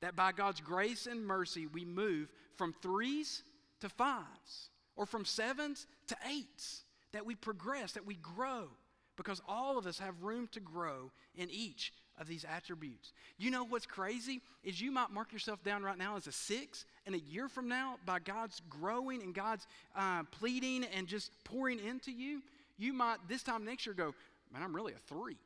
That 0.00 0.16
by 0.16 0.32
God's 0.32 0.60
grace 0.60 1.06
and 1.06 1.24
mercy 1.24 1.66
we 1.66 1.84
move 1.84 2.28
from 2.56 2.74
threes 2.82 3.42
to 3.80 3.88
fives 3.88 4.70
or 4.96 5.06
from 5.06 5.24
sevens 5.24 5.86
to 6.08 6.16
eights, 6.28 6.82
that 7.12 7.26
we 7.26 7.34
progress, 7.34 7.92
that 7.92 8.06
we 8.06 8.16
grow, 8.16 8.68
because 9.16 9.40
all 9.48 9.78
of 9.78 9.86
us 9.86 9.98
have 9.98 10.22
room 10.22 10.48
to 10.52 10.60
grow 10.60 11.10
in 11.34 11.48
each 11.50 11.92
of 12.18 12.26
these 12.26 12.44
attributes. 12.44 13.12
You 13.38 13.50
know 13.50 13.64
what's 13.64 13.86
crazy 13.86 14.40
is 14.64 14.80
you 14.80 14.90
might 14.90 15.10
mark 15.10 15.32
yourself 15.32 15.62
down 15.62 15.82
right 15.82 15.98
now 15.98 16.16
as 16.16 16.26
a 16.26 16.32
six, 16.32 16.84
and 17.04 17.14
a 17.14 17.18
year 17.18 17.48
from 17.48 17.68
now, 17.68 17.96
by 18.06 18.18
God's 18.18 18.60
growing 18.68 19.22
and 19.22 19.34
God's 19.34 19.66
uh, 19.94 20.22
pleading 20.30 20.84
and 20.84 21.06
just 21.06 21.30
pouring 21.44 21.78
into 21.78 22.10
you, 22.10 22.42
you 22.78 22.92
might 22.92 23.18
this 23.28 23.42
time 23.42 23.64
next 23.64 23.86
year 23.86 23.94
go, 23.94 24.14
man, 24.52 24.62
I'm 24.62 24.74
really 24.74 24.92
a 24.92 25.14
three. 25.14 25.36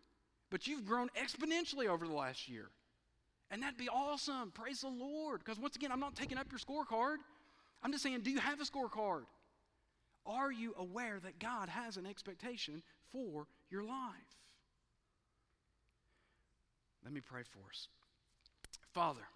But 0.51 0.67
you've 0.67 0.85
grown 0.85 1.09
exponentially 1.11 1.89
over 1.89 2.07
the 2.07 2.15
last 2.15 2.49
year. 2.49 2.69
And 3.51 3.63
that'd 3.63 3.77
be 3.77 3.89
awesome. 3.89 4.53
Praise 4.53 4.81
the 4.81 4.89
Lord. 4.89 5.41
Because 5.45 5.59
once 5.59 5.77
again, 5.77 5.91
I'm 5.93 6.01
not 6.01 6.15
taking 6.15 6.39
up 6.39 6.47
your 6.51 6.59
scorecard. 6.59 7.17
I'm 7.83 7.93
just 7.93 8.03
saying, 8.03 8.21
do 8.23 8.31
you 8.31 8.41
have 8.41 8.61
a 8.61 8.65
scorecard? 8.65 9.23
Are 10.27 10.53
you 10.53 10.75
aware 10.79 11.19
that 11.21 11.39
God 11.39 11.69
has 11.69 11.97
an 11.97 12.07
expectation 12.07 12.83
for 13.11 13.47
your 13.71 13.83
life? 13.83 14.37
Let 17.03 17.13
me 17.13 17.21
pray 17.21 17.43
for 17.43 17.61
us. 17.71 17.89
Father, 18.93 19.23